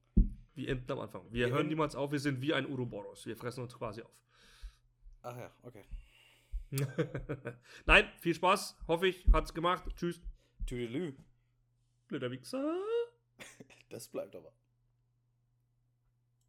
Wir 0.54 0.68
enden 0.68 0.92
am 0.92 1.00
Anfang. 1.00 1.22
Wir, 1.30 1.46
Wir 1.46 1.54
hören 1.54 1.68
niemals 1.68 1.96
auf, 1.96 2.12
wir 2.12 2.18
sind 2.18 2.40
wie 2.42 2.52
ein 2.54 2.66
Uroboros. 2.66 3.26
Wir 3.26 3.36
fressen 3.36 3.62
uns 3.62 3.74
quasi 3.76 4.02
auf. 4.02 4.22
Ach 5.26 5.36
ja, 5.36 5.50
okay. 5.62 5.84
Nein, 7.86 8.08
viel 8.20 8.32
Spaß. 8.32 8.76
Hoffe 8.86 9.08
ich, 9.08 9.26
hat's 9.32 9.52
gemacht. 9.52 9.84
Tschüss. 9.96 10.22
Tüdelü. 10.66 11.16
Blöder 12.08 12.30
Wichser. 12.30 12.76
Das 13.90 14.08
bleibt 14.08 14.34
aber. 14.34 14.52